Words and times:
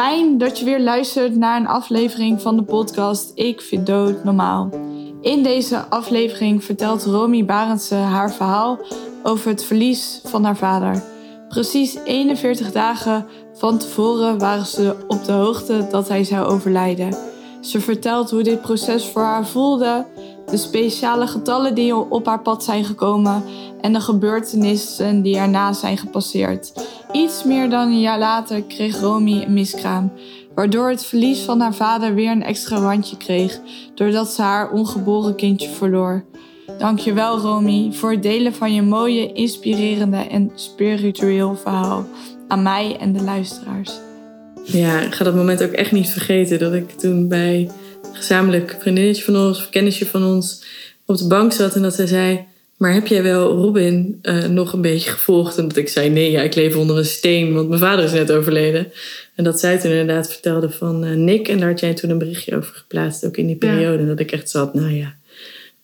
Fijn 0.00 0.38
dat 0.38 0.58
je 0.58 0.64
weer 0.64 0.80
luistert 0.80 1.36
naar 1.36 1.60
een 1.60 1.66
aflevering 1.66 2.40
van 2.40 2.56
de 2.56 2.62
podcast 2.62 3.32
Ik 3.34 3.60
vind 3.60 3.86
dood 3.86 4.24
normaal. 4.24 4.68
In 5.20 5.42
deze 5.42 5.78
aflevering 5.88 6.64
vertelt 6.64 7.04
Romy 7.04 7.44
Barendse 7.44 7.94
haar 7.94 8.32
verhaal 8.32 8.78
over 9.22 9.50
het 9.50 9.64
verlies 9.64 10.20
van 10.24 10.44
haar 10.44 10.56
vader. 10.56 11.02
Precies 11.48 11.98
41 12.04 12.72
dagen 12.72 13.26
van 13.54 13.78
tevoren 13.78 14.38
waren 14.38 14.66
ze 14.66 14.96
op 15.08 15.24
de 15.24 15.32
hoogte 15.32 15.86
dat 15.90 16.08
hij 16.08 16.24
zou 16.24 16.46
overlijden. 16.46 17.16
Ze 17.60 17.80
vertelt 17.80 18.30
hoe 18.30 18.42
dit 18.42 18.62
proces 18.62 19.06
voor 19.06 19.22
haar 19.22 19.46
voelde, 19.46 20.06
de 20.46 20.56
speciale 20.56 21.26
getallen 21.26 21.74
die 21.74 21.96
op 21.96 22.26
haar 22.26 22.42
pad 22.42 22.64
zijn 22.64 22.84
gekomen 22.84 23.44
en 23.80 23.92
de 23.92 24.00
gebeurtenissen 24.00 25.22
die 25.22 25.36
erna 25.36 25.72
zijn 25.72 25.98
gepasseerd. 25.98 26.72
Iets 27.12 27.44
meer 27.44 27.70
dan 27.70 27.88
een 27.88 28.00
jaar 28.00 28.18
later 28.18 28.62
kreeg 28.62 29.00
Romy 29.00 29.42
een 29.42 29.52
miskraam, 29.52 30.12
waardoor 30.54 30.90
het 30.90 31.04
verlies 31.04 31.40
van 31.40 31.60
haar 31.60 31.74
vader 31.74 32.14
weer 32.14 32.30
een 32.30 32.42
extra 32.42 32.76
randje 32.76 33.16
kreeg, 33.16 33.60
doordat 33.94 34.28
ze 34.28 34.42
haar 34.42 34.70
ongeboren 34.70 35.34
kindje 35.34 35.68
verloor. 35.68 36.24
Dankjewel 36.78 37.38
Romy 37.38 37.92
voor 37.92 38.10
het 38.10 38.22
delen 38.22 38.54
van 38.54 38.74
je 38.74 38.82
mooie, 38.82 39.32
inspirerende 39.32 40.16
en 40.16 40.50
spiritueel 40.54 41.56
verhaal 41.56 42.06
aan 42.48 42.62
mij 42.62 42.96
en 43.00 43.12
de 43.12 43.22
luisteraars. 43.22 43.92
Ja, 44.64 45.00
ik 45.00 45.14
ga 45.14 45.24
dat 45.24 45.34
moment 45.34 45.62
ook 45.62 45.72
echt 45.72 45.92
niet 45.92 46.08
vergeten 46.08 46.58
dat 46.58 46.72
ik 46.72 46.90
toen 46.90 47.28
bij 47.28 47.70
een 48.02 48.16
gezamenlijk 48.16 48.76
vriendinnetje 48.80 49.24
van 49.24 49.36
ons 49.36 49.58
of 49.58 49.68
kennisje 49.70 50.06
van 50.06 50.24
ons 50.24 50.64
op 51.06 51.16
de 51.16 51.26
bank 51.26 51.52
zat 51.52 51.74
en 51.74 51.82
dat 51.82 51.94
zij 51.94 52.06
zei: 52.06 52.46
Maar 52.80 52.92
heb 52.92 53.06
jij 53.06 53.22
wel 53.22 53.56
Robin 53.56 54.18
uh, 54.22 54.44
nog 54.44 54.72
een 54.72 54.80
beetje 54.80 55.10
gevolgd? 55.10 55.58
En 55.58 55.68
dat 55.68 55.76
ik 55.76 55.88
zei: 55.88 56.08
Nee, 56.08 56.30
ja, 56.30 56.40
ik 56.40 56.54
leef 56.54 56.76
onder 56.76 56.98
een 56.98 57.04
steen, 57.04 57.54
want 57.54 57.68
mijn 57.68 57.80
vader 57.80 58.04
is 58.04 58.12
net 58.12 58.32
overleden. 58.32 58.92
En 59.34 59.44
dat 59.44 59.60
zij 59.60 59.78
toen 59.78 59.90
inderdaad 59.90 60.30
vertelde 60.30 60.70
van 60.70 61.04
uh, 61.04 61.16
Nick. 61.16 61.48
En 61.48 61.58
daar 61.58 61.68
had 61.68 61.80
jij 61.80 61.94
toen 61.94 62.10
een 62.10 62.18
berichtje 62.18 62.56
over 62.56 62.74
geplaatst, 62.74 63.26
ook 63.26 63.36
in 63.36 63.46
die 63.46 63.56
periode. 63.56 63.98
En 63.98 64.06
dat 64.06 64.20
ik 64.20 64.32
echt 64.32 64.50
zat: 64.50 64.74
Nou 64.74 64.90
ja, 64.92 65.14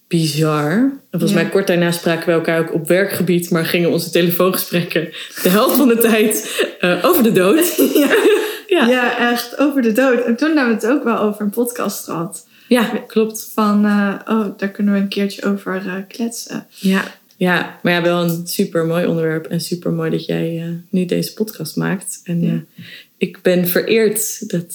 bizar. 0.09 0.73
En 0.73 0.99
volgens 1.11 1.33
mij 1.33 1.49
kort 1.49 1.67
daarna 1.67 1.91
spraken 1.91 2.27
we 2.27 2.33
elkaar 2.33 2.61
ook 2.61 2.75
op 2.75 2.89
werkgebied, 2.89 3.51
maar 3.51 3.65
gingen 3.65 3.91
onze 3.91 4.11
telefoongesprekken 4.11 5.09
de 5.43 5.49
helft 5.49 5.77
van 5.77 5.89
de 5.89 5.99
tijd 5.99 6.65
uh, 6.81 7.05
over 7.05 7.23
de 7.23 7.33
dood. 7.33 7.77
ja. 7.95 8.17
ja. 8.77 8.89
Ja. 8.89 9.31
echt 9.31 9.59
over 9.59 9.83
de 9.83 9.93
dood. 9.93 10.25
En 10.25 10.37
toen 10.37 10.57
hebben 10.57 10.79
we 10.79 10.87
het 10.87 10.97
ook 10.97 11.05
wel 11.05 11.19
over 11.19 11.41
een 11.41 11.51
podcast 11.51 12.05
gehad. 12.05 12.46
Ja, 12.69 13.05
klopt. 13.07 13.51
Van, 13.55 13.87
uh, 13.87 14.15
oh, 14.27 14.47
daar 14.57 14.69
kunnen 14.69 14.95
we 14.95 15.01
een 15.01 15.09
keertje 15.09 15.45
over 15.45 15.83
uh, 15.87 15.95
kletsen. 16.09 16.67
Ja. 16.75 17.05
ja, 17.37 17.79
maar 17.83 17.93
ja, 17.93 18.03
wel 18.03 18.23
een 18.23 18.47
super 18.47 18.87
mooi 18.87 19.07
onderwerp. 19.07 19.47
En 19.47 19.61
super 19.61 19.93
mooi 19.93 20.11
dat 20.11 20.27
jij 20.27 20.79
nu 20.91 21.05
deze 21.05 21.35
podcast 21.35 21.77
maakt. 21.77 22.21
En 22.25 22.41
ja. 22.41 22.85
ik 23.17 23.39
ben 23.43 23.69
vereerd 23.69 24.51
dat 24.51 24.75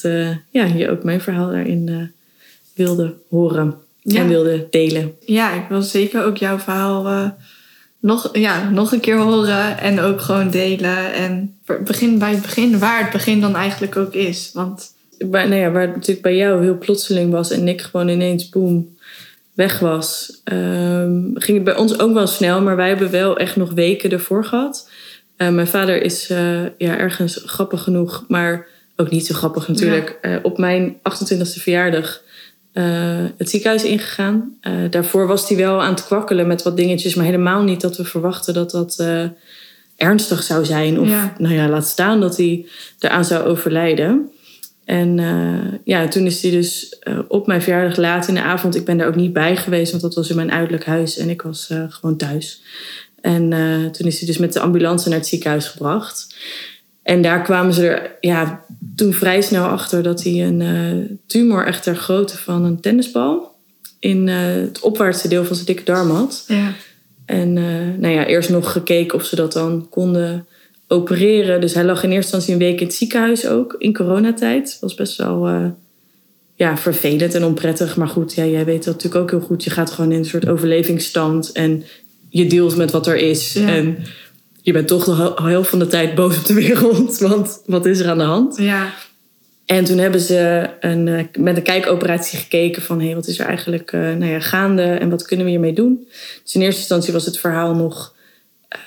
ja, 0.50 0.66
je 0.66 0.89
ook 0.89 1.03
mijn 1.03 1.22
verhaal 1.22 1.52
daarin 1.52 2.14
wilde 2.73 3.16
horen 3.30 3.75
en 4.03 4.28
wilde 4.28 4.67
delen. 4.69 5.16
Ja, 5.25 5.53
ik 5.64 5.69
wil 5.69 5.81
zeker 5.81 6.23
ook 6.23 6.38
jouw 6.38 6.59
verhaal 6.59 7.34
nog, 8.00 8.30
ja, 8.34 8.69
nog 8.69 8.92
een 8.92 9.00
keer 9.00 9.17
horen 9.17 9.78
en 9.80 10.00
ook 10.00 10.22
gewoon 10.22 10.50
delen. 10.50 11.14
En 11.14 11.58
begin 11.84 12.19
bij 12.19 12.31
het 12.31 12.42
begin, 12.42 12.80
waar 12.80 13.02
het 13.02 13.12
begin 13.12 13.42
dan 13.42 13.56
eigenlijk 13.56 13.97
ook 13.97 14.14
is. 14.14 14.52
Want... 14.53 15.00
Waar, 15.30 15.47
nou 15.47 15.61
ja, 15.61 15.72
waar 15.72 15.81
het 15.81 15.95
natuurlijk 15.95 16.22
bij 16.22 16.36
jou 16.36 16.64
heel 16.64 16.77
plotseling 16.77 17.31
was 17.31 17.52
en 17.52 17.67
ik 17.67 17.81
gewoon 17.81 18.09
ineens 18.09 18.50
boem 18.50 18.97
weg 19.53 19.80
was, 19.80 20.41
um, 20.52 21.31
ging 21.36 21.58
het 21.58 21.63
bij 21.63 21.75
ons 21.75 22.00
ook 22.00 22.13
wel 22.13 22.28
snel. 22.28 22.61
Maar 22.61 22.75
wij 22.75 22.88
hebben 22.88 23.11
wel 23.11 23.38
echt 23.38 23.55
nog 23.55 23.72
weken 23.72 24.11
ervoor 24.11 24.45
gehad. 24.45 24.89
Uh, 25.38 25.50
mijn 25.50 25.67
vader 25.67 26.02
is 26.02 26.30
uh, 26.30 26.63
ja, 26.78 26.97
ergens 26.97 27.44
grappig 27.45 27.83
genoeg, 27.83 28.25
maar 28.28 28.67
ook 28.95 29.09
niet 29.11 29.25
zo 29.25 29.36
grappig 29.36 29.67
natuurlijk. 29.67 30.19
Ja. 30.22 30.39
op 30.44 30.58
mijn 30.58 30.97
28e 30.97 31.61
verjaardag 31.61 32.22
het 33.38 33.50
ziekenhuis 33.50 33.83
ingegaan. 33.83 34.57
Daarvoor 34.90 35.28
was 35.28 35.50
hij 35.50 35.57
wel 35.57 35.81
aan 35.81 35.94
het 35.94 36.06
kwakkelen 36.06 36.47
met 36.47 36.63
wat 36.63 36.78
dingetjes, 36.78 37.16
maar 37.16 37.25
helemaal 37.25 37.63
niet 37.63 37.81
dat 37.81 37.97
we 37.97 38.06
verwachten 38.06 38.53
dat 38.53 38.72
dat 38.72 39.03
ernstig 39.95 40.44
zou 40.44 40.66
zijn. 40.66 41.00
Of 41.00 41.09
ja. 41.09 41.34
nou 41.38 41.53
ja, 41.53 41.68
laat 41.68 41.88
staan 41.88 42.19
dat 42.19 42.38
hij 42.38 42.66
eraan 43.00 43.25
zou 43.25 43.45
overlijden. 43.45 44.31
En 44.86 45.18
ja, 45.84 46.08
toen 46.08 46.25
is 46.25 46.42
hij 46.42 46.52
dus 46.52 47.00
op 47.28 47.47
mijn 47.47 47.62
verjaardag 47.62 47.97
laat 47.97 48.28
in 48.28 48.34
de 48.34 48.42
avond. 48.42 48.75
Ik 48.75 48.86
ben 48.86 48.97
daar 48.97 49.08
ook 49.08 49.16
niet 49.16 49.34
bij 49.34 49.58
geweest, 49.58 49.92
want 49.92 50.03
dat 50.03 50.16
was 50.16 50.30
in 50.30 50.36
mijn 50.36 50.52
uiterlijk 50.52 50.86
huis 50.86 51.18
en 51.18 51.30
ik 51.30 51.42
was 51.42 51.69
gewoon 51.90 52.18
thuis. 52.18 52.62
En 53.22 53.50
toen 53.92 54.08
is 54.08 54.18
hij 54.18 54.28
dus 54.28 54.38
met 54.38 54.53
de 54.53 54.59
ambulance 54.59 55.09
naar 55.09 55.18
het 55.18 55.28
ziekenhuis 55.28 55.68
gebracht. 55.68 56.36
En 57.03 57.22
daar 57.22 57.42
kwamen 57.42 57.74
ze 57.74 57.88
er 57.88 58.18
ja, 58.19 58.64
toen 58.96 59.14
vrij 59.14 59.42
snel 59.42 59.66
achter 59.66 60.03
dat 60.03 60.24
hij 60.24 60.46
een 60.46 61.19
tumor 61.25 61.66
echt 61.66 61.84
ter 61.84 61.96
grootte 61.96 62.38
van 62.38 62.66
een 62.66 62.80
tennisbal 62.80 63.56
in 64.00 64.28
het 64.28 64.80
opwaartse 64.80 65.28
deel 65.28 65.46
van 65.46 65.56
zijn 65.56 65.68
dikke 65.68 65.84
darm 65.84 66.09
had. 66.09 66.44
Ja. 66.48 66.74
En 67.25 67.53
nou 68.00 68.13
ja, 68.13 68.25
eerst 68.25 68.50
nog 68.50 68.72
gekeken 68.72 69.18
of 69.18 69.25
ze 69.25 69.36
dat 69.36 69.53
dan 69.53 69.88
konden 69.90 70.48
opereren. 70.91 71.62
Dus 71.62 71.74
hij 71.74 71.84
lag 71.84 72.03
in 72.03 72.12
eerste 72.12 72.35
instantie 72.35 72.53
een 72.53 72.69
week 72.69 72.79
in 72.79 72.88
het 72.88 72.96
ziekenhuis 72.96 73.47
ook, 73.47 73.75
in 73.78 73.94
coronatijd. 73.94 74.66
Dat 74.72 74.79
was 74.79 74.94
best 74.94 75.18
wel 75.18 75.74
ja, 76.56 76.78
vervelend 76.78 77.35
en 77.35 77.44
onprettig. 77.44 77.96
Maar 77.97 78.07
goed, 78.07 78.34
ja, 78.34 78.46
jij 78.46 78.66
weet 78.66 78.84
dat 78.84 78.94
natuurlijk 78.94 79.22
ook 79.22 79.30
heel 79.30 79.47
goed. 79.47 79.63
Je 79.63 79.69
gaat 79.69 79.91
gewoon 79.91 80.12
in 80.12 80.18
een 80.18 80.25
soort 80.25 80.47
overlevingsstand 80.47 81.51
en 81.51 81.84
je 82.30 82.47
dealt 82.47 82.75
met 82.75 82.91
wat 82.91 83.07
er 83.07 83.18
is. 83.18 83.53
Ja. 83.53 83.68
En 83.68 83.97
je 84.62 84.72
bent 84.72 84.88
toch 84.88 85.06
de 85.06 85.41
helft 85.41 85.69
van 85.69 85.80
de 85.80 85.88
tijd 85.88 86.16
boos 86.16 86.38
op 86.38 86.46
de 86.46 86.53
wereld. 86.53 87.18
Want 87.18 87.62
wat 87.66 87.85
is 87.85 88.00
er 88.00 88.09
aan 88.09 88.18
de 88.18 88.24
hand? 88.24 88.57
Ja. 88.57 88.94
En 89.66 89.84
toen 89.84 89.97
hebben 89.97 90.22
ze 90.22 90.69
een, 90.80 91.07
eh, 91.07 91.25
met 91.40 91.57
een 91.57 91.63
kijkoperatie 91.63 92.40
gekeken 92.40 92.81
van... 92.81 93.00
hé, 93.00 93.06
hey, 93.06 93.16
wat 93.16 93.28
is 93.28 93.40
er 93.40 93.46
eigenlijk 93.46 93.91
uh, 93.91 94.01
nou 94.01 94.31
ja, 94.31 94.40
gaande 94.40 94.84
en 94.84 95.09
wat 95.09 95.25
kunnen 95.25 95.46
we 95.46 95.51
hiermee 95.51 95.74
doen? 95.74 96.07
Dus 96.44 96.56
in 96.56 96.62
eerste 96.62 96.80
instantie 96.80 97.13
was 97.13 97.25
het 97.25 97.40
verhaal 97.40 97.75
nog... 97.75 98.16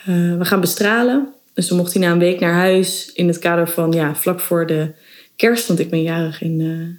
Uh, 0.08 0.38
we 0.38 0.44
gaan 0.44 0.60
bestralen. 0.60 1.28
Dus 1.54 1.68
dan 1.68 1.76
mocht 1.78 1.92
hij 1.92 2.02
na 2.02 2.12
een 2.12 2.18
week 2.18 2.40
naar 2.40 2.54
huis 2.54 3.10
in 3.12 3.26
het 3.26 3.38
kader 3.38 3.68
van... 3.68 3.92
ja, 3.92 4.14
vlak 4.14 4.40
voor 4.40 4.66
de 4.66 4.92
kerst, 5.36 5.66
want 5.66 5.80
ik 5.80 5.90
ben 5.90 6.02
jarig 6.02 6.42
in, 6.42 6.98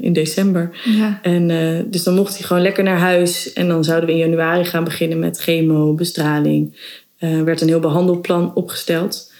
in 0.00 0.12
december. 0.12 0.70
Ja. 0.84 1.18
En 1.22 1.48
dus 1.90 2.02
dan 2.02 2.14
mocht 2.14 2.38
hij 2.38 2.46
gewoon 2.46 2.62
lekker 2.62 2.84
naar 2.84 2.98
huis. 2.98 3.52
En 3.52 3.68
dan 3.68 3.84
zouden 3.84 4.08
we 4.08 4.14
in 4.14 4.20
januari 4.20 4.64
gaan 4.64 4.84
beginnen 4.84 5.18
met 5.18 5.38
chemo, 5.38 5.94
bestraling... 5.94 6.76
Er 7.18 7.44
werd 7.44 7.60
een 7.60 7.68
heel 7.68 7.80
behandelplan 7.80 8.54
opgesteld. 8.54 9.32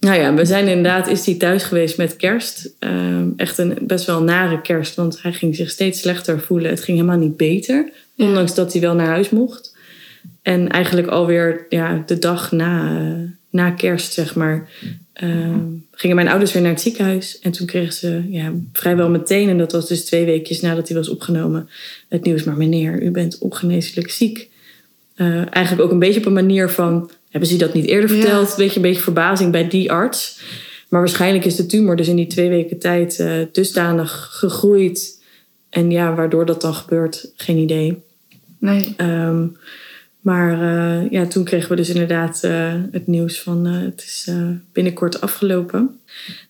Nou 0.00 0.20
ja, 0.20 0.34
we 0.34 0.44
zijn 0.44 0.66
inderdaad, 0.68 1.08
is 1.08 1.26
hij 1.26 1.34
thuis 1.34 1.62
geweest 1.62 1.96
met 1.96 2.16
kerst. 2.16 2.74
Echt 3.36 3.58
een 3.58 3.78
best 3.80 4.06
wel 4.06 4.22
nare 4.22 4.60
kerst, 4.60 4.94
want 4.94 5.22
hij 5.22 5.32
ging 5.32 5.56
zich 5.56 5.70
steeds 5.70 6.00
slechter 6.00 6.40
voelen. 6.40 6.70
Het 6.70 6.82
ging 6.82 6.98
helemaal 6.98 7.18
niet 7.18 7.36
beter, 7.36 7.90
ja. 8.14 8.26
ondanks 8.26 8.54
dat 8.54 8.72
hij 8.72 8.80
wel 8.80 8.94
naar 8.94 9.06
huis 9.06 9.30
mocht. 9.30 9.76
En 10.42 10.68
eigenlijk 10.68 11.08
alweer 11.08 11.66
ja, 11.68 12.02
de 12.06 12.18
dag 12.18 12.52
na, 12.52 13.00
na 13.54 13.70
kerst, 13.70 14.12
zeg 14.12 14.34
maar, 14.34 14.68
uh, 15.22 15.56
gingen 15.90 16.16
mijn 16.16 16.28
ouders 16.28 16.52
weer 16.52 16.62
naar 16.62 16.70
het 16.70 16.80
ziekenhuis. 16.80 17.38
En 17.38 17.52
toen 17.52 17.66
kregen 17.66 17.92
ze 17.92 18.24
ja, 18.28 18.52
vrijwel 18.72 19.10
meteen, 19.10 19.48
en 19.48 19.58
dat 19.58 19.72
was 19.72 19.88
dus 19.88 20.04
twee 20.04 20.24
weekjes 20.24 20.60
nadat 20.60 20.88
hij 20.88 20.96
was 20.96 21.08
opgenomen, 21.08 21.68
het 22.08 22.24
nieuws. 22.24 22.44
Maar 22.44 22.56
meneer, 22.56 23.02
u 23.02 23.10
bent 23.10 23.38
ongeneeslijk 23.38 24.10
ziek. 24.10 24.50
Uh, 25.16 25.54
eigenlijk 25.54 25.80
ook 25.80 25.90
een 25.90 25.98
beetje 25.98 26.20
op 26.20 26.26
een 26.26 26.32
manier 26.32 26.70
van... 26.70 27.10
hebben 27.30 27.48
ze 27.48 27.56
dat 27.56 27.74
niet 27.74 27.86
eerder 27.86 28.08
verteld? 28.08 28.48
Ja. 28.48 28.56
Weet 28.56 28.70
je, 28.70 28.76
een 28.76 28.82
beetje 28.82 29.02
verbazing 29.02 29.52
bij 29.52 29.68
die 29.68 29.92
arts. 29.92 30.40
Maar 30.88 31.00
waarschijnlijk 31.00 31.44
is 31.44 31.56
de 31.56 31.66
tumor 31.66 31.96
dus 31.96 32.08
in 32.08 32.16
die 32.16 32.26
twee 32.26 32.48
weken 32.48 32.78
tijd... 32.78 33.18
Uh, 33.18 33.32
dusdanig 33.52 34.28
gegroeid. 34.30 35.22
En 35.70 35.90
ja, 35.90 36.14
waardoor 36.14 36.46
dat 36.46 36.60
dan 36.60 36.74
gebeurt, 36.74 37.32
geen 37.36 37.56
idee. 37.56 38.02
Nee. 38.58 38.94
Um, 38.96 39.56
maar 40.24 40.62
uh, 40.62 41.10
ja, 41.10 41.26
toen 41.26 41.44
kregen 41.44 41.68
we 41.68 41.76
dus 41.76 41.88
inderdaad 41.88 42.40
het 42.90 43.06
nieuws 43.06 43.40
van... 43.40 43.64
het 43.64 44.02
is 44.02 44.30
binnenkort 44.72 45.20
afgelopen. 45.20 46.00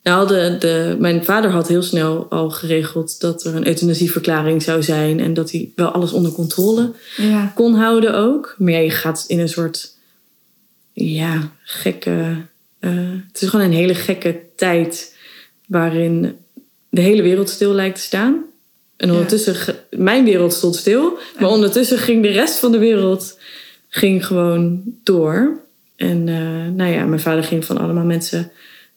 Nou, 0.02 0.28
de, 0.28 0.56
de, 0.58 0.96
mijn 0.98 1.24
vader 1.24 1.50
had 1.50 1.68
heel 1.68 1.82
snel 1.82 2.26
al 2.30 2.50
geregeld 2.50 3.20
dat 3.20 3.44
er 3.44 3.54
een 3.54 3.66
euthanasieverklaring 3.66 4.62
zou 4.62 4.82
zijn. 4.82 5.20
En 5.20 5.34
dat 5.34 5.50
hij 5.50 5.70
wel 5.74 5.88
alles 5.88 6.12
onder 6.12 6.32
controle 6.32 6.92
ja. 7.16 7.52
kon 7.54 7.74
houden 7.74 8.14
ook. 8.14 8.54
Maar 8.58 8.72
ja, 8.72 8.78
je 8.78 8.90
gaat 8.90 9.24
in 9.26 9.38
een 9.38 9.48
soort, 9.48 9.96
ja, 10.92 11.50
gekke... 11.62 12.36
Het 13.32 13.42
is 13.42 13.48
gewoon 13.48 13.66
een 13.66 13.72
hele 13.72 13.94
gekke 13.94 14.40
tijd 14.56 15.16
waarin 15.66 16.36
de 16.88 17.00
hele 17.00 17.22
wereld 17.22 17.48
stil 17.48 17.72
lijkt 17.72 17.96
te 17.96 18.02
staan. 18.02 18.44
En 18.96 19.10
ondertussen, 19.10 19.54
ja. 19.66 19.98
mijn 19.98 20.24
wereld 20.24 20.52
stond 20.52 20.76
stil. 20.76 21.18
Maar 21.38 21.48
ondertussen 21.48 21.98
ging 21.98 22.22
de 22.22 22.28
rest 22.28 22.58
van 22.58 22.72
de 22.72 22.78
wereld 22.78 23.38
ging 23.94 24.26
gewoon 24.26 24.82
door. 25.02 25.60
En 25.96 26.26
uh, 26.26 26.66
nou 26.74 26.92
ja, 26.92 27.04
mijn 27.04 27.20
vader 27.20 27.44
ging 27.44 27.64
van 27.64 27.78
allemaal 27.78 28.04
mensen 28.04 28.50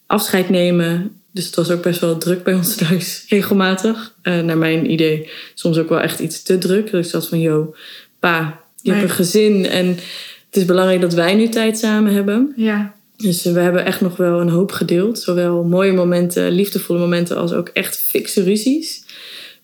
afscheid 0.05 0.49
nemen. 0.49 1.11
Dus 1.31 1.45
het 1.45 1.55
was 1.55 1.71
ook 1.71 1.81
best 1.81 1.99
wel 1.99 2.17
druk 2.17 2.43
bij 2.43 2.53
ons 2.53 2.75
thuis, 2.87 3.25
regelmatig. 3.29 4.15
Uh, 4.23 4.39
naar 4.39 4.57
mijn 4.57 4.91
idee, 4.91 5.29
soms 5.53 5.77
ook 5.77 5.89
wel 5.89 5.99
echt 5.99 6.19
iets 6.19 6.43
te 6.43 6.57
druk. 6.57 6.91
Dus 6.91 7.05
ik 7.05 7.11
zat 7.11 7.27
van, 7.27 7.39
yo, 7.39 7.75
pa, 8.19 8.61
je 8.81 8.89
nee. 8.89 8.99
hebt 8.99 9.09
een 9.09 9.15
gezin 9.15 9.65
en 9.65 9.87
het 10.45 10.55
is 10.55 10.65
belangrijk 10.65 11.01
dat 11.01 11.13
wij 11.13 11.35
nu 11.35 11.49
tijd 11.49 11.77
samen 11.77 12.13
hebben. 12.13 12.53
Ja. 12.55 12.95
Dus 13.17 13.43
we 13.43 13.59
hebben 13.59 13.85
echt 13.85 14.01
nog 14.01 14.17
wel 14.17 14.41
een 14.41 14.49
hoop 14.49 14.71
gedeeld. 14.71 15.19
Zowel 15.19 15.63
mooie 15.63 15.93
momenten, 15.93 16.51
liefdevolle 16.51 16.99
momenten 16.99 17.37
als 17.37 17.53
ook 17.53 17.67
echt 17.67 17.97
fikse 17.97 18.43
ruzies. 18.43 19.05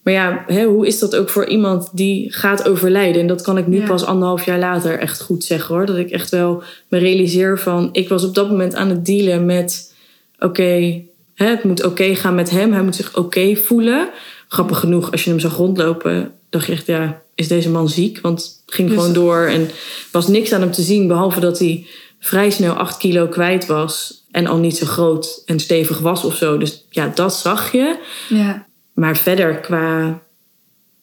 Maar 0.04 0.14
ja, 0.14 0.44
hè, 0.48 0.64
hoe 0.66 0.88
is 0.88 1.00
dat 1.00 1.16
ook 1.16 1.30
voor 1.30 1.48
iemand 1.48 1.90
die 1.94 2.34
gaat 2.34 2.68
overlijden? 2.70 3.22
En 3.22 3.28
dat 3.28 3.42
kan 3.42 3.58
ik 3.58 3.68
nu 3.68 3.80
Ja. 3.80 3.88
pas 3.88 4.06
anderhalf 4.06 4.46
jaar 4.46 4.60
later 4.60 5.00
echt 5.00 5.22
goed 5.22 5.44
zeggen 5.44 5.76
hoor. 5.76 5.86
Dat 5.86 5.98
ik 5.98 6.10
echt 6.10 6.30
wel 6.30 6.64
me 6.88 6.98
realiseer 6.98 7.60
van... 7.60 7.90
Ik 7.92 8.10
was 8.10 8.24
op 8.24 8.36
dat 8.36 8.50
moment 8.50 8.76
aan 8.76 8.90
het 8.90 9.06
dealen 9.06 9.46
met... 9.46 9.94
Oké, 10.40 11.02
het 11.36 11.64
moet 11.64 11.84
oké 11.84 12.16
gaan 12.16 12.36
met 12.36 12.50
hem. 12.50 12.74
Hij 12.74 12.84
moet 12.84 12.96
zich 12.96 13.16
oké 13.18 13.56
voelen. 13.56 14.10
Grappig 14.48 14.80
genoeg, 14.80 15.12
als 15.12 15.24
je 15.24 15.30
hem 15.30 15.40
zag 15.40 15.56
rondlopen... 15.58 16.32
dacht 16.50 16.66
je 16.66 16.72
echt, 16.72 16.86
ja, 16.86 17.22
is 17.36 17.48
deze 17.48 17.70
man 17.70 17.90
ziek? 17.90 18.20
Want 18.22 18.62
het 18.66 18.76
ging 18.76 18.90
Dus- 18.90 18.98
gewoon 18.98 19.14
door 19.14 19.46
en 19.46 19.70
was 20.12 20.28
niks 20.28 20.52
aan 20.52 20.62
hem 20.62 20.72
te 20.72 20.82
zien... 20.82 21.08
behalve 21.08 21.40
dat 21.40 21.60
hij 21.60 21.86
vrij 22.20 22.50
snel 22.50 22.74
acht 22.74 22.98
kilo 22.98 23.28
kwijt 23.28 23.66
was... 23.66 24.24
en 24.32 24.48
al 24.48 24.58
niet 24.58 24.78
zo 24.78 24.86
groot 24.86 25.42
en 25.46 25.60
stevig 25.60 26.00
was 26.00 26.24
of 26.24 26.36
zo. 26.36 26.58
Dus 26.58 26.86
ja, 26.90 27.12
dat 27.16 27.34
zag 27.36 27.72
je. 27.72 27.96
Ja. 28.30 28.66
Maar 28.94 29.18
verder 29.18 29.60
qua 29.60 30.22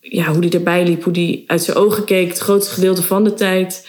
ja, 0.01 0.33
hoe 0.33 0.41
die 0.41 0.51
erbij 0.51 0.85
liep, 0.85 1.05
hoe 1.05 1.13
die 1.13 1.45
uit 1.47 1.63
zijn 1.63 1.77
ogen 1.77 2.05
keek, 2.05 2.29
het 2.29 2.39
grootste 2.39 2.75
gedeelte 2.75 3.03
van 3.03 3.25
de 3.25 3.35
tijd, 3.35 3.89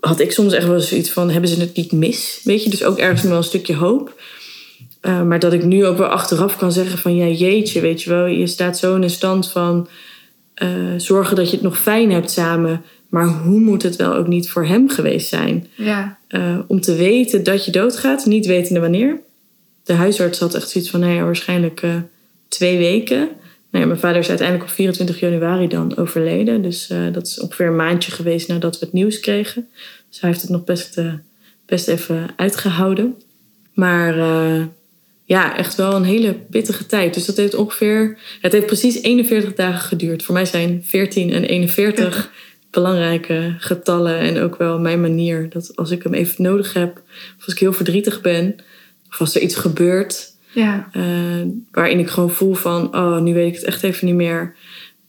had 0.00 0.20
ik 0.20 0.32
soms 0.32 0.52
echt 0.52 0.66
wel 0.66 0.80
zoiets 0.80 1.10
van: 1.10 1.30
hebben 1.30 1.50
ze 1.50 1.60
het 1.60 1.76
niet 1.76 1.92
mis? 1.92 2.40
Weet 2.44 2.64
je, 2.64 2.70
dus 2.70 2.84
ook 2.84 2.98
ergens 2.98 3.22
nog 3.22 3.30
wel 3.30 3.38
een 3.38 3.44
stukje 3.44 3.74
hoop. 3.74 4.20
Eh, 5.00 5.22
maar 5.22 5.38
dat 5.38 5.52
ik 5.52 5.64
nu 5.64 5.86
ook 5.86 5.98
wel 5.98 6.08
achteraf 6.08 6.56
kan 6.56 6.72
zeggen: 6.72 6.98
van 6.98 7.16
ja, 7.16 7.26
jeetje, 7.26 7.80
weet 7.80 8.02
je 8.02 8.10
wel, 8.10 8.26
je 8.26 8.46
staat 8.46 8.78
zo 8.78 8.94
in 8.94 9.02
een 9.02 9.10
stand 9.10 9.50
van 9.50 9.88
eh, 10.54 10.68
zorgen 10.96 11.36
dat 11.36 11.46
je 11.50 11.56
het 11.56 11.64
nog 11.64 11.78
fijn 11.78 12.12
hebt 12.12 12.30
samen. 12.30 12.82
Maar 13.08 13.26
hoe 13.28 13.60
moet 13.60 13.82
het 13.82 13.96
wel 13.96 14.14
ook 14.14 14.26
niet 14.26 14.50
voor 14.50 14.66
hem 14.66 14.88
geweest 14.88 15.28
zijn? 15.28 15.66
Ja. 15.74 16.18
Eh, 16.28 16.58
om 16.66 16.80
te 16.80 16.94
weten 16.94 17.44
dat 17.44 17.64
je 17.64 17.70
doodgaat, 17.70 18.26
niet 18.26 18.46
wetende 18.46 18.80
wanneer. 18.80 19.20
De 19.84 19.92
huisarts 19.92 20.38
had 20.38 20.54
echt 20.54 20.70
zoiets 20.70 20.90
van, 20.90 21.00
nou 21.00 21.12
ja, 21.12 21.24
waarschijnlijk 21.24 21.82
twee 22.48 22.78
weken. 22.78 23.28
Nou 23.70 23.84
ja, 23.84 23.86
mijn 23.86 23.98
vader 23.98 24.20
is 24.20 24.28
uiteindelijk 24.28 24.68
op 24.68 24.74
24 24.74 25.20
januari 25.20 25.68
dan 25.68 25.96
overleden. 25.96 26.62
Dus 26.62 26.90
eh, 26.90 27.12
dat 27.12 27.26
is 27.26 27.40
ongeveer 27.40 27.66
een 27.66 27.76
maandje 27.76 28.12
geweest 28.12 28.48
nadat 28.48 28.78
we 28.78 28.84
het 28.84 28.94
nieuws 28.94 29.20
kregen. 29.20 29.68
Dus 30.08 30.20
hij 30.20 30.30
heeft 30.30 30.42
het 30.42 30.50
nog 30.50 30.64
best, 30.64 30.98
eh, 30.98 31.12
best 31.66 31.88
even 31.88 32.30
uitgehouden. 32.36 33.14
Maar 33.74 34.18
eh, 34.18 34.64
ja, 35.24 35.56
echt 35.56 35.74
wel 35.74 35.94
een 35.94 36.04
hele 36.04 36.34
pittige 36.34 36.86
tijd. 36.86 37.14
Dus 37.14 37.24
dat 37.24 37.36
heeft 37.36 37.54
ongeveer... 37.54 38.18
Het 38.40 38.52
heeft 38.52 38.66
precies 38.66 39.02
41 39.02 39.54
dagen 39.54 39.80
geduurd. 39.80 40.22
Voor 40.22 40.34
mij 40.34 40.44
zijn 40.44 40.84
14 40.84 41.32
en 41.32 41.44
41 41.44 42.30
belangrijke 42.70 43.54
getallen. 43.58 44.18
En 44.18 44.38
ook 44.42 44.56
wel 44.56 44.78
mijn 44.78 45.00
manier. 45.00 45.48
Dat 45.48 45.76
als 45.76 45.90
ik 45.90 46.02
hem 46.02 46.14
even 46.14 46.42
nodig 46.42 46.72
heb... 46.72 47.02
Of 47.38 47.44
als 47.44 47.54
ik 47.54 47.60
heel 47.60 47.72
verdrietig 47.72 48.20
ben... 48.20 48.56
Of 49.08 49.20
als 49.20 49.34
er 49.34 49.42
iets 49.42 49.54
gebeurt... 49.54 50.36
Ja. 50.58 50.88
eh, 50.92 51.02
waarin 51.70 51.98
ik 51.98 52.08
gewoon 52.08 52.30
voel 52.30 52.54
van... 52.54 52.94
Oh, 52.96 53.18
nu 53.20 53.34
weet 53.34 53.48
ik 53.48 53.54
het 53.54 53.64
echt 53.64 53.82
even 53.82 54.06
niet 54.06 54.14
meer. 54.14 54.54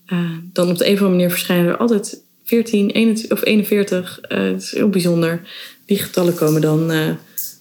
eh, 0.05 0.19
dan 0.53 0.69
op 0.69 0.77
de 0.77 0.85
een 0.85 0.93
of 0.93 0.97
andere 0.99 1.09
manier 1.15 1.29
verschijnen 1.29 1.67
er 1.67 1.77
altijd 1.77 2.21
14 2.43 2.89
21, 2.89 3.37
of 3.37 3.45
41. 3.45 4.19
eh, 4.21 4.41
het 4.43 4.61
is 4.61 4.71
heel 4.71 4.89
bijzonder. 4.89 5.41
Die 5.85 5.97
getallen 5.99 6.35
komen 6.35 6.61
dan 6.61 6.91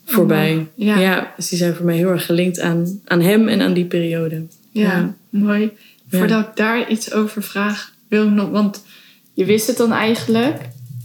voorbij. 0.04 0.66
Ja. 0.74 1.32
dus 1.36 1.48
die 1.48 1.58
zijn 1.58 1.74
voor 1.74 1.84
mij 1.84 1.96
heel 1.96 2.08
erg 2.10 2.26
gelinkt 2.26 2.60
aan, 2.60 3.00
aan 3.04 3.20
hem 3.20 3.48
en 3.48 3.60
aan 3.60 3.72
die 3.72 3.84
periode. 3.84 4.46
Ja, 4.70 4.82
Ja. 4.82 5.14
mooi. 5.30 5.70
Ja. 6.10 6.18
Voordat 6.18 6.46
ik 6.46 6.56
daar 6.56 6.90
iets 6.90 7.12
over 7.12 7.42
vraag, 7.42 7.92
wil 8.08 8.24
ik 8.26 8.32
nog... 8.32 8.50
Want 8.50 8.84
je 9.34 9.44
wist 9.44 9.66
het 9.66 9.76
dan 9.76 9.92
eigenlijk, 9.92 10.60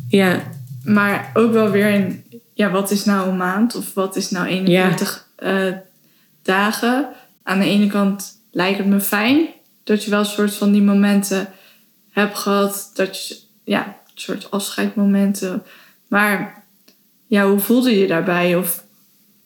Ja, 0.10 0.44
maar 0.84 1.32
ook 1.34 1.52
wel 1.52 1.70
weer 1.70 1.90
in... 1.90 2.24
Ja, 2.54 2.72
wat 2.72 2.92
is 2.92 3.06
nou 3.06 3.30
een 3.30 3.38
maand? 3.38 3.76
Of 3.76 3.94
wat 3.94 4.16
is 4.16 4.30
nou 4.30 4.48
41 4.48 5.28
eh, 5.36 5.68
dagen? 6.44 7.10
Aan 7.44 7.60
de 7.60 7.66
ene 7.66 7.88
kant 7.88 8.42
lijkt 8.52 8.78
het 8.78 8.88
me 8.88 9.00
fijn 9.00 9.48
dat 9.84 10.04
je 10.04 10.10
wel 10.10 10.20
een 10.20 10.26
soort 10.26 10.54
van 10.54 10.72
die 10.72 10.82
momenten 10.82 11.54
hebt 12.10 12.38
gehad. 12.38 12.92
Dat 12.94 13.28
je, 13.28 13.38
ja, 13.64 13.86
een 13.86 14.22
soort 14.22 14.52
afscheidmomenten. 14.52 15.64
Maar 16.08 16.64
ja, 17.28 17.50
hoe 17.50 17.60
voelde 17.60 18.00
je 18.00 18.08
daarbij? 18.08 18.56
Of 18.56 18.84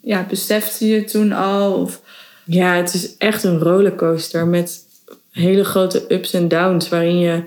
ja, 0.02 0.26
besefte 0.30 0.88
je 0.88 1.04
toen 1.04 1.32
al? 1.32 1.74
Of, 1.74 2.02
Ja, 2.46 2.76
het 2.76 2.94
is 2.94 3.18
echt 3.18 3.44
een 3.44 3.60
rollercoaster 3.60 4.48
met 4.48 4.86
hele 5.32 5.64
grote 5.64 6.06
ups 6.14 6.34
en 6.34 6.48
downs. 6.48 6.90
Waarin 6.90 7.20
je, 7.20 7.44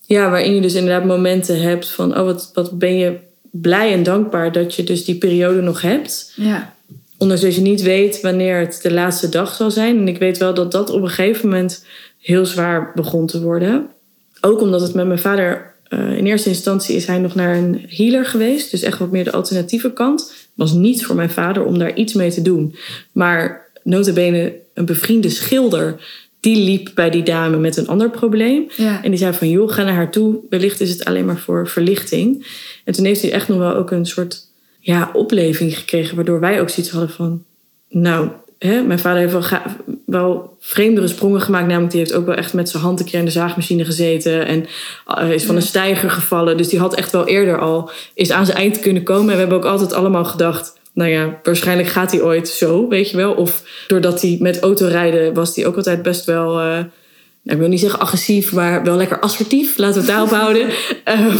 ja, 0.00 0.30
waarin 0.30 0.54
je 0.54 0.60
dus 0.60 0.74
inderdaad 0.74 1.04
momenten 1.04 1.60
hebt 1.60 1.88
van... 1.88 2.18
oh, 2.18 2.24
wat, 2.24 2.50
wat 2.54 2.78
ben 2.78 2.96
je 2.96 3.18
blij 3.50 3.92
en 3.92 4.02
dankbaar 4.02 4.52
dat 4.52 4.74
je 4.74 4.84
dus 4.84 5.04
die 5.04 5.18
periode 5.18 5.60
nog 5.60 5.80
hebt. 5.80 6.32
ja, 6.36 6.74
Ondanks 7.22 7.42
dat 7.42 7.54
je 7.54 7.60
niet 7.60 7.82
weet 7.82 8.20
wanneer 8.20 8.58
het 8.58 8.78
de 8.82 8.92
laatste 8.92 9.28
dag 9.28 9.54
zal 9.54 9.70
zijn. 9.70 9.98
En 9.98 10.08
ik 10.08 10.18
weet 10.18 10.38
wel 10.38 10.54
dat 10.54 10.72
dat 10.72 10.90
op 10.90 11.02
een 11.02 11.08
gegeven 11.08 11.48
moment 11.48 11.84
heel 12.20 12.46
zwaar 12.46 12.92
begon 12.94 13.26
te 13.26 13.42
worden. 13.42 13.86
Ook 14.40 14.60
omdat 14.60 14.80
het 14.80 14.94
met 14.94 15.06
mijn 15.06 15.18
vader... 15.18 15.74
eh, 15.88 16.16
in 16.16 16.26
eerste 16.26 16.48
instantie 16.48 16.96
is 16.96 17.06
hij 17.06 17.18
nog 17.18 17.34
naar 17.34 17.56
een 17.56 17.84
healer 17.88 18.24
geweest. 18.24 18.70
Dus 18.70 18.82
echt 18.82 18.98
wat 18.98 19.10
meer 19.10 19.24
de 19.24 19.32
alternatieve 19.32 19.92
kant. 19.92 20.32
was 20.54 20.72
niet 20.72 21.04
voor 21.04 21.16
mijn 21.16 21.30
vader 21.30 21.64
om 21.64 21.78
daar 21.78 21.94
iets 21.94 22.12
mee 22.12 22.30
te 22.30 22.42
doen. 22.42 22.74
Maar 23.12 23.70
notabene 23.82 24.54
een 24.74 24.86
bevriende 24.86 25.30
schilder... 25.30 26.00
die 26.40 26.64
liep 26.64 26.90
bij 26.94 27.10
die 27.10 27.22
dame 27.22 27.56
met 27.56 27.76
een 27.76 27.88
ander 27.88 28.10
probleem. 28.10 28.66
ja. 28.76 29.02
En 29.02 29.10
die 29.10 29.18
zei 29.18 29.32
van, 29.32 29.50
joh, 29.50 29.72
ga 29.72 29.82
naar 29.82 29.94
haar 29.94 30.10
toe. 30.10 30.38
Wellicht 30.50 30.80
is 30.80 30.90
het 30.90 31.04
alleen 31.04 31.24
maar 31.24 31.38
voor 31.38 31.68
verlichting. 31.68 32.46
En 32.84 32.92
toen 32.92 33.04
heeft 33.04 33.22
hij 33.22 33.32
echt 33.32 33.48
nog 33.48 33.58
wel 33.58 33.74
ook 33.74 33.90
een 33.90 34.06
soort 34.06 34.50
ja, 34.84 35.10
opleving 35.12 35.78
gekregen. 35.78 36.16
Waardoor 36.16 36.40
wij 36.40 36.60
ook 36.60 36.68
zoiets 36.68 36.92
hadden 36.92 37.10
van... 37.10 37.44
Nou, 37.88 38.28
hè, 38.58 38.82
mijn 38.82 38.98
vader 38.98 39.20
heeft 39.20 39.32
wel, 39.32 39.42
ga- 39.42 39.76
wel 40.06 40.56
vreemdere 40.60 41.08
sprongen 41.08 41.40
gemaakt. 41.40 41.66
Namelijk, 41.66 41.90
die 41.90 42.00
heeft 42.00 42.14
ook 42.14 42.26
wel 42.26 42.34
echt 42.34 42.52
met 42.52 42.68
zijn 42.68 42.82
hand 42.82 43.00
een 43.00 43.06
keer 43.06 43.18
in 43.18 43.24
de 43.24 43.30
zaagmachine 43.30 43.84
gezeten. 43.84 44.46
En 44.46 44.66
eh, 45.06 45.30
is 45.30 45.44
van 45.44 45.56
een 45.56 45.62
steiger 45.62 46.10
gevallen. 46.10 46.56
Dus 46.56 46.68
die 46.68 46.78
had 46.78 46.94
echt 46.94 47.12
wel 47.12 47.26
eerder 47.26 47.58
al... 47.60 47.90
is 48.14 48.30
aan 48.30 48.46
zijn 48.46 48.58
eind 48.58 48.80
kunnen 48.80 49.02
komen. 49.02 49.26
En 49.28 49.32
we 49.32 49.40
hebben 49.40 49.56
ook 49.58 49.64
altijd 49.64 49.92
allemaal 49.92 50.24
gedacht... 50.24 50.80
Nou 50.94 51.10
ja, 51.10 51.40
waarschijnlijk 51.42 51.88
gaat 51.88 52.12
hij 52.12 52.22
ooit 52.22 52.48
zo, 52.48 52.88
weet 52.88 53.10
je 53.10 53.16
wel. 53.16 53.32
Of 53.32 53.62
doordat 53.88 54.20
hij 54.22 54.36
met 54.40 54.60
autorijden 54.60 55.34
was 55.34 55.56
hij 55.56 55.66
ook 55.66 55.76
altijd 55.76 56.02
best 56.02 56.24
wel... 56.24 56.60
eh, 56.60 56.78
nou, 57.42 57.56
ik 57.56 57.62
wil 57.62 57.68
niet 57.68 57.80
zeggen 57.80 58.00
agressief, 58.00 58.52
maar 58.52 58.84
wel 58.84 58.96
lekker 58.96 59.20
assertief. 59.20 59.78
Laten 59.78 59.94
we 59.94 60.00
het 60.00 60.08
daarop 60.08 60.30
houden. 60.30 60.68
Ehm, 61.04 61.36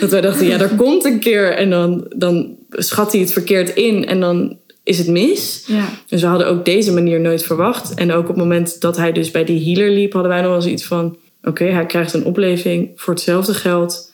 dat 0.00 0.10
wij 0.10 0.20
dachten, 0.20 0.46
ja, 0.46 0.60
er 0.60 0.74
komt 0.76 1.04
een 1.04 1.20
keer. 1.20 1.52
En 1.52 1.70
dan, 1.70 2.06
dan 2.16 2.56
schat 2.68 3.12
hij 3.12 3.20
het 3.20 3.32
verkeerd 3.32 3.74
in 3.74 4.06
en 4.06 4.20
dan 4.20 4.58
is 4.82 4.98
het 4.98 5.08
mis. 5.08 5.64
ja. 5.66 5.88
Dus 6.08 6.20
we 6.20 6.26
hadden 6.26 6.46
ook 6.46 6.64
deze 6.64 6.92
manier 6.92 7.20
nooit 7.20 7.42
verwacht. 7.42 7.94
En 7.94 8.12
ook 8.12 8.22
op 8.22 8.28
het 8.28 8.36
moment 8.36 8.80
dat 8.80 8.96
hij 8.96 9.12
dus 9.12 9.30
bij 9.30 9.44
die 9.44 9.64
healer 9.64 9.94
liep... 9.94 10.12
hadden 10.12 10.30
wij 10.30 10.40
nog 10.40 10.50
wel 10.50 10.62
zoiets 10.62 10.84
van... 10.84 11.16
oké, 11.42 11.64
hij 11.64 11.86
krijgt 11.86 12.12
een 12.12 12.24
opleving 12.24 12.90
voor 12.94 13.14
hetzelfde 13.14 13.54
geld. 13.54 14.12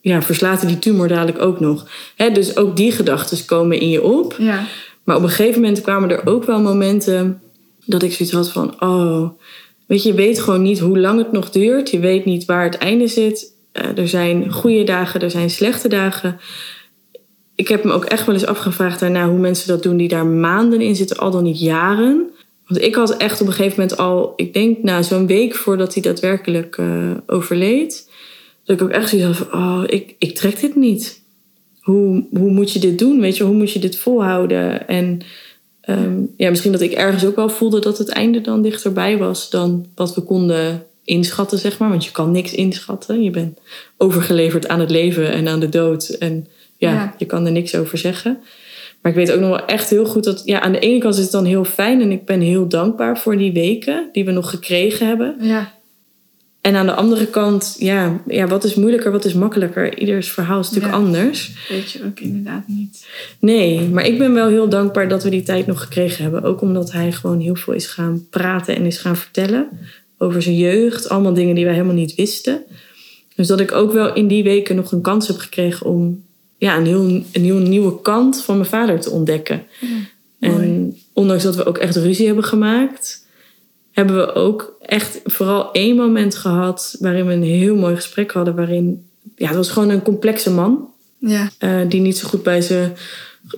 Ja, 0.00 0.22
verslaat 0.22 0.60
hij 0.60 0.70
die 0.70 0.78
tumor 0.78 1.08
dadelijk 1.08 1.40
ook 1.40 1.60
nog. 1.60 1.88
Hè, 2.16 2.30
dus 2.30 2.56
ook 2.56 2.76
die 2.76 2.92
gedachten 2.92 3.44
komen 3.44 3.80
in 3.80 3.88
je 3.88 4.02
op. 4.02 4.34
ja. 4.38 4.66
Maar 5.04 5.16
op 5.16 5.22
een 5.22 5.28
gegeven 5.28 5.60
moment 5.60 5.80
kwamen 5.80 6.10
er 6.10 6.26
ook 6.26 6.44
wel 6.44 6.60
momenten 6.60 7.40
dat 7.84 8.02
ik 8.02 8.12
zoiets 8.12 8.34
had 8.34 8.52
van, 8.52 8.82
oh, 8.82 9.30
weet 9.88 10.02
je, 10.02 10.08
je 10.08 10.14
weet 10.14 10.40
gewoon 10.40 10.62
niet 10.62 10.78
hoe 10.78 10.98
lang 10.98 11.18
het 11.18 11.32
nog 11.32 11.50
duurt. 11.50 11.90
Je 11.90 11.98
weet 11.98 12.24
niet 12.24 12.44
waar 12.44 12.64
het 12.64 12.78
einde 12.78 13.08
zit. 13.08 13.52
Eh, 13.72 13.98
er 13.98 14.08
zijn 14.08 14.52
goede 14.52 14.84
dagen, 14.84 15.20
er 15.20 15.30
zijn 15.30 15.50
slechte 15.50 15.88
dagen. 15.88 16.40
Ik 17.54 17.68
heb 17.68 17.84
me 17.84 17.92
ook 17.92 18.04
echt 18.04 18.26
wel 18.26 18.34
eens 18.34 18.46
afgevraagd 18.46 19.00
daarna 19.00 19.28
hoe 19.28 19.38
mensen 19.38 19.68
dat 19.68 19.82
doen 19.82 19.96
die 19.96 20.08
daar 20.08 20.26
maanden 20.26 20.80
in 20.80 20.96
zitten, 20.96 21.16
al 21.16 21.30
dan 21.30 21.42
niet 21.42 21.60
jaren. 21.60 22.30
Want 22.66 22.82
ik 22.82 22.94
had 22.94 23.16
echt 23.16 23.40
op 23.40 23.46
een 23.46 23.52
gegeven 23.52 23.80
moment 23.80 23.98
al, 23.98 24.32
ik 24.36 24.52
denk 24.52 24.82
na 24.82 25.02
zo'n 25.02 25.26
week 25.26 25.54
voordat 25.54 25.94
hij 25.94 26.02
daadwerkelijk 26.02 26.78
eh, 26.78 27.10
overleed, 27.26 28.10
dat 28.64 28.76
ik 28.76 28.82
ook 28.82 28.90
echt 28.90 29.08
zoiets 29.08 29.26
had 29.26 29.36
van, 29.36 29.60
oh, 29.60 29.82
ik, 29.86 30.14
ik 30.18 30.34
trek 30.34 30.60
dit 30.60 30.76
niet 30.76 31.22
hoe, 31.88 32.26
hoe 32.30 32.50
moet 32.50 32.72
je 32.72 32.78
dit 32.78 32.98
doen? 32.98 33.20
Weet 33.20 33.36
je, 33.36 33.44
hoe 33.44 33.54
moet 33.54 33.72
je 33.72 33.78
dit 33.78 33.98
volhouden? 33.98 34.88
En 34.88 35.20
ehm, 35.88 36.20
ja, 36.36 36.50
misschien 36.50 36.72
dat 36.72 36.80
ik 36.80 36.92
ergens 36.92 37.24
ook 37.26 37.36
wel 37.36 37.48
voelde 37.48 37.80
dat 37.80 37.98
het 37.98 38.08
einde 38.08 38.40
dan 38.40 38.62
dichterbij 38.62 39.18
was 39.18 39.50
dan 39.50 39.86
wat 39.94 40.14
we 40.14 40.20
konden 40.20 40.82
inschatten, 41.04 41.58
zeg 41.58 41.78
maar. 41.78 41.88
Want 41.88 42.04
je 42.04 42.10
kan 42.10 42.30
niks 42.30 42.52
inschatten. 42.54 43.22
Je 43.22 43.30
bent 43.30 43.58
overgeleverd 43.96 44.68
aan 44.68 44.80
het 44.80 44.90
leven 44.90 45.30
en 45.30 45.48
aan 45.48 45.60
de 45.60 45.68
dood. 45.68 46.08
En 46.08 46.46
ja, 46.76 46.92
Ja. 46.92 47.14
je 47.18 47.24
kan 47.24 47.46
er 47.46 47.52
niks 47.52 47.74
over 47.74 47.98
zeggen. 47.98 48.38
Maar 49.02 49.12
ik 49.12 49.18
weet 49.18 49.32
ook 49.32 49.40
nog 49.40 49.48
wel 49.48 49.64
echt 49.66 49.90
heel 49.90 50.04
goed 50.06 50.24
dat... 50.24 50.42
Ja, 50.44 50.60
aan 50.60 50.72
de 50.72 50.78
ene 50.78 50.98
kant 50.98 51.14
is 51.14 51.22
het 51.22 51.30
dan 51.30 51.44
heel 51.44 51.64
fijn... 51.64 52.00
en 52.00 52.12
ik 52.12 52.24
ben 52.24 52.40
heel 52.40 52.68
dankbaar 52.68 53.18
voor 53.18 53.36
die 53.36 53.52
weken 53.52 54.08
die 54.12 54.24
we 54.24 54.30
nog 54.30 54.50
gekregen 54.50 55.06
hebben. 55.06 55.36
ja. 55.40 55.76
En 56.68 56.76
aan 56.76 56.86
de 56.86 56.94
andere 56.94 57.26
kant, 57.26 57.76
ja, 57.78 58.20
ja 58.26 58.46
wat 58.46 58.64
is 58.64 58.74
moeilijker, 58.74 59.12
wat 59.12 59.24
is 59.24 59.32
makkelijker? 59.34 59.98
Ieders 59.98 60.30
verhaal 60.30 60.60
is 60.60 60.70
natuurlijk 60.70 60.94
Ja. 60.94 61.00
anders. 61.00 61.52
Weet 61.68 61.90
je 61.90 62.04
ook 62.04 62.20
inderdaad 62.20 62.62
niet. 62.66 63.06
Nee, 63.38 63.88
maar 63.88 64.06
ik 64.06 64.18
ben 64.18 64.34
wel 64.34 64.48
heel 64.48 64.68
dankbaar 64.68 65.08
dat 65.08 65.22
we 65.22 65.30
die 65.30 65.42
tijd 65.42 65.66
nog 65.66 65.80
gekregen 65.80 66.22
hebben. 66.22 66.42
Ook 66.42 66.60
omdat 66.60 66.92
hij 66.92 67.12
gewoon 67.12 67.40
heel 67.40 67.54
veel 67.54 67.72
is 67.74 67.86
gaan 67.86 68.26
praten 68.30 68.76
en 68.76 68.86
is 68.86 68.98
gaan 68.98 69.16
vertellen 69.16 69.68
over 70.18 70.42
zijn 70.42 70.56
jeugd. 70.56 71.08
Allemaal 71.08 71.34
dingen 71.34 71.54
die 71.54 71.64
wij 71.64 71.74
helemaal 71.74 71.94
niet 71.94 72.14
wisten. 72.14 72.62
Dus 73.34 73.46
dat 73.46 73.60
ik 73.60 73.72
ook 73.72 73.92
wel 73.92 74.14
in 74.14 74.26
die 74.26 74.42
weken 74.42 74.76
nog 74.76 74.92
een 74.92 75.00
kans 75.00 75.26
heb 75.26 75.36
gekregen 75.36 75.86
om 75.86 76.24
ja, 76.58 76.76
een, 76.76 76.86
heel, 76.86 77.04
een 77.32 77.44
heel 77.44 77.58
nieuwe 77.58 78.00
kant 78.02 78.42
van 78.42 78.56
mijn 78.56 78.68
vader 78.68 79.00
te 79.00 79.10
ontdekken. 79.10 79.62
en 80.40 80.96
ondanks 81.12 81.42
dat 81.42 81.56
we 81.56 81.64
ook 81.64 81.78
echt 81.78 81.96
ruzie 81.96 82.26
hebben 82.26 82.44
gemaakt, 82.44 83.26
hebben 83.98 84.16
we 84.16 84.34
ook 84.34 84.76
echt 84.80 85.20
vooral 85.24 85.72
één 85.72 85.96
moment 85.96 86.34
gehad 86.34 86.96
waarin 87.00 87.26
we 87.26 87.32
een 87.32 87.42
heel 87.42 87.76
mooi 87.76 87.94
gesprek 87.94 88.30
hadden. 88.32 88.54
Waarin, 88.54 89.08
ja, 89.36 89.46
het 89.46 89.56
was 89.56 89.70
gewoon 89.70 89.88
een 89.88 90.02
complexe 90.02 90.50
man. 90.50 90.90
Ja. 91.18 91.50
eh, 91.58 91.80
die 91.88 92.00
niet 92.00 92.18
zo 92.18 92.28
goed 92.28 92.42
bij 92.42 92.60
ze, 92.60 92.90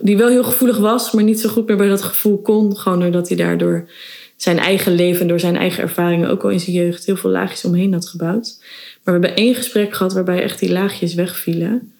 die 0.01 0.17
wel 0.17 0.29
heel 0.29 0.43
gevoelig 0.43 0.77
was, 0.77 1.11
maar 1.11 1.23
niet 1.23 1.39
zo 1.39 1.49
goed 1.49 1.67
meer 1.67 1.77
bij 1.77 1.87
dat 1.87 2.01
gevoel 2.01 2.41
kon. 2.41 2.77
Gewoon 2.77 2.99
doordat 2.99 3.27
hij 3.27 3.37
daardoor 3.37 3.89
zijn 4.35 4.59
eigen 4.59 4.95
leven, 4.95 5.27
door 5.27 5.39
zijn 5.39 5.57
eigen 5.57 5.83
ervaringen, 5.83 6.29
ook 6.29 6.43
al 6.43 6.49
in 6.49 6.59
zijn 6.59 6.75
jeugd, 6.75 7.05
heel 7.05 7.17
veel 7.17 7.29
laagjes 7.29 7.65
omheen 7.65 7.93
had 7.93 8.07
gebouwd. 8.07 8.55
Maar 9.03 9.19
we 9.19 9.27
hebben 9.27 9.35
één 9.35 9.55
gesprek 9.55 9.95
gehad 9.95 10.13
waarbij 10.13 10.41
echt 10.41 10.59
die 10.59 10.71
laagjes 10.71 11.13
wegvielen. 11.13 11.93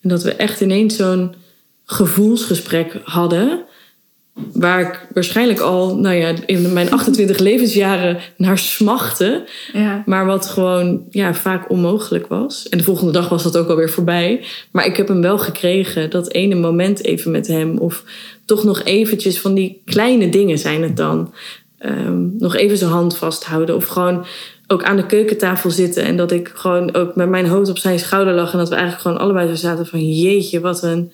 En 0.00 0.08
dat 0.08 0.22
we 0.22 0.34
echt 0.34 0.60
ineens 0.60 0.96
zo'n 0.96 1.34
gevoelsgesprek 1.84 3.00
hadden. 3.04 3.64
Waar 4.34 4.80
ik 4.80 5.06
waarschijnlijk 5.12 5.60
al, 5.60 5.96
nou 5.96 6.14
ja, 6.14 6.34
in 6.46 6.72
mijn 6.72 6.90
28 6.90 7.38
levensjaren 7.38 8.18
naar 8.36 8.58
smachtte. 8.58 9.44
Ja. 9.72 10.02
Maar 10.06 10.26
wat 10.26 10.46
gewoon 10.46 11.04
ja, 11.10 11.34
vaak 11.34 11.70
onmogelijk 11.70 12.26
was. 12.26 12.68
En 12.68 12.78
de 12.78 12.84
volgende 12.84 13.12
dag 13.12 13.28
was 13.28 13.42
dat 13.42 13.56
ook 13.56 13.68
alweer 13.68 13.90
voorbij. 13.90 14.44
Maar 14.70 14.86
ik 14.86 14.96
heb 14.96 15.08
hem 15.08 15.20
wel 15.20 15.38
gekregen. 15.38 16.10
Dat 16.10 16.32
ene 16.32 16.54
moment 16.54 17.04
even 17.04 17.30
met 17.30 17.46
hem. 17.46 17.78
Of 17.78 18.04
toch 18.44 18.64
nog 18.64 18.82
eventjes 18.82 19.40
van 19.40 19.54
die 19.54 19.82
kleine 19.84 20.28
dingen 20.28 20.58
zijn 20.58 20.82
het 20.82 20.96
dan. 20.96 21.34
Ehm, 21.78 22.36
nog 22.38 22.56
even 22.56 22.78
zijn 22.78 22.90
hand 22.90 23.16
vasthouden. 23.16 23.76
Of 23.76 23.86
gewoon 23.86 24.24
ook 24.66 24.84
aan 24.84 24.96
de 24.96 25.06
keukentafel 25.06 25.70
zitten. 25.70 26.04
En 26.04 26.16
dat 26.16 26.32
ik 26.32 26.50
gewoon 26.54 26.94
ook 26.94 27.16
met 27.16 27.28
mijn 27.28 27.46
hoofd 27.46 27.70
op 27.70 27.78
zijn 27.78 27.98
schouder 27.98 28.34
lag. 28.34 28.52
En 28.52 28.58
dat 28.58 28.68
we 28.68 28.74
eigenlijk 28.74 29.02
gewoon 29.02 29.20
allebei 29.20 29.48
zo 29.48 29.54
zaten 29.54 29.86
van... 29.86 30.14
Jeetje, 30.14 30.60
wat 30.60 30.82
een... 30.82 31.12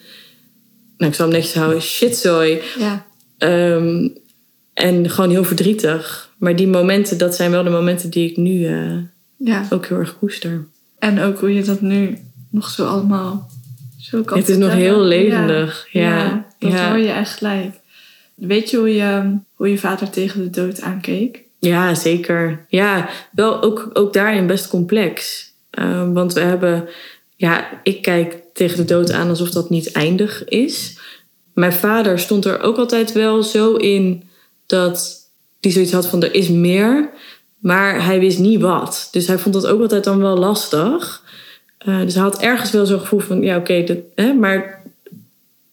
Nou, 0.96 1.10
ik 1.10 1.16
zal 1.16 1.26
hem 1.26 1.34
netjes 1.34 1.54
houden. 1.54 1.82
Shitzooi. 1.82 2.60
Ja. 2.78 3.08
Ehm, 3.40 4.09
en 4.75 5.11
gewoon 5.11 5.30
heel 5.30 5.44
verdrietig. 5.44 6.30
Maar 6.38 6.56
die 6.56 6.68
momenten, 6.68 7.18
dat 7.18 7.35
zijn 7.35 7.50
wel 7.50 7.62
de 7.62 7.70
momenten 7.70 8.11
die 8.11 8.30
ik 8.30 8.37
nu 8.37 8.66
eh, 8.66 8.97
ja. 9.37 9.66
ook 9.70 9.87
heel 9.87 9.99
erg 9.99 10.18
koester. 10.18 10.66
En 10.99 11.20
ook 11.20 11.38
hoe 11.38 11.54
je 11.54 11.62
dat 11.62 11.80
nu 11.80 12.18
nog 12.50 12.68
zo 12.70 12.87
allemaal 12.87 13.50
zo 13.99 14.23
kan 14.23 14.38
Het 14.38 14.49
is 14.49 14.56
nog 14.56 14.73
heel 14.73 15.00
levendig. 15.00 15.88
Ja, 15.90 16.47
Ja, 16.59 16.70
dat 16.70 16.80
hoor 16.80 16.99
je 16.99 17.11
echt 17.11 17.37
gelijk. 17.37 17.75
Weet 18.35 18.70
je 18.70 18.76
hoe, 18.76 18.94
je 18.94 19.37
hoe 19.54 19.70
je 19.70 19.78
vader 19.78 20.11
tegen 20.11 20.42
de 20.42 20.50
dood 20.50 20.80
aankeek? 20.80 21.42
Ja, 21.59 21.94
zeker. 21.94 22.64
Ja, 22.68 23.09
wel 23.32 23.62
ook, 23.62 23.90
ook 23.92 24.12
daarin 24.12 24.47
best 24.47 24.68
complex. 24.68 25.49
Ehm, 25.70 26.12
want 26.12 26.32
we 26.32 26.40
hebben, 26.40 26.88
ja, 27.37 27.80
ik 27.82 28.02
kijk 28.02 28.37
tegen 28.52 28.76
de 28.76 28.85
dood 28.85 29.12
aan 29.12 29.28
alsof 29.28 29.50
dat 29.50 29.70
niet 29.70 29.92
eindig 29.92 30.44
is. 30.44 30.99
Mijn 31.61 31.73
vader 31.73 32.19
stond 32.19 32.45
er 32.45 32.61
ook 32.61 32.76
altijd 32.76 33.12
wel 33.12 33.43
zo 33.43 33.75
in 33.75 34.23
dat 34.67 35.19
hij 35.61 35.71
zoiets 35.71 35.93
had 35.93 36.07
van 36.07 36.23
er 36.23 36.35
is 36.35 36.49
meer, 36.49 37.11
maar 37.59 38.05
hij 38.05 38.21
wist 38.21 38.38
niet 38.38 38.61
wat. 38.61 39.09
Dus 39.12 39.26
hij 39.26 39.38
vond 39.38 39.55
dat 39.55 39.67
ook 39.67 39.81
altijd 39.81 40.05
dan 40.05 40.19
wel 40.19 40.37
lastig. 40.37 41.23
Eh, 41.79 42.00
dus 42.00 42.14
hij 42.14 42.23
had 42.23 42.40
ergens 42.40 42.71
wel 42.71 42.87
zo'n 42.87 43.00
gevoel 43.00 43.21
van 43.21 43.43
ja, 43.43 43.57
oké, 43.57 44.02
maar 44.38 44.83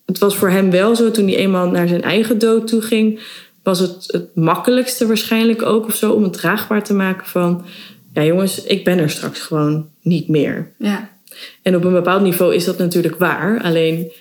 het 0.06 0.17
was 0.17 0.36
voor 0.36 0.50
hem 0.50 0.72
wel 0.72 0.96
zo 0.96 1.12
toen 1.12 1.27
hij 1.27 1.36
eenmaal 1.38 1.70
naar 1.70 1.88
zijn 1.88 2.03
eigen 2.03 2.38
dood 2.38 2.67
toe 2.67 2.82
ging, 2.82 3.20
was 3.63 3.79
het 3.79 4.03
het 4.08 4.36
makkelijkste 4.36 5.08
waarschijnlijk 5.08 5.62
ook 5.62 5.86
of 5.86 5.96
zo 5.96 6.12
om 6.12 6.24
het 6.24 6.34
draagbaar 6.34 6.84
te 6.84 6.94
maken 6.94 7.27
van 7.27 7.65
ja 8.13 8.24
jongens, 8.24 8.63
ik 8.63 8.84
ben 8.84 8.98
er 8.98 9.10
straks 9.10 9.39
gewoon 9.39 9.89
niet 10.01 10.27
meer. 10.27 10.72
Ja. 10.77 11.10
En 11.62 11.75
op 11.75 11.84
een 11.84 11.94
bepaald 11.94 12.22
niveau 12.22 12.56
is 12.56 12.65
dat 12.65 12.77
natuurlijk 12.77 13.17
waar. 13.17 13.62
Alleen 13.62 14.12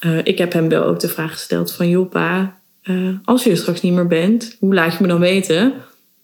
eh, 0.00 0.18
ik 0.24 0.38
heb 0.38 0.52
hem 0.52 0.68
wel 0.68 0.84
ook 0.84 1.00
de 1.00 1.08
vraag 1.08 1.32
gesteld 1.32 1.72
van 1.72 1.88
joh 1.88 2.10
pa, 2.10 2.58
eh, 2.82 2.94
als 3.24 3.44
je 3.44 3.50
er 3.50 3.56
straks 3.56 3.80
niet 3.80 3.92
meer 3.92 4.06
bent, 4.06 4.56
hoe 4.58 4.74
laat 4.74 4.92
je 4.92 4.98
me 5.00 5.08
dan 5.08 5.20
weten 5.20 5.72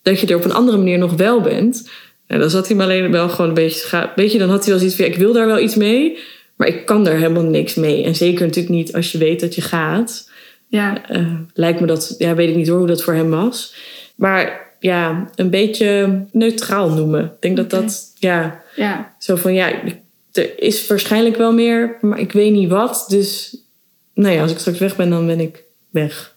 dat 0.02 0.20
je 0.20 0.26
er 0.26 0.36
op 0.36 0.44
een 0.44 0.52
andere 0.52 0.76
manier 0.76 0.98
nog 0.98 1.12
wel 1.12 1.40
bent? 1.40 1.88
Nou, 2.26 2.40
dan 2.40 2.50
zat 2.50 2.66
hij 2.66 2.76
me 2.76 2.82
alleen 2.82 3.10
wel 3.10 3.28
gewoon 3.28 3.48
een 3.48 3.54
beetje 3.54 4.10
Weet 4.14 4.32
je, 4.32 4.38
dan 4.38 4.50
had 4.50 4.58
hij 4.60 4.68
wel 4.68 4.78
zoiets 4.78 4.96
van 4.96 5.04
ja, 5.04 5.10
ik 5.12 5.18
wil 5.18 5.32
daar 5.32 5.46
wel 5.46 5.58
iets 5.58 5.74
mee, 5.74 6.18
maar 6.56 6.68
ik 6.68 6.86
kan 6.86 7.04
daar 7.04 7.16
helemaal 7.16 7.42
niks 7.42 7.74
mee. 7.74 8.04
En 8.04 8.14
zeker 8.14 8.46
natuurlijk 8.46 8.74
niet 8.74 8.94
als 8.94 9.12
je 9.12 9.18
weet 9.18 9.40
dat 9.40 9.54
je 9.54 9.60
gaat. 9.62 10.30
Ja. 10.68 11.08
Eh, 11.08 11.26
lijkt 11.54 11.80
me 11.80 11.86
dat, 11.86 12.14
ja, 12.18 12.34
weet 12.34 12.48
ik 12.48 12.56
niet 12.56 12.68
hoor 12.68 12.78
hoe 12.78 12.86
dat 12.86 13.02
voor 13.02 13.14
hem 13.14 13.30
was. 13.30 13.74
Maar 14.16 14.74
ja, 14.80 15.30
een 15.34 15.50
beetje 15.50 16.20
neutraal 16.32 16.90
noemen. 16.90 17.24
Ik 17.24 17.40
denk 17.40 17.56
dat 17.56 17.70
dat, 17.70 18.02
ja, 18.18 18.62
Ja. 18.76 19.14
zo 19.18 19.36
van 19.36 19.54
ja, 19.54 19.72
er 20.32 20.60
is 20.62 20.86
waarschijnlijk 20.86 21.36
wel 21.36 21.52
meer, 21.52 21.96
maar 22.00 22.18
ik 22.18 22.32
weet 22.32 22.52
niet 22.52 22.68
wat. 22.68 23.04
Dus 23.08 23.56
nou 24.16 24.34
ja, 24.34 24.42
als 24.42 24.50
ik 24.50 24.58
straks 24.58 24.78
weg 24.78 24.96
ben, 24.96 25.10
dan 25.10 25.26
ben 25.26 25.40
ik 25.40 25.62
weg. 25.90 26.34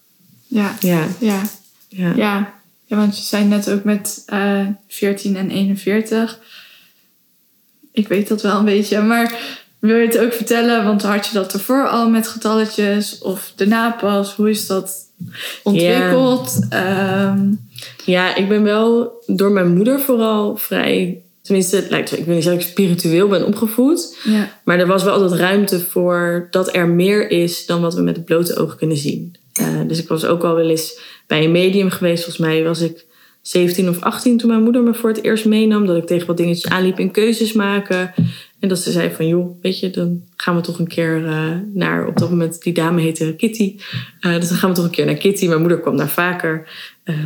Ja. 0.48 0.76
Ja, 0.80 1.08
Ja. 1.20 1.42
ja. 1.90 2.14
Ja. 2.16 2.54
Ja, 2.86 2.96
want 2.98 3.18
je 3.18 3.24
zei 3.24 3.46
net 3.46 3.70
ook 3.72 3.84
met 3.84 4.24
eh 4.26 4.66
14 4.88 5.36
en 5.38 5.50
41. 5.50 6.40
Ik 7.92 8.08
weet 8.08 8.28
dat 8.28 8.42
wel 8.42 8.58
een 8.60 8.66
beetje, 8.66 9.02
maar 9.02 9.40
wil 9.80 9.96
je 9.98 10.06
het 10.06 10.18
ook 10.18 10.34
vertellen? 10.34 10.84
Want 10.86 11.02
had 11.02 11.28
je 11.28 11.34
dat 11.34 11.54
ervoor 11.54 11.88
al 11.88 12.10
met 12.10 12.28
getalletjes 12.28 13.18
of 13.20 13.54
daarna 13.56 13.92
pas? 13.92 14.36
Hoe 14.36 14.50
is 14.50 14.68
dat 14.68 14.96
ontwikkeld? 15.64 16.60
Ehm, 16.70 17.52
Ja, 18.06 18.36
ik 18.36 18.50
ben 18.50 18.64
wel 18.64 19.22
door 19.26 19.52
mijn 19.52 19.76
moeder 19.76 20.00
vooral 20.00 20.58
vrij. 20.58 21.22
Tenminste, 21.50 21.76
het 21.76 21.90
lijkt, 21.90 22.18
ik 22.18 22.26
wil 22.26 22.36
niet 22.36 22.44
zeggen 22.44 22.62
dat 22.62 22.70
ik 22.70 22.76
spiritueel 22.78 23.28
ben 23.28 23.46
opgevoed. 23.46 24.18
ja. 24.24 24.60
Maar 24.64 24.80
er 24.80 24.88
was 24.88 25.04
wel 25.04 25.14
altijd 25.14 25.40
ruimte 25.40 25.80
voor 25.80 26.48
dat 26.52 26.76
er 26.76 26.88
meer 26.88 27.30
is 27.30 27.66
dan 27.66 27.82
wat 27.82 27.94
we 27.94 28.02
met 28.02 28.16
het 28.16 28.26
blote 28.26 28.56
oog 28.56 28.76
kunnen 28.76 28.98
zien. 28.98 29.36
Eh, 29.54 29.82
dus 29.88 30.00
ik 30.00 30.08
was 30.08 30.26
ook 30.26 30.44
al 30.44 30.56
wel 30.56 30.70
eens 30.70 31.00
bij 31.28 31.44
een 31.44 31.52
medium 31.52 31.90
geweest. 31.90 32.24
Volgens 32.24 32.46
mij 32.48 32.64
was 32.64 32.82
ik 32.82 33.06
17 33.42 33.90
of 33.90 34.02
18 34.02 34.38
toen 34.38 34.50
mijn 34.50 34.64
moeder 34.64 34.84
me 34.84 34.94
voor 34.94 35.10
het 35.10 35.24
eerst 35.24 35.46
meenam. 35.46 35.86
Dat 35.86 35.98
ik 35.98 36.06
tegen 36.06 36.28
wat 36.28 36.38
dingetjes 36.38 36.72
aanliep 36.72 37.00
in 37.00 37.12
keuzes 37.12 37.54
maken. 37.54 38.14
En 38.60 38.70
dat 38.70 38.80
ze 38.80 38.92
zei 38.92 39.12
van, 39.12 39.28
joh, 39.28 39.62
weet 39.62 39.80
je, 39.80 39.90
dan 39.90 40.24
gaan 40.36 40.56
we 40.56 40.62
toch 40.62 40.80
een 40.80 40.88
keer 40.88 41.26
eh, 41.26 41.52
naar... 41.74 42.08
Op 42.08 42.18
dat 42.18 42.30
moment, 42.30 42.62
die 42.62 42.74
dame 42.74 43.02
heette 43.02 43.36
Kitty. 43.38 43.76
Eh, 44.20 44.36
dus 44.36 44.50
dan 44.50 44.58
gaan 44.58 44.70
we 44.70 44.76
toch 44.76 44.86
een 44.86 44.92
keer 44.92 45.06
naar 45.06 45.16
Kitty. 45.16 45.48
Mijn 45.48 45.60
moeder 45.60 45.80
kwam 45.80 45.98
daar 45.98 46.10
vaker. 46.10 46.70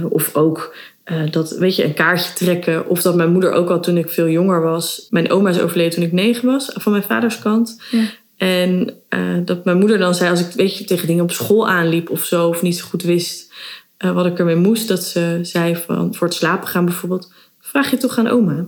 Of 0.09 0.35
ook 0.35 0.75
eh, 1.03 1.31
dat, 1.31 1.51
weet 1.51 1.75
je, 1.75 1.83
een 1.83 1.93
kaartje 1.93 2.33
trekken. 2.33 2.87
Of 2.87 3.01
dat 3.01 3.15
mijn 3.15 3.31
moeder 3.31 3.51
ook 3.51 3.69
al 3.69 3.79
toen 3.79 3.97
ik 3.97 4.09
veel 4.09 4.29
jonger 4.29 4.61
was... 4.61 5.07
Mijn 5.09 5.31
oma 5.31 5.49
is 5.49 5.59
overleden 5.59 5.93
toen 5.93 6.03
ik 6.03 6.11
negen 6.11 6.45
was, 6.45 6.71
van 6.73 6.91
mijn 6.91 7.03
vaders 7.03 7.39
kant. 7.39 7.81
Ja. 7.91 8.03
En 8.37 8.93
eh, 9.09 9.19
dat 9.45 9.65
mijn 9.65 9.77
moeder 9.77 9.97
dan 9.97 10.15
zei, 10.15 10.29
als 10.29 10.39
ik 10.39 10.51
weet 10.51 10.77
je, 10.77 10.83
tegen 10.83 11.07
dingen 11.07 11.23
op 11.23 11.31
school 11.31 11.69
aanliep 11.69 12.09
of 12.09 12.23
zo, 12.23 12.47
of 12.47 12.61
niet 12.61 12.77
zo 12.77 12.85
goed 12.85 13.03
wist 13.03 13.53
eh, 13.97 14.11
wat 14.11 14.25
ik 14.25 14.39
ermee 14.39 14.55
moest, 14.55 14.87
dat 14.87 15.03
ze 15.03 15.39
zei 15.41 15.75
van 15.75 16.15
voor 16.15 16.27
het 16.27 16.35
slapen 16.35 16.67
gaan 16.67 16.85
bijvoorbeeld, 16.85 17.31
vraag 17.59 17.91
je 17.91 17.97
toch 17.97 18.17
aan 18.17 18.27
oma. 18.27 18.65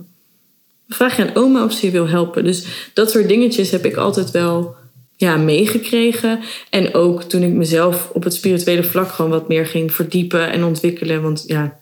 Vraag 0.88 1.16
je 1.16 1.22
aan 1.22 1.34
oma 1.34 1.64
of 1.64 1.72
ze 1.72 1.86
je 1.86 1.92
wil 1.92 2.08
helpen. 2.08 2.44
Dus 2.44 2.90
dat 2.94 3.10
soort 3.10 3.28
dingetjes 3.28 3.70
heb 3.70 3.84
ik 3.84 3.96
altijd 3.96 4.30
wel 4.30 4.74
ja, 5.16 5.36
meegekregen. 5.36 6.40
En 6.70 6.94
ook 6.94 7.22
toen 7.22 7.42
ik 7.42 7.52
mezelf 7.52 8.10
op 8.12 8.24
het 8.24 8.34
spirituele 8.34 8.84
vlak 8.84 9.10
gewoon 9.10 9.30
wat 9.30 9.48
meer 9.48 9.66
ging 9.66 9.92
verdiepen 9.92 10.52
en 10.52 10.64
ontwikkelen. 10.64 11.22
Want 11.22 11.44
ja, 11.46 11.80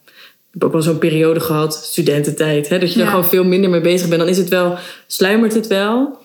heb 0.54 0.64
ook 0.64 0.73
wel 0.73 0.82
zo'n 0.82 0.99
periode 0.99 1.40
gehad, 1.40 1.75
studententijd, 1.75 2.68
hè, 2.68 2.78
dat 2.78 2.92
je 2.92 2.99
Ja. 2.99 3.04
er 3.04 3.11
gewoon 3.11 3.28
veel 3.28 3.44
minder 3.44 3.70
mee 3.70 3.80
bezig 3.80 4.08
bent. 4.08 4.20
Dan 4.20 4.30
is 4.30 4.38
het 4.38 4.49
wel, 4.49 4.76
sluimert 5.06 5.54
het 5.54 5.66
wel. 5.66 6.18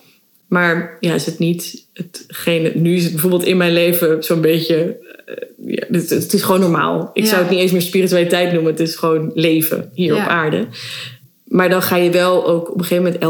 Maar 0.48 0.98
ja, 1.00 1.14
is 1.14 1.26
het 1.26 1.40
niet 1.40 1.86
hetgene. 1.94 2.72
Nu 2.76 2.96
is 2.96 3.04
het 3.04 3.12
bijvoorbeeld 3.12 3.46
in 3.46 3.58
mijn 3.58 3.74
leven 3.74 4.24
zo'n 4.24 4.42
beetje. 4.42 4.76
eh, 5.26 5.36
ja, 5.66 5.86
het, 5.92 6.10
het 6.10 6.34
is 6.34 6.42
gewoon 6.44 6.60
normaal. 6.60 7.10
Ik 7.14 7.24
Ja. 7.24 7.30
zou 7.30 7.42
het 7.42 7.50
niet 7.50 7.60
eens 7.60 7.72
meer 7.72 7.82
spiritualiteit 7.82 8.52
noemen. 8.54 8.72
Het 8.72 8.80
is 8.80 8.96
gewoon 8.96 9.32
leven 9.34 9.90
hier 9.94 10.14
op 10.16 10.28
aarde. 10.28 10.68
Maar 11.46 11.70
dan 11.70 11.82
ga 11.82 11.96
je 11.96 12.10
wel 12.10 12.48
ook 12.48 12.70
op 12.72 12.78
een 12.80 12.86
gegeven 12.86 13.04
moment 13.04 13.22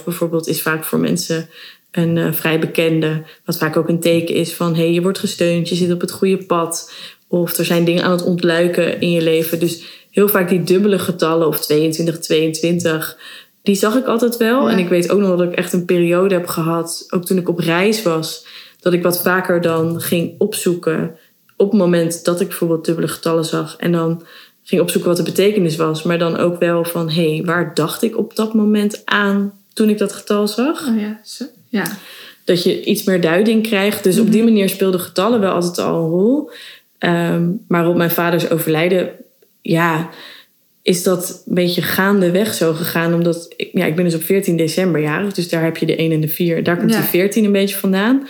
11-11 0.00 0.04
bijvoorbeeld 0.04 0.48
is 0.48 0.62
vaak 0.62 0.84
voor 0.84 0.98
mensen 0.98 1.48
een 1.90 2.16
eh, 2.16 2.32
vrij 2.32 2.58
bekende. 2.58 3.22
Wat 3.44 3.58
vaak 3.58 3.76
ook 3.76 3.88
een 3.88 4.00
teken 4.00 4.34
is 4.34 4.52
van 4.52 4.74
hé, 4.74 4.82
hey, 4.82 4.92
je 4.92 5.02
wordt 5.02 5.18
gesteund, 5.18 5.68
je 5.68 5.74
zit 5.74 5.92
op 5.92 6.00
het 6.00 6.10
goede 6.12 6.36
pad. 6.36 6.92
Of 7.28 7.56
er 7.56 7.64
zijn 7.64 7.84
dingen 7.84 8.02
aan 8.04 8.10
het 8.10 8.24
ontluiken 8.24 9.00
in 9.00 9.10
je 9.10 9.22
leven. 9.22 9.60
Dus 9.60 9.82
heel 10.10 10.28
vaak 10.28 10.48
die 10.48 10.62
dubbele 10.62 10.98
getallen 10.98 11.46
of 11.46 11.60
22, 11.60 12.18
22. 12.18 13.18
Die 13.62 13.74
zag 13.74 13.96
ik 13.96 14.06
altijd 14.06 14.36
wel. 14.36 14.66
Ja. 14.66 14.72
En 14.72 14.78
ik 14.78 14.88
weet 14.88 15.10
ook 15.10 15.20
nog 15.20 15.38
dat 15.38 15.52
ik 15.52 15.54
echt 15.54 15.72
een 15.72 15.84
periode 15.84 16.34
heb 16.34 16.46
gehad, 16.46 17.06
ook 17.10 17.24
toen 17.24 17.38
ik 17.38 17.48
op 17.48 17.58
reis 17.58 18.02
was, 18.02 18.46
dat 18.80 18.92
ik 18.92 19.02
wat 19.02 19.22
vaker 19.22 19.60
dan 19.60 20.00
ging 20.00 20.34
opzoeken 20.38 21.16
op 21.56 21.70
het 21.70 21.80
moment 21.80 22.24
dat 22.24 22.40
ik 22.40 22.48
bijvoorbeeld 22.48 22.84
dubbele 22.84 23.08
getallen 23.08 23.44
zag. 23.44 23.76
En 23.76 23.92
dan 23.92 24.22
ging 24.62 24.80
opzoeken 24.80 25.10
wat 25.10 25.18
de 25.18 25.30
betekenis 25.30 25.76
was. 25.76 26.02
Maar 26.02 26.18
dan 26.18 26.36
ook 26.36 26.58
wel 26.58 26.84
van, 26.84 27.10
hé, 27.10 27.34
hey, 27.34 27.44
waar 27.44 27.74
dacht 27.74 28.02
ik 28.02 28.18
op 28.18 28.36
dat 28.36 28.54
moment 28.54 29.02
aan 29.04 29.52
toen 29.72 29.88
ik 29.88 29.98
dat 29.98 30.12
getal 30.12 30.48
zag? 30.48 30.88
Oh 30.88 31.00
ja. 31.00 31.20
Zo. 31.24 31.44
Ja. 31.68 31.86
Dat 32.44 32.62
je 32.62 32.84
iets 32.84 33.04
meer 33.04 33.20
duiding 33.20 33.62
krijgt. 33.62 34.04
Dus 34.04 34.18
op 34.18 34.32
die 34.32 34.44
manier 34.44 34.68
speelden 34.68 35.00
getallen 35.00 35.40
wel 35.40 35.52
altijd 35.52 35.78
al 35.78 36.04
een 36.04 36.10
rol. 36.10 36.50
Ehm, 36.98 37.50
maar 37.68 37.88
op 37.88 37.96
mijn 37.96 38.10
vaders 38.10 38.50
overlijden, 38.50 39.10
ja, 39.62 40.10
is 40.82 41.02
dat 41.02 41.42
een 41.46 41.54
beetje 41.54 41.82
gaandeweg 41.82 42.54
zo 42.54 42.72
gegaan. 42.72 43.14
Omdat, 43.14 43.54
ik, 43.56 43.68
ja, 43.72 43.84
ik 43.86 43.94
ben 43.96 44.04
dus 44.04 44.14
op 44.14 44.22
14 44.22 44.56
december 44.56 45.00
jarig. 45.00 45.32
Dus 45.32 45.48
daar 45.48 45.64
heb 45.64 45.76
je 45.76 45.86
de 45.86 45.96
1 45.96 46.12
en 46.12 46.20
de 46.20 46.28
4. 46.28 46.62
Daar 46.62 46.76
komt 46.76 46.90
Ja. 46.92 47.00
die 47.00 47.08
14 47.08 47.44
een 47.44 47.52
beetje 47.52 47.76
vandaan. 47.76 48.28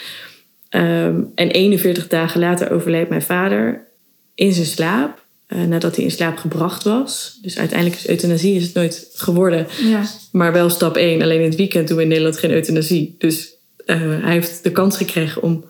Ehm, 0.68 1.20
en 1.34 1.50
41 1.50 2.08
dagen 2.08 2.40
later 2.40 2.70
overleed 2.72 3.08
mijn 3.08 3.22
vader 3.22 3.86
in 4.34 4.52
zijn 4.52 4.66
slaap. 4.66 5.26
eh, 5.48 5.62
nadat 5.62 5.96
hij 5.96 6.04
in 6.04 6.10
slaap 6.10 6.36
gebracht 6.36 6.82
was. 6.84 7.38
Dus 7.42 7.58
uiteindelijk 7.58 7.98
is 8.00 8.08
euthanasie 8.08 8.54
is 8.56 8.62
het 8.62 8.74
nooit 8.74 9.10
geworden. 9.14 9.66
Ja. 9.82 10.02
Maar 10.32 10.52
wel 10.52 10.70
stap 10.70 10.96
1. 10.96 11.22
Alleen 11.22 11.38
in 11.40 11.44
het 11.48 11.56
weekend 11.56 11.88
doen 11.88 11.96
we 11.96 12.02
in 12.02 12.08
Nederland 12.08 12.38
geen 12.38 12.50
euthanasie. 12.50 13.14
Dus 13.18 13.48
eh, 13.86 13.96
hij 14.00 14.32
heeft 14.32 14.62
de 14.64 14.72
kans 14.72 14.96
gekregen 14.96 15.42
om 15.42 15.64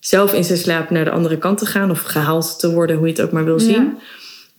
zelf 0.00 0.32
in 0.34 0.44
zijn 0.44 0.58
slaap 0.58 0.90
naar 0.90 1.04
de 1.04 1.10
andere 1.10 1.38
kant 1.38 1.58
te 1.58 1.66
gaan. 1.66 1.90
Of 1.90 2.00
gehaald 2.02 2.58
te 2.58 2.72
worden, 2.72 2.96
hoe 2.96 3.06
je 3.06 3.12
het 3.12 3.22
ook 3.22 3.32
maar 3.32 3.44
wil 3.44 3.60
Ja. 3.60 3.94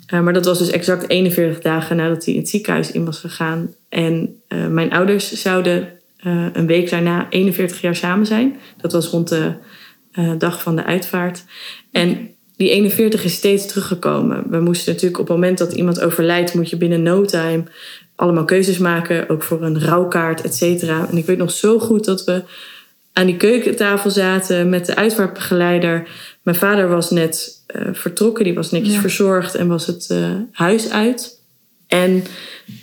Eh, 0.07 0.21
maar 0.21 0.33
dat 0.33 0.45
was 0.45 0.57
dus 0.57 0.69
exact 0.69 1.09
41 1.09 1.59
dagen 1.59 1.95
nadat 1.95 2.25
hij 2.25 2.33
in 2.33 2.39
het 2.39 2.49
ziekenhuis 2.49 2.91
in 2.91 3.05
was 3.05 3.19
gegaan. 3.19 3.73
En 3.89 4.41
eh, 4.47 4.67
mijn 4.67 4.91
ouders 4.91 5.31
zouden 5.31 5.89
eh, 6.17 6.45
een 6.53 6.67
week 6.67 6.89
daarna 6.89 7.27
41 7.29 7.81
jaar 7.81 7.95
samen 7.95 8.25
zijn. 8.25 8.55
Dat 8.81 8.91
was 8.91 9.07
rond 9.07 9.29
de 9.29 9.53
dag 10.37 10.61
van 10.61 10.75
de 10.75 10.83
uitvaart. 10.83 11.43
En 11.91 12.29
die 12.55 12.69
41 12.69 13.23
is 13.23 13.33
steeds 13.33 13.67
teruggekomen. 13.67 14.43
We 14.49 14.59
moesten 14.59 14.93
natuurlijk 14.93 15.19
op 15.19 15.27
het 15.27 15.35
moment 15.35 15.57
dat 15.57 15.73
iemand 15.73 16.01
overlijdt, 16.01 16.53
moet 16.53 16.69
je 16.69 16.77
binnen 16.77 17.03
no 17.03 17.25
time 17.25 17.63
allemaal 18.15 18.45
keuzes 18.45 18.77
maken. 18.77 19.29
Ook 19.29 19.43
voor 19.43 19.61
een 19.61 19.81
rouwkaart, 19.81 20.41
et 20.41 20.55
cetera. 20.55 21.07
En 21.09 21.17
ik 21.17 21.25
weet 21.25 21.37
nog 21.37 21.51
zo 21.51 21.79
goed 21.79 22.05
dat 22.05 22.23
we 22.23 22.43
aan 23.13 23.25
die 23.25 23.37
keukentafel 23.37 24.09
zaten 24.09 24.69
met 24.69 24.85
de 24.85 24.95
uitvaartbegeleider. 24.95 26.07
Mijn 26.41 26.57
vader 26.57 26.87
was 26.87 27.09
net 27.09 27.62
eh, 27.73 27.87
vertrokken, 27.93 28.43
die 28.43 28.53
was 28.53 28.71
netjes 28.71 28.93
Ja. 28.93 28.99
verzorgd 28.99 29.55
en 29.55 29.67
was 29.67 29.85
het 29.87 30.07
eh, 30.09 30.31
huis 30.51 30.89
uit. 30.89 31.41
En 31.87 32.23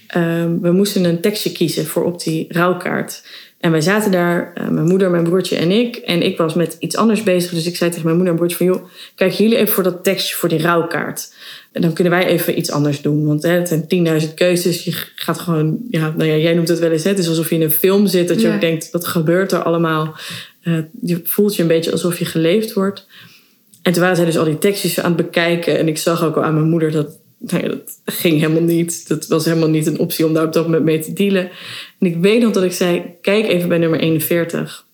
ehm, 0.06 0.58
we 0.60 0.70
moesten 0.72 1.04
een 1.04 1.20
tekstje 1.20 1.52
kiezen 1.52 1.86
voor 1.86 2.04
op 2.04 2.22
die 2.22 2.46
rouwkaart. 2.48 3.22
En 3.60 3.70
wij 3.70 3.80
zaten 3.80 4.10
daar, 4.10 4.52
eh, 4.54 4.68
mijn 4.68 4.86
moeder, 4.86 5.10
mijn 5.10 5.22
broertje 5.24 5.56
en 5.56 5.70
ik. 5.70 5.96
En 5.96 6.22
ik 6.22 6.36
was 6.36 6.54
met 6.54 6.76
iets 6.78 6.96
anders 6.96 7.22
bezig. 7.22 7.50
Dus 7.52 7.66
ik 7.66 7.76
zei 7.76 7.90
tegen 7.90 8.04
mijn 8.04 8.16
moeder 8.16 8.32
en 8.34 8.38
broertje 8.40 8.56
van... 8.58 8.66
joh, 8.66 8.84
kijk 9.14 9.32
jullie 9.32 9.56
even 9.56 9.74
voor 9.74 9.82
dat 9.82 10.04
tekstje 10.04 10.34
voor 10.36 10.48
die 10.48 10.62
rouwkaart. 10.62 11.32
En 11.72 11.82
dan 11.82 11.92
kunnen 11.92 12.12
wij 12.12 12.26
even 12.26 12.58
iets 12.58 12.70
anders 12.70 13.02
doen. 13.02 13.26
Want 13.26 13.42
hè, 13.42 13.50
het 13.50 13.68
zijn 13.68 14.20
10.000 14.22 14.34
keuzes. 14.34 14.84
Je 14.84 14.92
gaat 15.14 15.38
gewoon... 15.38 15.78
Ja, 15.90 16.14
nou 16.16 16.30
ja, 16.30 16.36
jij 16.36 16.54
noemt 16.54 16.68
het 16.68 16.78
wel 16.78 16.90
eens. 16.90 17.04
Hè, 17.04 17.10
het 17.10 17.18
is 17.18 17.28
alsof 17.28 17.48
je 17.48 17.54
in 17.54 17.62
een 17.62 17.70
film 17.70 18.06
zit. 18.06 18.28
Dat 18.28 18.40
je 18.40 18.46
Ja. 18.48 18.54
ook 18.54 18.60
denkt, 18.60 18.90
wat 18.90 19.06
gebeurt 19.06 19.52
er 19.52 19.62
allemaal? 19.62 20.16
Je 21.02 21.20
voelt 21.24 21.56
je 21.56 21.62
een 21.62 21.68
beetje 21.68 21.92
alsof 21.92 22.18
je 22.18 22.24
geleefd 22.24 22.72
wordt. 22.72 23.06
En 23.90 23.96
toen 23.96 24.04
waren 24.04 24.18
zij 24.18 24.26
dus 24.26 24.38
al 24.38 24.44
die 24.44 24.58
tekstjes 24.58 25.00
aan 25.00 25.12
het 25.12 25.24
bekijken. 25.24 25.78
En 25.78 25.88
ik 25.88 25.98
zag 25.98 26.24
ook 26.24 26.36
al 26.36 26.42
aan 26.42 26.54
mijn 26.54 26.68
moeder 26.68 26.90
dat... 26.90 27.18
Nou 27.38 27.62
ja, 27.62 27.68
dat 27.68 28.00
ging 28.04 28.40
helemaal 28.40 28.62
niet. 28.62 29.08
Dat 29.08 29.26
was 29.26 29.44
helemaal 29.44 29.68
niet 29.68 29.86
een 29.86 29.98
optie 29.98 30.26
om 30.26 30.34
daar 30.34 30.46
op 30.46 30.52
dat 30.52 30.64
moment 30.64 30.84
mee 30.84 30.98
te 30.98 31.12
dealen. 31.12 31.50
En 31.98 32.06
ik 32.06 32.16
weet 32.16 32.42
nog 32.42 32.52
dat 32.52 32.62
ik 32.62 32.72
zei, 32.72 33.02
kijk 33.20 33.48
even 33.48 33.68
bij 33.68 33.78
nummer 33.78 34.00
41. 34.00 34.86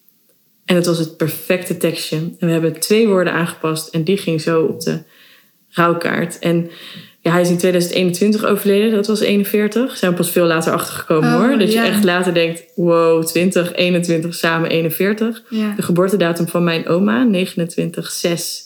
En 0.64 0.74
het 0.74 0.86
was 0.86 0.98
het 0.98 1.16
perfecte 1.16 1.76
tekstje. 1.76 2.16
En 2.16 2.46
we 2.46 2.50
hebben 2.50 2.80
twee 2.80 3.08
woorden 3.08 3.32
aangepast. 3.32 3.88
En 3.88 4.04
die 4.04 4.16
ging 4.16 4.40
zo 4.40 4.62
op 4.62 4.80
de 4.80 5.02
rouwkaart. 5.68 6.38
En 6.38 6.70
ja, 7.20 7.32
hij 7.32 7.40
is 7.40 7.50
in 7.50 7.58
2021 7.58 8.44
overleden. 8.44 8.90
Dat 8.90 9.06
was 9.06 9.20
41. 9.20 9.96
Zijn 9.96 10.10
we 10.10 10.16
pas 10.16 10.30
veel 10.30 10.46
later 10.46 10.72
achtergekomen 10.72 11.34
Oh, 11.34 11.38
hoor. 11.38 11.58
Dat 11.58 11.72
ja. 11.72 11.84
je 11.84 11.90
echt 11.90 12.04
later 12.04 12.34
denkt, 12.34 12.64
wow, 12.74 13.24
20, 13.24 13.74
21, 13.74 14.34
samen 14.34 14.70
41. 14.70 15.42
Ja. 15.48 15.72
De 15.76 15.82
geboortedatum 15.82 16.48
van 16.48 16.64
mijn 16.64 16.88
oma, 16.88 17.22
29 17.22 18.10
6 18.10 18.64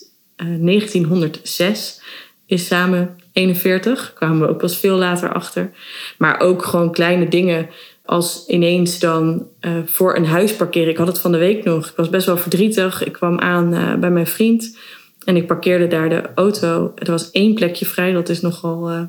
1906, 0.59 2.01
is 2.45 2.67
samen 2.67 3.15
41. 3.33 4.13
Kwamen 4.15 4.39
we 4.39 4.47
ook 4.47 4.57
pas 4.57 4.77
veel 4.77 4.97
later 4.97 5.33
achter. 5.33 5.71
Maar 6.17 6.39
ook 6.39 6.65
gewoon 6.65 6.91
kleine 6.91 7.27
dingen 7.27 7.69
als 8.05 8.43
ineens 8.47 8.99
dan 8.99 9.47
eh, 9.59 9.71
voor 9.85 10.15
een 10.15 10.25
huis 10.25 10.55
parkeren. 10.55 10.89
Ik 10.89 10.97
had 10.97 11.07
het 11.07 11.19
van 11.19 11.31
de 11.31 11.37
week 11.37 11.63
nog. 11.63 11.89
Ik 11.89 11.95
was 11.95 12.09
best 12.09 12.25
wel 12.25 12.37
verdrietig. 12.37 13.03
Ik 13.03 13.11
kwam 13.11 13.39
aan 13.39 13.73
eh, 13.73 13.95
bij 13.95 14.11
mijn 14.11 14.27
vriend 14.27 14.77
en 15.25 15.35
ik 15.35 15.47
parkeerde 15.47 15.87
daar 15.87 16.09
de 16.09 16.29
auto. 16.35 16.91
Er 16.95 17.11
was 17.11 17.31
één 17.31 17.53
plekje 17.53 17.85
vrij. 17.85 18.11
Dat 18.11 18.29
is 18.29 18.41
nogal 18.41 18.89
eh, 18.89 19.01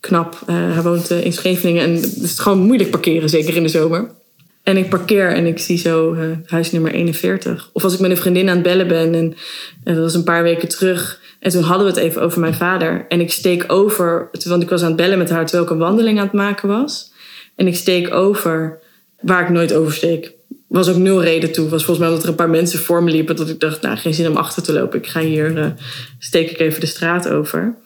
knap. 0.00 0.42
Eh, 0.46 0.54
hij 0.56 0.82
woont 0.82 1.10
eh, 1.10 1.24
in 1.24 1.32
Scheveningen 1.32 1.82
en 1.82 1.94
het 1.94 2.16
is 2.16 2.38
gewoon 2.38 2.58
moeilijk 2.58 2.90
parkeren, 2.90 3.28
zeker 3.28 3.56
in 3.56 3.62
de 3.62 3.68
zomer. 3.68 4.10
En 4.62 4.76
ik 4.76 4.88
parkeer 4.88 5.32
en 5.32 5.46
ik 5.46 5.58
zie 5.58 5.78
zo 5.78 6.12
eh, 6.12 6.26
huis 6.46 6.72
nummer 6.72 6.92
41. 6.92 7.70
Of 7.72 7.84
als 7.84 7.94
ik 7.94 8.00
met 8.00 8.10
een 8.10 8.16
vriendin 8.16 8.48
aan 8.48 8.54
het 8.54 8.62
bellen 8.62 8.88
ben 8.88 9.14
en 9.14 9.34
dat 9.84 9.96
was 9.96 10.14
een 10.14 10.24
paar 10.24 10.42
weken 10.42 10.68
terug. 10.68 11.20
En 11.40 11.50
toen 11.50 11.62
hadden 11.62 11.86
we 11.86 11.92
het 11.92 12.02
even 12.02 12.22
over 12.22 12.40
mijn 12.40 12.54
vader. 12.54 13.04
En 13.08 13.20
ik 13.20 13.30
steek 13.30 13.72
over, 13.72 14.28
want 14.44 14.62
ik 14.62 14.68
was 14.68 14.80
aan 14.80 14.86
het 14.86 14.96
bellen 14.96 15.18
met 15.18 15.30
haar 15.30 15.44
terwijl 15.44 15.64
ik 15.64 15.70
een 15.70 15.78
wandeling 15.78 16.18
aan 16.18 16.24
het 16.24 16.34
maken 16.34 16.68
was. 16.68 17.12
En 17.56 17.66
ik 17.66 17.76
steek 17.76 18.14
over 18.14 18.78
waar 19.20 19.42
ik 19.42 19.48
nooit 19.48 19.74
oversteek. 19.74 20.32
Was 20.68 20.88
ook 20.88 20.96
nul 20.96 21.22
reden 21.22 21.52
toe. 21.52 21.68
Was 21.68 21.84
volgens 21.84 21.98
mij 21.98 22.08
omdat 22.08 22.22
er 22.22 22.28
een 22.28 22.34
paar 22.34 22.50
mensen 22.50 22.78
voor 22.78 23.02
me 23.02 23.10
liepen. 23.10 23.36
Dat 23.36 23.48
ik 23.48 23.60
dacht, 23.60 23.82
nou 23.82 23.96
geen 23.96 24.14
zin 24.14 24.28
om 24.28 24.36
achter 24.36 24.62
te 24.62 24.72
lopen. 24.72 24.98
Ik 24.98 25.06
ga 25.06 25.20
hier, 25.20 25.58
eh, 25.58 25.66
steek 26.18 26.50
ik 26.50 26.58
even 26.58 26.80
de 26.80 26.86
straat 26.86 27.28
over. 27.28 27.76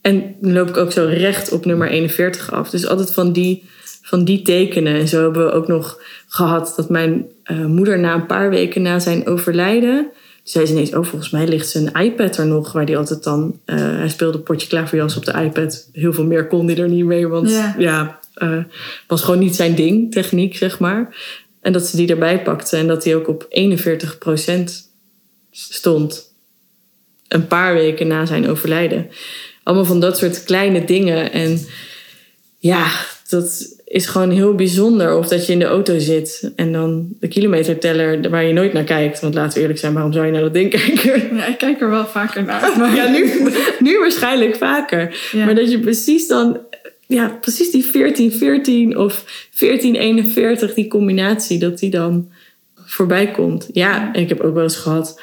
En 0.00 0.34
dan 0.40 0.52
loop 0.52 0.68
ik 0.68 0.76
ook 0.76 0.92
zo 0.92 1.06
recht 1.06 1.52
op 1.52 1.64
nummer 1.64 1.88
41 1.88 2.52
af. 2.52 2.70
Dus 2.70 2.86
altijd 2.86 3.12
van 3.12 3.32
die, 3.32 3.64
van 4.12 4.24
die 4.24 4.42
tekenen. 4.42 4.94
En 4.94 5.08
zo 5.08 5.22
hebben 5.22 5.46
we 5.46 5.52
ook 5.52 5.68
nog 5.68 6.00
gehad 6.28 6.72
dat 6.76 6.88
mijn 6.88 7.26
eh, 7.42 7.64
moeder 7.64 7.98
na 7.98 8.14
een 8.14 8.26
paar 8.26 8.50
weken 8.50 8.82
na 8.82 8.98
zijn 8.98 9.26
overlijden... 9.26 10.10
zei 10.42 10.66
ze 10.66 10.72
ineens, 10.72 10.94
oh 10.94 11.04
volgens 11.04 11.30
mij 11.30 11.46
ligt 11.48 11.68
zijn 11.68 11.92
iPad 11.92 12.36
er 12.36 12.46
nog. 12.46 12.72
Waar 12.72 12.84
hij 12.84 12.96
altijd 12.96 13.22
dan... 13.22 13.60
eh, 13.64 13.76
hij 13.76 14.08
speelde 14.08 14.38
potje 14.38 14.68
klaverjas 14.68 15.16
op 15.16 15.24
de 15.24 15.32
iPad. 15.32 15.88
Heel 15.92 16.12
veel 16.12 16.24
meer 16.26 16.46
kon 16.46 16.66
hij 16.66 16.76
er 16.76 16.88
niet 16.88 17.04
mee. 17.04 17.28
Want 17.28 17.50
Ja. 17.50 17.74
ja, 17.78 18.18
eh, 18.34 18.58
was 19.06 19.22
gewoon 19.22 19.40
niet 19.40 19.56
zijn 19.56 19.74
ding, 19.74 20.12
techniek 20.12 20.56
zeg 20.56 20.78
maar. 20.78 21.16
En 21.60 21.72
dat 21.72 21.86
ze 21.86 21.96
die 21.96 22.08
erbij 22.08 22.42
pakte. 22.42 22.76
En 22.76 22.86
dat 22.86 23.04
hij 23.04 23.14
ook 23.16 23.28
op 23.28 23.46
41% 23.48 24.90
stond. 25.50 26.34
Een 27.28 27.46
paar 27.46 27.74
weken 27.74 28.06
na 28.06 28.26
zijn 28.26 28.48
overlijden. 28.48 29.08
Allemaal 29.62 29.84
van 29.84 30.00
dat 30.00 30.18
soort 30.18 30.44
kleine 30.44 30.84
dingen. 30.84 31.32
En 31.32 31.60
ja, 32.58 32.90
dat 33.28 33.80
is 33.92 34.06
gewoon 34.06 34.30
heel 34.30 34.54
bijzonder. 34.54 35.16
Of 35.16 35.28
dat 35.28 35.46
je 35.46 35.52
in 35.52 35.58
de 35.58 35.64
auto 35.64 35.98
zit 35.98 36.52
en 36.56 36.72
dan 36.72 37.08
de 37.20 37.28
kilometerteller 37.28 38.30
waar 38.30 38.44
je 38.44 38.52
nooit 38.52 38.72
naar 38.72 38.84
kijkt. 38.84 39.20
Want 39.20 39.34
laten 39.34 39.54
we 39.54 39.60
eerlijk 39.60 39.78
zijn, 39.78 39.92
waarom 39.92 40.12
zou 40.12 40.26
je 40.26 40.32
naar 40.32 40.40
dat 40.40 40.54
ding 40.54 40.70
kijken? 40.70 41.36
Ja, 41.36 41.46
ik 41.46 41.58
kijk 41.58 41.80
er 41.80 41.90
wel 41.90 42.06
vaker 42.06 42.44
naar. 42.44 42.78
Maar 42.78 42.94
Ja, 43.00 43.08
nu, 43.08 43.30
nu 43.86 43.98
waarschijnlijk 43.98 44.56
vaker. 44.56 45.30
Ja. 45.32 45.44
Maar 45.44 45.54
dat 45.54 45.70
je 45.70 45.78
precies 45.78 46.26
dan, 46.26 46.60
ja, 47.06 47.38
precies 47.40 47.70
die 47.70 47.84
14-14 48.94 48.96
of 48.96 49.24
14-41, 50.70 50.74
die 50.74 50.88
combinatie, 50.88 51.58
dat 51.58 51.78
die 51.78 51.90
dan 51.90 52.30
voorbij 52.76 53.30
komt. 53.30 53.68
Ja, 53.72 54.14
en 54.14 54.20
ik 54.20 54.28
heb 54.28 54.40
ook 54.40 54.54
wel 54.54 54.62
eens 54.62 54.76
gehad. 54.76 55.20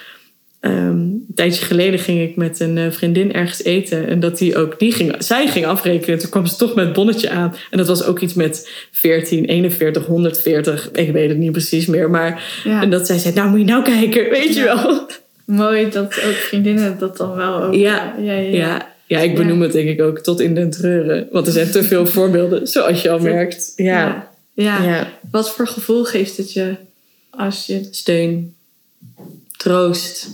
Ehm, 0.60 0.90
een 0.90 1.26
tijdje 1.36 1.66
geleden 1.66 2.00
ging 2.00 2.22
ik 2.30 2.36
met 2.36 2.60
een 2.60 2.78
eh, 2.78 2.92
vriendin 2.92 3.34
ergens 3.34 3.64
eten. 3.64 4.08
En 4.08 4.20
dat 4.20 4.38
die 4.38 4.58
ook, 4.58 4.80
die 4.80 4.92
ging, 4.92 5.16
zij 5.18 5.48
ging 5.48 5.66
afrekenen. 5.66 6.20
Toen 6.20 6.30
kwam 6.30 6.46
ze 6.46 6.56
toch 6.56 6.76
met 6.76 6.86
het 6.86 6.94
bonnetje 6.94 7.30
aan. 7.30 7.56
En 7.70 7.78
dat 7.78 7.88
was 7.88 8.04
ook 8.04 8.20
iets 8.20 8.34
met 8.34 8.70
14, 8.92 9.46
41, 9.46 10.06
140. 10.06 10.92
Ik 10.92 11.12
weet 11.12 11.30
het 11.30 11.38
niet 11.38 11.52
precies 11.52 11.86
meer. 11.86 12.10
Maar 12.10 12.62
Ja. 12.64 12.82
en 12.82 12.90
dat 12.90 13.08
zij 13.08 13.18
zei, 13.18 13.34
nou 13.34 13.50
moet 13.50 13.60
je 13.60 13.66
nou 13.66 13.84
kijken, 13.84 14.30
weet 14.40 14.56
je 14.56 14.64
wel. 14.64 15.08
mooi 15.46 15.90
dat 15.90 16.06
ook 16.06 16.34
vriendinnen 16.34 17.00
dat 17.00 17.18
dan 17.18 17.36
wel 17.36 17.64
ook... 17.64 17.74
Ja, 17.74 18.16
ja, 18.20 18.34
ja. 18.34 18.50
Ja, 18.58 18.94
ja 19.06 19.20
ik 19.20 19.36
benoem 19.36 19.62
het 19.62 19.72
denk 19.72 19.90
ik 19.90 20.02
ook 20.02 20.20
tot 20.20 20.40
in 20.40 20.56
den 20.56 20.70
treuren. 20.70 21.28
Want 21.32 21.48
er 21.48 21.54
zijn 21.54 21.72
te 21.72 21.84
veel 21.84 22.06
voorbeelden, 22.16 22.68
zoals 22.68 23.02
je 23.02 23.10
al 23.10 23.20
merkt. 23.20 23.74
Ja. 23.76 24.30
ja. 24.54 25.08
Wat 25.32 25.52
voor 25.52 25.68
gevoel 25.68 26.04
geeft 26.04 26.38
het 26.38 26.54
je 26.54 26.76
als 27.30 27.66
je... 27.66 27.88
steun, 27.92 28.56
troost. 29.58 30.28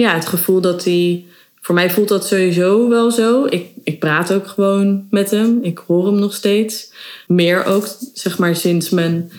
Ja, 0.00 0.14
het 0.14 0.26
gevoel 0.26 0.60
dat 0.60 0.84
hij... 0.84 1.24
Voor 1.60 1.74
mij 1.74 1.90
voelt 1.90 2.08
dat 2.08 2.26
sowieso 2.26 2.88
wel 2.88 3.10
zo. 3.10 3.46
Ik, 3.46 3.66
ik 3.84 3.98
praat 3.98 4.32
ook 4.32 4.46
gewoon 4.46 5.06
met 5.10 5.30
hem. 5.30 5.58
Ik 5.62 5.78
hoor 5.86 6.06
hem 6.06 6.18
nog 6.18 6.34
steeds. 6.34 6.92
Meer 7.26 7.64
ook, 7.64 7.88
zeg 8.14 8.38
maar, 8.38 8.56
sinds 8.56 8.90
mijn... 8.90 9.30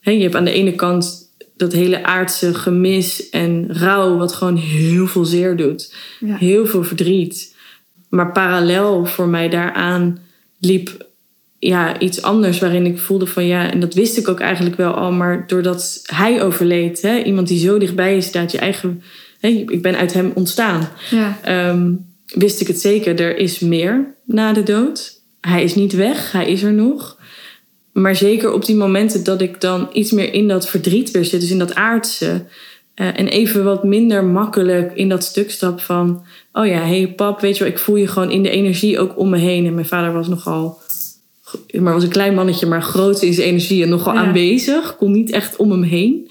Hè, 0.00 0.10
je 0.10 0.22
hebt 0.22 0.34
aan 0.34 0.44
de 0.44 0.52
ene 0.52 0.74
kant 0.74 1.32
dat 1.56 1.72
hele 1.72 2.04
aardse 2.04 2.54
gemis 2.54 3.30
en 3.30 3.66
rouw... 3.68 4.16
wat 4.16 4.32
gewoon 4.32 4.56
heel 4.56 5.06
veel 5.06 5.24
zeer 5.24 5.56
doet. 5.56 5.94
Ja. 6.20 6.36
heel 6.36 6.66
veel 6.66 6.84
verdriet. 6.84 7.56
Maar 8.08 8.32
parallel 8.32 9.04
voor 9.04 9.28
mij 9.28 9.48
daaraan 9.48 10.18
liep 10.58 11.08
ja, 11.58 11.98
iets 11.98 12.22
anders 12.22 12.58
waarin 12.58 12.86
ik 12.86 12.98
voelde 12.98 13.26
van 13.26 13.46
ja, 13.46 13.70
en 13.70 13.80
dat 13.80 13.94
wist 13.94 14.16
ik 14.16 14.28
ook 14.28 14.40
eigenlijk 14.40 14.76
wel 14.76 14.92
al, 14.92 15.12
maar 15.12 15.46
doordat 15.46 16.00
hij 16.02 16.42
overleed, 16.42 17.02
hè, 17.02 17.22
iemand 17.22 17.48
die 17.48 17.58
zo 17.58 17.78
dichtbij 17.78 18.14
je 18.14 18.20
staat, 18.20 18.52
je 18.52 18.58
eigen, 18.58 19.02
hè, 19.40 19.48
ik 19.48 19.82
ben 19.82 19.96
uit 19.96 20.12
hem 20.12 20.32
ontstaan, 20.34 20.88
Ja. 21.10 21.38
ehm, 21.42 21.92
wist 22.26 22.60
ik 22.60 22.66
het 22.66 22.80
zeker, 22.80 23.20
er 23.20 23.36
is 23.36 23.58
meer 23.58 24.14
na 24.24 24.52
de 24.52 24.62
dood. 24.62 25.18
Hij 25.40 25.62
is 25.64 25.74
niet 25.74 25.92
weg, 25.92 26.32
hij 26.32 26.46
is 26.50 26.62
er 26.62 26.72
nog. 26.72 27.18
Maar 27.92 28.16
zeker 28.16 28.52
op 28.52 28.64
die 28.64 28.76
momenten 28.76 29.24
dat 29.24 29.40
ik 29.40 29.60
dan 29.60 29.88
iets 29.92 30.10
meer 30.10 30.32
in 30.34 30.48
dat 30.48 30.68
verdriet 30.68 31.10
weer 31.10 31.24
zit, 31.24 31.40
dus 31.40 31.50
in 31.50 31.58
dat 31.58 31.74
aardse. 31.74 32.44
eh, 32.94 33.06
en 33.06 33.28
even 33.28 33.64
wat 33.64 33.84
minder 33.84 34.24
makkelijk 34.24 34.92
in 34.94 35.08
dat 35.08 35.24
stuk 35.24 35.50
stap 35.50 35.80
van... 35.80 36.22
Oh 36.52 36.66
ja, 36.66 36.80
hé 36.80 36.98
hey 37.02 37.12
pap, 37.16 37.40
weet 37.40 37.56
je 37.56 37.64
wel, 37.64 37.72
ik 37.72 37.78
voel 37.78 37.96
je 37.96 38.06
gewoon 38.06 38.30
in 38.30 38.42
de 38.42 38.50
energie 38.50 38.98
ook 38.98 39.18
om 39.18 39.28
me 39.30 39.38
heen. 39.38 39.66
En 39.66 39.74
mijn 39.74 39.86
vader 39.86 40.12
was 40.12 40.28
nogal... 40.28 40.78
Maar 41.80 41.92
was 41.92 42.02
een 42.02 42.08
klein 42.08 42.34
mannetje, 42.34 42.66
maar 42.66 42.82
groot 42.82 43.22
in 43.22 43.32
zijn 43.34 43.46
energie 43.48 43.82
en 43.82 43.88
nogal 43.88 44.14
Ja. 44.14 44.20
aanwezig. 44.20 44.96
Kon 44.96 45.12
niet 45.12 45.30
echt 45.30 45.56
om 45.56 45.70
hem 45.70 45.82
heen. 45.82 46.30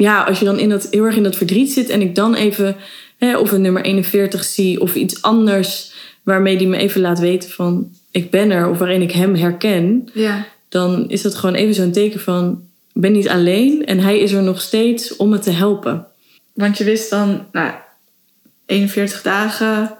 Ja, 0.00 0.22
als 0.22 0.38
je 0.38 0.44
dan 0.44 0.58
in 0.58 0.68
dat, 0.68 0.86
heel 0.90 1.04
erg 1.04 1.16
in 1.16 1.22
dat 1.22 1.36
verdriet 1.36 1.72
zit 1.72 1.88
en 1.88 2.00
ik 2.00 2.14
dan 2.14 2.34
even 2.34 2.76
hè, 3.18 3.38
of 3.38 3.52
een 3.52 3.60
nummer 3.60 3.82
41 3.82 4.44
zie 4.44 4.80
of 4.80 4.94
iets 4.94 5.22
anders 5.22 5.92
waarmee 6.22 6.56
die 6.58 6.68
me 6.68 6.76
even 6.76 7.00
laat 7.00 7.18
weten 7.18 7.50
van 7.50 7.90
ik 8.10 8.30
ben 8.30 8.50
er 8.50 8.68
of 8.68 8.78
waarin 8.78 9.02
ik 9.02 9.12
hem 9.12 9.34
herken, 9.34 10.08
Ja. 10.12 10.46
dan 10.68 11.08
is 11.08 11.22
dat 11.22 11.34
gewoon 11.34 11.54
even 11.54 11.74
zo'n 11.74 11.92
teken 11.92 12.20
van 12.20 12.62
ik 12.92 13.00
ben 13.00 13.12
niet 13.12 13.28
alleen 13.28 13.86
en 13.86 13.98
hij 13.98 14.18
is 14.18 14.32
er 14.32 14.42
nog 14.42 14.60
steeds 14.60 15.16
om 15.16 15.28
me 15.28 15.38
te 15.38 15.50
helpen. 15.50 16.06
Want 16.54 16.78
je 16.78 16.84
wist 16.84 17.10
dan, 17.10 17.46
nou, 17.52 17.72
41 18.66 19.22
dagen, 19.22 19.96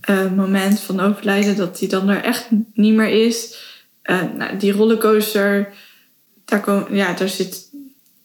eh, 0.00 0.32
moment 0.36 0.80
van 0.80 1.00
overlijden, 1.00 1.56
dat 1.56 1.78
hij 1.78 1.88
dan 1.88 2.08
er 2.08 2.22
echt 2.22 2.46
niet 2.74 2.94
meer 2.94 3.26
is. 3.26 3.58
Eh, 4.02 4.20
nou, 4.38 4.56
die 4.56 4.72
rollercoaster, 4.72 5.68
daar, 6.44 6.60
kom, 6.60 6.84
ja, 6.90 7.12
daar 7.12 7.28
zit, 7.28 7.68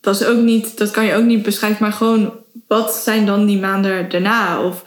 dat, 0.08 0.22
is 0.22 0.28
ook 0.28 0.44
niet, 0.44 0.78
dat 0.78 0.92
kan 0.92 1.06
je 1.06 1.16
ook 1.16 1.26
niet 1.26 1.44
beschrijven, 1.44 1.84
maar 1.84 1.92
gewoon, 1.92 2.34
wat 2.68 2.94
zijn 2.94 3.26
dan 3.26 3.46
die 3.46 3.60
maanden 3.60 4.10
daarna? 4.10 4.64
Of, 4.64 4.84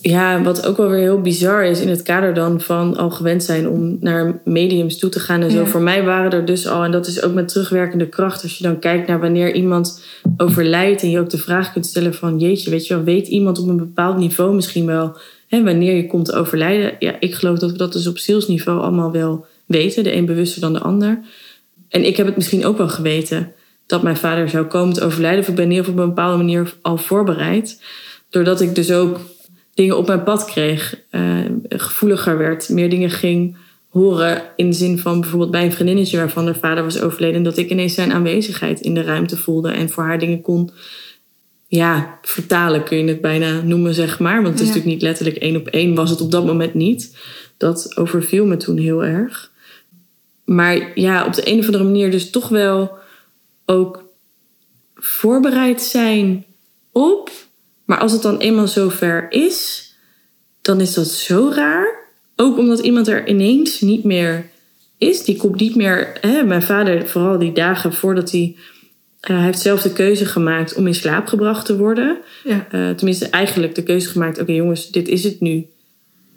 Ja, 0.00 0.42
wat 0.42 0.66
ook 0.66 0.76
wel 0.76 0.88
weer 0.88 1.00
heel 1.00 1.20
bizar 1.20 1.64
is 1.64 1.80
in 1.80 1.88
het 1.88 2.02
kader 2.02 2.34
dan 2.34 2.60
van 2.60 2.96
al 2.96 3.10
gewend 3.10 3.42
zijn 3.42 3.68
om 3.68 3.96
naar 4.00 4.40
mediums 4.44 4.98
toe 4.98 5.10
te 5.10 5.20
gaan 5.20 5.42
en 5.42 5.50
zo. 5.50 5.60
Ja. 5.60 5.66
Voor 5.66 5.80
mij 5.80 6.04
waren 6.04 6.30
er 6.30 6.44
dus 6.44 6.66
al, 6.66 6.84
en 6.84 6.90
dat 6.90 7.06
is 7.06 7.22
ook 7.22 7.34
met 7.34 7.48
terugwerkende 7.48 8.08
kracht, 8.08 8.42
als 8.42 8.58
je 8.58 8.64
dan 8.64 8.78
kijkt 8.78 9.08
naar 9.08 9.20
wanneer 9.20 9.54
iemand 9.54 10.04
overlijdt 10.36 11.02
en 11.02 11.10
je 11.10 11.20
ook 11.20 11.30
de 11.30 11.38
vraag 11.38 11.72
kunt 11.72 11.86
stellen 11.86 12.14
van 12.14 12.38
jeetje, 12.38 12.70
weet 12.70 12.86
je 12.86 12.94
wel, 12.94 13.04
weet 13.04 13.28
iemand 13.28 13.58
op 13.58 13.68
een 13.68 13.76
bepaald 13.76 14.16
niveau 14.16 14.54
misschien 14.54 14.86
wel 14.86 15.16
hè, 15.48 15.62
wanneer 15.62 15.96
je 15.96 16.06
komt 16.06 16.24
te 16.24 16.34
overlijden? 16.34 16.96
Ja, 16.98 17.16
ik 17.20 17.34
geloof 17.34 17.58
dat 17.58 17.70
we 17.70 17.76
dat 17.76 17.92
dus 17.92 18.06
op 18.06 18.18
zielsniveau 18.18 18.80
allemaal 18.80 19.12
wel 19.12 19.46
weten, 19.66 20.04
de 20.04 20.14
een 20.14 20.26
bewuster 20.26 20.60
dan 20.60 20.72
de 20.72 20.80
ander. 20.80 21.20
En 21.88 22.04
ik 22.04 22.16
heb 22.16 22.26
het 22.26 22.36
misschien 22.36 22.64
ook 22.64 22.78
wel 22.78 22.88
geweten 22.88 23.52
dat 23.92 24.02
mijn 24.02 24.16
vader 24.16 24.48
zou 24.48 24.64
komen 24.64 24.94
te 24.94 25.04
overlijden. 25.04 25.40
Of 25.40 25.48
ik 25.48 25.54
ben 25.54 25.64
in 25.64 25.70
ieder 25.70 25.84
geval 25.84 26.00
op 26.00 26.08
een 26.08 26.14
bepaalde 26.14 26.36
manier 26.36 26.74
al 26.82 26.96
voorbereid. 26.98 27.82
Doordat 28.30 28.60
ik 28.60 28.74
dus 28.74 28.92
ook 28.92 29.20
dingen 29.74 29.96
op 29.96 30.06
mijn 30.06 30.22
pad 30.22 30.44
kreeg. 30.44 30.96
eh, 31.10 31.20
gevoeliger 31.68 32.38
werd. 32.38 32.68
Meer 32.68 32.90
dingen 32.90 33.10
ging 33.10 33.56
horen. 33.88 34.42
In 34.56 34.70
de 34.70 34.76
zin 34.76 34.98
van 34.98 35.20
bijvoorbeeld 35.20 35.50
bij 35.50 35.64
een 35.64 35.72
vriendinnetje 35.72 36.16
waarvan 36.16 36.44
haar 36.44 36.56
vader 36.60 36.84
was 36.84 37.00
overleden. 37.00 37.42
Dat 37.42 37.56
ik 37.58 37.70
ineens 37.70 37.94
zijn 37.94 38.12
aanwezigheid 38.12 38.80
in 38.80 38.94
de 38.94 39.02
ruimte 39.02 39.36
voelde. 39.36 39.70
En 39.70 39.90
voor 39.90 40.04
haar 40.04 40.18
dingen 40.18 40.40
kon 40.40 40.70
ja, 41.66 42.18
vertalen 42.22 42.84
kun 42.84 42.98
je 42.98 43.08
het 43.08 43.20
bijna 43.20 43.60
noemen, 43.62 43.94
zeg 43.94 44.18
maar. 44.18 44.42
Want 44.42 44.46
het 44.46 44.54
is 44.54 44.60
Ja. 44.60 44.66
natuurlijk 44.66 44.94
niet 44.94 45.02
letterlijk 45.02 45.36
één 45.36 45.56
op 45.56 45.66
één. 45.66 45.94
Was 45.94 46.10
het 46.10 46.20
op 46.20 46.30
dat 46.30 46.46
moment 46.46 46.74
niet. 46.74 47.16
Dat 47.56 47.96
overviel 47.96 48.46
me 48.46 48.56
toen 48.56 48.78
heel 48.78 49.04
erg. 49.04 49.50
Maar 50.44 50.90
ja, 50.94 51.26
op 51.26 51.34
de 51.34 51.50
een 51.50 51.58
of 51.58 51.66
andere 51.66 51.84
manier 51.84 52.10
dus 52.10 52.30
toch 52.30 52.48
wel 52.48 53.00
ook 53.72 54.04
voorbereid 54.94 55.82
zijn 55.82 56.44
op. 56.92 57.30
Maar 57.84 57.98
als 57.98 58.12
het 58.12 58.22
dan 58.22 58.38
eenmaal 58.38 58.68
zover 58.68 59.26
is, 59.32 59.90
dan 60.60 60.80
is 60.80 60.94
dat 60.94 61.06
zo 61.08 61.50
raar. 61.54 62.00
Ook 62.36 62.58
omdat 62.58 62.78
iemand 62.80 63.08
er 63.08 63.28
ineens 63.28 63.80
niet 63.80 64.04
meer 64.04 64.50
is. 64.98 65.24
Die 65.24 65.36
komt 65.36 65.60
niet 65.60 65.76
meer. 65.76 66.18
Hè, 66.20 66.42
mijn 66.42 66.62
vader, 66.62 67.08
vooral 67.08 67.38
die 67.38 67.52
dagen 67.52 67.92
voordat 67.92 68.30
hij. 68.30 68.56
eh, 69.20 69.36
hij 69.36 69.44
heeft 69.44 69.60
zelf 69.60 69.82
de 69.82 69.92
keuze 69.92 70.26
gemaakt 70.26 70.74
om 70.74 70.86
in 70.86 70.94
slaap 70.94 71.26
gebracht 71.26 71.66
te 71.66 71.76
worden. 71.76 72.18
ja, 72.44 72.66
Eh, 72.70 72.90
tenminste, 72.90 73.26
eigenlijk 73.26 73.74
de 73.74 73.82
keuze 73.82 74.08
gemaakt: 74.08 74.40
oké, 74.40 74.52
jongens, 74.52 74.90
dit 74.90 75.08
is 75.08 75.24
het 75.24 75.40
nu. 75.40 75.66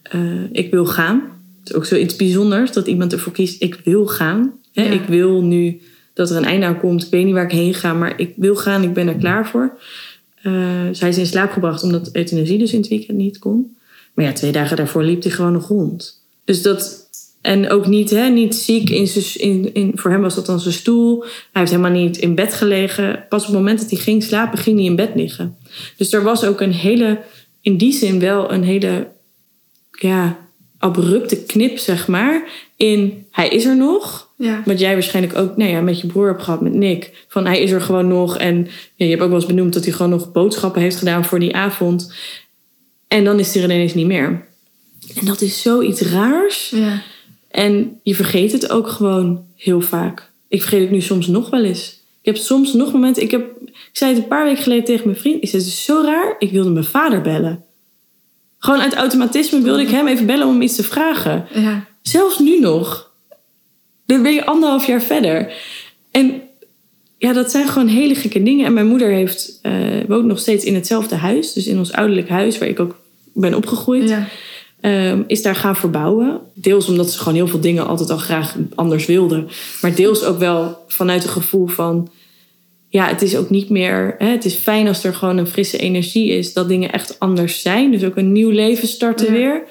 Eh, 0.02 0.44
ik 0.52 0.72
wil 0.72 0.86
gaan. 0.86 1.22
Het 1.60 1.70
is 1.70 1.76
ook 1.76 1.86
zoiets 1.86 2.16
bijzonders 2.16 2.72
dat 2.72 2.88
iemand 2.88 3.14
ervoor 3.14 3.34
kiest: 3.34 3.62
ik 3.62 3.80
wil 3.84 4.06
gaan. 4.08 4.54
Hè, 4.74 4.84
Ja. 4.84 4.92
Ik 4.92 5.04
wil 5.08 5.42
nu 5.42 5.82
dat 6.16 6.30
er 6.30 6.38
een 6.38 6.46
einde 6.46 6.66
aan 6.66 6.80
komt. 6.80 7.04
Ik 7.04 7.10
weet 7.10 7.26
niet 7.26 7.34
waar 7.34 7.44
ik 7.44 7.52
heen 7.52 7.74
ga, 7.74 7.94
maar 7.94 8.20
ik 8.20 8.34
wil 8.36 8.56
gaan. 8.56 8.84
Ik 8.84 8.94
ben 8.94 9.08
er 9.08 9.16
klaar 9.16 9.48
voor. 9.48 9.78
Eh, 10.42 10.54
zij 10.92 11.10
is 11.10 11.18
in 11.18 11.26
slaap 11.26 11.52
gebracht 11.52 11.84
omdat 11.84 12.10
euthanasie 12.12 12.58
dus 12.58 12.74
in 12.74 12.80
het 12.80 12.88
weekend 12.88 13.18
niet 13.18 13.40
kon. 13.40 13.78
Maar 14.14 14.26
ja, 14.26 14.34
twee 14.34 14.52
dagen 14.52 14.78
daarvoor 14.78 15.04
liep 15.04 15.24
hij 15.24 15.32
gewoon 15.32 15.52
nog 15.54 15.68
rond. 15.68 16.24
Dus 16.44 16.62
dat. 16.62 17.04
En 17.42 17.70
ook 17.70 17.88
niet, 17.88 18.10
hè, 18.10 18.30
niet 18.30 18.56
ziek. 18.56 18.90
In, 18.90 19.74
in, 19.74 19.92
voor 19.96 20.12
hem 20.12 20.22
was 20.22 20.36
dat 20.36 20.46
dan 20.46 20.60
zijn 20.60 20.74
stoel. 20.74 21.22
Hij 21.22 21.30
heeft 21.52 21.72
helemaal 21.72 22.02
niet 22.02 22.18
in 22.18 22.36
bed 22.36 22.54
gelegen. 22.54 23.26
Pas 23.30 23.42
op 23.42 23.48
het 23.48 23.56
moment 23.56 23.80
dat 23.80 23.90
hij 23.90 24.00
ging 24.00 24.24
slapen, 24.24 24.58
ging 24.58 24.78
hij 24.78 24.86
in 24.86 24.96
bed 24.96 25.12
liggen. 25.16 25.58
Dus 25.98 26.14
er 26.14 26.24
was 26.24 26.44
ook 26.44 26.62
een 26.62 26.74
hele, 26.74 27.20
in 27.62 27.78
die 27.78 27.94
zin 27.94 28.20
wel 28.20 28.52
een 28.52 28.64
hele, 28.64 29.08
ja, 29.92 30.38
abrupte 30.78 31.44
knip, 31.44 31.78
zeg 31.78 32.08
maar. 32.08 32.50
In 32.76 33.26
hij 33.32 33.48
is 33.48 33.66
er 33.66 33.78
nog. 33.78 34.25
Ja, 34.38 34.62
Wat 34.66 34.80
jij 34.80 34.94
waarschijnlijk 34.94 35.38
ook 35.38 35.58
nou 35.58 35.70
ja, 35.72 35.82
met 35.82 36.02
je 36.02 36.08
broer 36.08 36.28
hebt 36.28 36.44
gehad, 36.44 36.62
met 36.62 36.74
Nick. 36.74 37.26
Van 37.28 37.46
hij 37.46 37.62
is 37.62 37.72
er 37.72 37.82
gewoon 37.82 38.08
nog. 38.08 38.38
En 38.38 38.58
ja, 38.96 39.06
je 39.06 39.10
hebt 39.10 39.22
ook 39.22 39.30
wel 39.30 39.38
eens 39.38 39.48
benoemd 39.48 39.74
dat 39.74 39.84
hij 39.84 39.94
gewoon 39.94 40.12
nog 40.12 40.32
boodschappen 40.32 40.82
heeft 40.82 40.96
gedaan 40.98 41.26
voor 41.26 41.40
die 41.40 41.56
avond. 41.56 42.14
En 43.08 43.24
dan 43.24 43.40
is 43.40 43.54
hij 43.54 43.64
er 43.64 43.72
ineens 43.72 43.94
niet 43.94 44.06
meer. 44.08 44.46
En 45.20 45.26
dat 45.26 45.42
is 45.42 45.62
zoiets 45.62 46.02
raars. 46.02 46.70
ja, 46.70 47.02
En 47.48 48.00
je 48.04 48.16
vergeet 48.16 48.52
het 48.52 48.70
ook 48.70 48.88
gewoon 48.88 49.46
heel 49.56 49.82
vaak. 49.82 50.32
Ik 50.48 50.62
vergeet 50.62 50.82
het 50.82 50.92
nu 50.92 51.02
soms 51.02 51.28
nog 51.28 51.50
wel 51.50 51.64
eens. 51.64 52.00
Ik 52.22 52.34
heb 52.36 52.38
soms 52.44 52.74
nog 52.74 52.94
momenten. 52.94 53.24
Ik, 53.24 53.32
heb, 53.32 53.46
ik 53.66 53.90
zei 53.92 54.14
het 54.14 54.22
een 54.22 54.28
paar 54.28 54.46
weken 54.46 54.64
geleden 54.64 54.84
tegen 54.84 55.06
mijn 55.06 55.20
vriend. 55.20 55.44
Ik 55.44 55.50
zei: 55.50 55.62
Het 55.62 55.72
is 55.72 55.84
zo 55.84 56.02
raar. 56.06 56.36
Ik 56.40 56.52
wilde 56.52 56.70
mijn 56.70 56.86
vader 56.86 57.22
bellen. 57.22 57.64
Gewoon 58.60 58.82
uit 58.82 58.94
automatisme 58.94 59.62
wilde 59.62 59.82
ik 59.82 59.90
hem 59.90 60.08
even 60.08 60.26
bellen 60.26 60.48
om 60.48 60.62
iets 60.62 60.76
te 60.76 60.84
vragen. 60.84 61.46
ja, 61.54 61.88
Zelfs 62.02 62.40
nu 62.40 62.60
nog. 62.60 63.05
Dan 64.06 64.24
ben 64.24 64.34
je 64.34 64.46
anderhalf 64.46 64.86
jaar 64.88 65.02
verder. 65.02 65.54
En 66.12 66.42
ja, 67.18 67.34
dat 67.34 67.52
zijn 67.52 67.68
gewoon 67.68 67.88
hele 67.88 68.16
gekke 68.16 68.44
dingen. 68.44 68.66
En 68.66 68.74
mijn 68.74 68.88
moeder 68.88 69.10
heeft, 69.10 69.60
eh, 69.62 69.74
woont 70.08 70.26
nog 70.26 70.40
steeds 70.40 70.64
in 70.64 70.76
hetzelfde 70.76 71.16
huis. 71.16 71.54
Dus 71.54 71.68
in 71.68 71.78
ons 71.78 71.92
ouderlijk 71.94 72.30
huis, 72.30 72.58
waar 72.58 72.68
ik 72.68 72.80
ook 72.80 73.00
ben 73.34 73.54
opgegroeid. 73.54 74.10
ja, 74.10 74.28
ehm, 74.82 75.22
is 75.28 75.42
daar 75.42 75.56
gaan 75.56 75.76
verbouwen. 75.76 76.40
Deels 76.54 76.88
omdat 76.90 77.12
ze 77.12 77.18
gewoon 77.18 77.34
heel 77.34 77.48
veel 77.48 77.60
dingen 77.60 77.88
altijd 77.88 78.10
al 78.10 78.18
graag 78.18 78.56
anders 78.76 79.06
wilden. 79.06 79.48
Maar 79.82 79.96
deels 79.96 80.24
ook 80.24 80.40
wel 80.40 80.78
vanuit 80.88 81.24
een 81.24 81.30
gevoel 81.30 81.68
van... 81.68 82.10
Ja, 82.90 83.08
het 83.08 83.22
is 83.22 83.36
ook 83.36 83.50
niet 83.50 83.70
meer... 83.70 84.16
Hè, 84.18 84.28
het 84.28 84.46
is 84.46 84.54
fijn 84.54 84.88
als 84.88 85.04
er 85.04 85.14
gewoon 85.14 85.38
een 85.38 85.48
frisse 85.48 85.78
energie 85.78 86.30
is. 86.30 86.54
Dat 86.54 86.68
dingen 86.68 86.92
echt 86.92 87.20
anders 87.20 87.62
zijn. 87.62 87.92
Dus 87.92 88.04
ook 88.04 88.16
een 88.18 88.32
nieuw 88.32 88.50
leven 88.50 88.88
starten 88.88 89.26
Ja. 89.26 89.32
weer. 89.32 89.64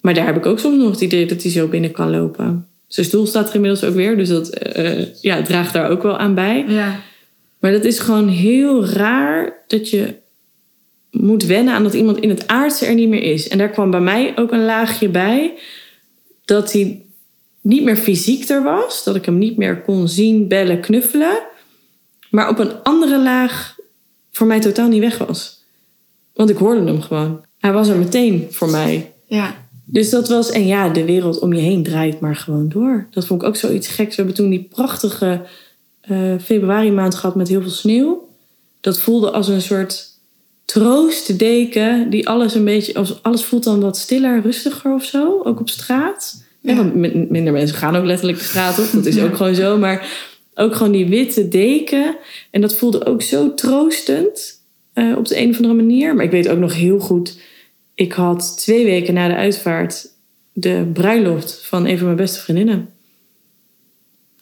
Maar 0.00 0.14
daar 0.14 0.26
heb 0.26 0.36
ik 0.36 0.46
ook 0.46 0.58
soms 0.58 0.82
nog 0.82 0.90
het 0.90 1.00
idee 1.00 1.26
dat 1.26 1.42
hij 1.42 1.50
zo 1.50 1.66
binnen 1.66 1.90
kan 1.90 2.10
lopen. 2.10 2.66
Zijn 2.94 3.06
stoel 3.06 3.26
staat 3.26 3.48
er 3.48 3.54
inmiddels 3.54 3.84
ook 3.84 3.94
weer. 3.94 4.16
Dus 4.16 4.28
dat 4.28 4.48
eh, 4.48 5.14
ja, 5.20 5.42
draagt 5.42 5.72
daar 5.72 5.90
ook 5.90 6.02
wel 6.02 6.16
aan 6.16 6.34
bij. 6.34 6.64
ja, 6.68 7.00
Maar 7.58 7.72
dat 7.72 7.84
is 7.84 7.98
gewoon 7.98 8.28
heel 8.28 8.86
raar 8.86 9.64
dat 9.66 9.90
je 9.90 10.14
moet 11.10 11.44
wennen 11.44 11.74
aan 11.74 11.82
dat 11.82 11.94
iemand 11.94 12.18
in 12.18 12.28
het 12.28 12.46
aardse 12.46 12.86
er 12.86 12.94
niet 12.94 13.08
meer 13.08 13.22
is. 13.22 13.48
En 13.48 13.58
daar 13.58 13.70
kwam 13.70 13.90
bij 13.90 14.00
mij 14.00 14.32
ook 14.36 14.52
een 14.52 14.64
laagje 14.64 15.08
bij 15.08 15.54
dat 16.44 16.72
hij 16.72 17.02
niet 17.60 17.84
meer 17.84 17.96
fysiek 17.96 18.48
er 18.48 18.62
was. 18.62 19.04
Dat 19.04 19.16
ik 19.16 19.24
hem 19.24 19.38
niet 19.38 19.56
meer 19.56 19.80
kon 19.80 20.08
zien, 20.08 20.48
bellen, 20.48 20.80
knuffelen. 20.80 21.38
Maar 22.30 22.48
op 22.48 22.58
een 22.58 22.82
andere 22.82 23.22
laag 23.22 23.76
voor 24.30 24.46
mij 24.46 24.60
totaal 24.60 24.88
niet 24.88 25.00
weg 25.00 25.18
was. 25.18 25.64
Want 26.34 26.50
ik 26.50 26.56
hoorde 26.56 26.84
hem 26.84 27.00
gewoon. 27.00 27.44
Hij 27.58 27.72
was 27.72 27.88
er 27.88 27.96
meteen 27.96 28.46
voor 28.50 28.70
mij. 28.70 29.12
ja, 29.26 29.63
Dus 29.84 30.10
dat 30.10 30.28
was, 30.28 30.50
en 30.50 30.66
ja, 30.66 30.88
de 30.88 31.04
wereld 31.04 31.38
om 31.38 31.52
je 31.52 31.60
heen 31.60 31.82
draait 31.82 32.20
maar 32.20 32.36
gewoon 32.36 32.68
door. 32.68 33.06
Dat 33.10 33.26
vond 33.26 33.42
ik 33.42 33.48
ook 33.48 33.56
zoiets 33.56 33.88
geks. 33.88 34.08
We 34.16 34.22
hebben 34.22 34.34
toen 34.34 34.50
die 34.50 34.66
prachtige 34.70 35.40
eh, 36.00 36.34
februari 36.42 36.90
maand 36.90 37.14
gehad 37.14 37.34
met 37.34 37.48
heel 37.48 37.60
veel 37.62 37.70
sneeuw. 37.70 38.28
Dat 38.80 39.00
voelde 39.00 39.30
als 39.30 39.48
een 39.48 39.62
soort 39.62 40.12
troostdeken 40.64 42.10
die 42.10 42.28
alles 42.28 42.54
een 42.54 42.64
beetje, 42.64 43.04
alles 43.22 43.44
voelt 43.44 43.64
dan 43.64 43.80
wat 43.80 43.96
stiller, 43.96 44.40
rustiger 44.42 44.94
of 44.94 45.04
zo, 45.04 45.40
ook 45.42 45.60
op 45.60 45.68
straat. 45.68 46.42
Ja. 46.60 46.76
Want 46.76 46.94
min- 46.94 47.26
minder 47.30 47.52
mensen 47.52 47.76
gaan 47.76 47.96
ook 47.96 48.04
letterlijk 48.04 48.38
de 48.38 48.44
straat 48.44 48.78
op, 48.78 48.86
dat 48.92 49.06
is 49.06 49.14
Ja. 49.14 49.24
ook 49.24 49.36
gewoon 49.36 49.54
zo. 49.54 49.78
Maar 49.78 50.08
ook 50.54 50.74
gewoon 50.74 50.92
die 50.92 51.08
witte 51.08 51.48
deken. 51.48 52.16
En 52.50 52.60
dat 52.60 52.74
voelde 52.76 53.06
ook 53.06 53.22
zo 53.22 53.54
troostend 53.54 54.62
eh, 54.92 55.16
op 55.16 55.28
de 55.28 55.38
een 55.40 55.50
of 55.50 55.56
andere 55.56 55.74
manier. 55.74 56.14
Maar 56.14 56.24
ik 56.24 56.30
weet 56.30 56.48
ook 56.48 56.58
nog 56.58 56.74
heel 56.74 56.98
goed, 56.98 57.38
ik 57.94 58.12
had 58.12 58.58
twee 58.58 58.84
weken 58.84 59.14
na 59.14 59.28
de 59.28 59.34
uitvaart 59.34 60.12
de 60.52 60.90
bruiloft 60.92 61.66
van 61.66 61.86
een 61.86 61.96
van 61.96 62.06
mijn 62.06 62.18
beste 62.18 62.40
vriendinnen. 62.40 62.88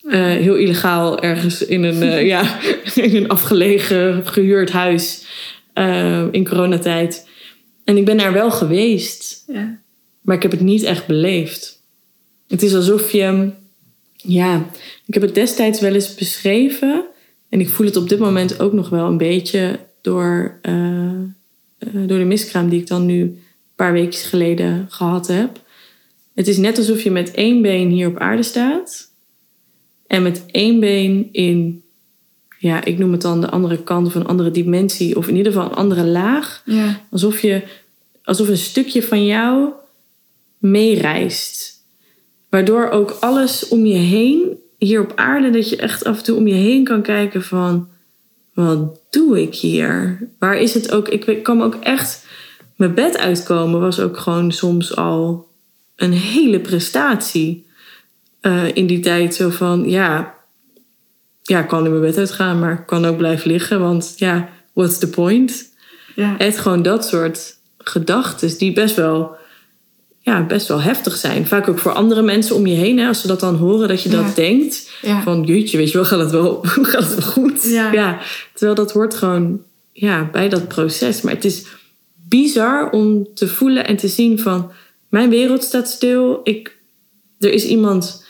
Eh, 0.02 0.20
heel 0.20 0.54
illegaal 0.56 1.20
ergens 1.20 1.64
in 1.64 1.82
een, 1.82 2.02
eh, 2.02 2.26
ja, 2.26 2.58
in 2.94 3.16
een 3.16 3.28
afgelegen 3.28 4.26
gehuurd 4.26 4.70
huis 4.70 5.26
eh, 5.72 6.24
in 6.30 6.48
coronatijd. 6.48 7.28
En 7.84 7.96
ik 7.96 8.04
ben 8.04 8.16
daar 8.16 8.32
wel 8.32 8.50
geweest, 8.50 9.44
ja, 9.46 9.78
maar 10.20 10.36
ik 10.36 10.42
heb 10.42 10.50
het 10.50 10.60
niet 10.60 10.82
echt 10.82 11.06
beleefd. 11.06 11.82
Het 12.48 12.62
is 12.62 12.74
alsof 12.74 13.10
je, 13.10 13.50
ja, 14.16 14.66
ik 15.06 15.14
heb 15.14 15.22
het 15.22 15.34
destijds 15.34 15.80
wel 15.80 15.94
eens 15.94 16.14
beschreven. 16.14 17.04
En 17.48 17.60
ik 17.60 17.68
voel 17.68 17.86
het 17.86 17.96
op 17.96 18.08
dit 18.08 18.18
moment 18.18 18.60
ook 18.60 18.72
nog 18.72 18.88
wel 18.88 19.06
een 19.06 19.16
beetje 19.16 19.78
door, 20.00 20.60
door 21.90 22.18
de 22.18 22.24
miskraam 22.24 22.68
die 22.68 22.80
ik 22.80 22.86
dan 22.86 23.06
nu 23.06 23.20
een 23.20 23.38
paar 23.76 23.92
weken 23.92 24.18
geleden 24.18 24.86
gehad 24.88 25.26
heb. 25.26 25.60
Het 26.34 26.48
is 26.48 26.56
net 26.56 26.78
alsof 26.78 27.02
je 27.02 27.10
met 27.10 27.30
één 27.30 27.62
been 27.62 27.88
hier 27.88 28.08
op 28.08 28.18
aarde 28.18 28.42
staat. 28.42 29.10
En 30.06 30.22
met 30.22 30.44
één 30.46 30.80
been 30.80 31.28
in 31.32 31.82
ja, 32.62 32.84
ik 32.84 32.98
noem 32.98 33.12
het 33.12 33.20
dan 33.20 33.40
de 33.40 33.50
andere 33.50 33.82
kant 33.82 34.06
of 34.06 34.14
een 34.14 34.26
andere 34.26 34.50
dimensie, 34.50 35.16
of 35.16 35.28
in 35.28 35.36
ieder 35.36 35.52
geval 35.52 35.68
een 35.68 35.76
andere 35.76 36.04
laag. 36.04 36.62
Ja. 36.64 37.00
Alsof, 37.10 37.40
je, 37.40 37.62
alsof 38.22 38.48
een 38.48 38.56
stukje 38.56 39.02
van 39.02 39.26
jou 39.26 39.68
meereist. 40.58 41.84
Waardoor 42.48 42.88
ook 42.88 43.10
alles 43.20 43.68
om 43.68 43.86
je 43.86 43.98
heen, 43.98 44.58
hier 44.78 45.00
op 45.00 45.12
aarde, 45.14 45.50
dat 45.50 45.68
je 45.68 45.76
echt 45.76 46.04
af 46.04 46.18
en 46.18 46.24
toe 46.24 46.36
om 46.36 46.46
je 46.46 46.54
heen 46.54 46.84
kan 46.84 47.02
kijken 47.02 47.42
van... 47.42 47.88
Wat 48.54 49.00
doe 49.10 49.42
ik 49.42 49.54
hier? 49.54 50.18
Waar 50.38 50.56
is 50.56 50.74
het 50.74 50.92
ook? 50.92 51.08
Ik 51.08 51.24
me 51.56 51.64
ook 51.64 51.74
echt... 51.74 52.26
Mijn 52.76 52.94
bed 52.94 53.18
uitkomen 53.18 53.80
was 53.80 54.00
ook 54.00 54.18
gewoon 54.18 54.52
soms 54.52 54.96
al 54.96 55.48
een 55.96 56.12
hele 56.12 56.60
prestatie. 56.60 57.66
eh, 58.40 58.76
in 58.76 58.86
die 58.86 59.00
tijd 59.00 59.34
zo 59.34 59.50
van, 59.50 59.88
ja... 59.90 60.34
Ja, 61.42 61.60
ik 61.60 61.68
kan 61.68 61.84
in 61.84 61.90
mijn 61.90 62.02
bed 62.02 62.18
uitgaan, 62.18 62.58
maar 62.58 62.72
ik 62.72 62.86
kan 62.86 63.04
ook 63.04 63.16
blijven 63.16 63.50
liggen. 63.50 63.80
Want 63.80 64.14
ja, 64.16 64.48
what's 64.72 64.98
the 64.98 65.10
point? 65.10 65.72
Ja. 66.14 66.38
Echt 66.38 66.58
gewoon 66.58 66.82
dat 66.82 67.06
soort 67.06 67.56
gedachten 67.78 68.58
die 68.58 68.72
best 68.72 68.96
wel, 68.96 69.36
ja, 70.24 70.46
best 70.46 70.68
wel 70.68 70.80
heftig 70.82 71.16
zijn. 71.16 71.46
Vaak 71.46 71.68
ook 71.68 71.78
voor 71.78 71.92
andere 71.92 72.22
mensen 72.22 72.56
om 72.56 72.66
je 72.66 72.74
heen. 72.74 72.98
Hè, 72.98 73.06
als 73.06 73.20
ze 73.20 73.26
dat 73.26 73.40
dan 73.40 73.56
horen, 73.56 73.88
dat 73.88 74.02
je 74.02 74.11
Ja. 74.11 74.22
dat 74.22 74.35
denkt. 74.37 74.90
Ja. 75.02 75.22
Van, 75.22 75.42
jeetje, 75.42 75.76
weet 75.76 75.90
je 75.90 75.96
wel, 75.98 76.06
gaat 76.06 76.18
het 76.20 76.30
wel, 76.30 76.58
gaat 76.92 77.02
het 77.04 77.14
wel 77.14 77.28
goed? 77.32 77.62
Ja. 77.64 78.18
terwijl 78.52 78.74
dat 78.76 78.92
hoort 78.92 79.14
gewoon 79.14 79.61
ja, 79.92 80.28
bij 80.32 80.48
dat 80.48 80.68
proces. 80.68 81.20
Maar 81.20 81.35
het 81.35 81.44
is 81.44 81.66
bizar 82.28 82.90
om 82.90 83.26
te 83.35 83.48
voelen 83.48 83.87
en 83.87 83.96
te 83.96 84.08
zien 84.08 84.38
van... 84.38 84.70
Mijn 85.08 85.30
wereld 85.30 85.62
staat 85.64 85.88
stil. 85.88 86.40
Ik, 86.44 86.76
er 87.38 87.52
is 87.52 87.64
iemand 87.64 88.24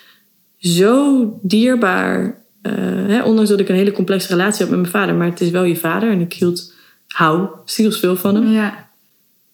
zo 0.58 1.38
dierbaar... 1.42 2.42
eh, 2.62 2.72
hè, 3.06 3.22
ondanks 3.22 3.50
dat 3.50 3.60
ik 3.60 3.68
een 3.68 3.74
hele 3.74 3.92
complexe 3.92 4.28
relatie 4.28 4.58
heb 4.60 4.68
met 4.70 4.78
mijn 4.80 4.92
vader. 4.92 5.14
Maar 5.14 5.26
het 5.26 5.40
is 5.40 5.50
wel 5.50 5.62
je 5.64 5.76
vader. 5.76 6.10
En 6.10 6.20
ik 6.20 6.32
hield, 6.32 6.72
hou 7.08 7.48
zielsveel 7.64 8.16
van 8.16 8.34
hem. 8.34 8.46
Ja. 8.52 8.88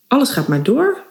Alles 0.06 0.30
gaat 0.30 0.48
maar 0.48 0.62
door. 0.62 1.06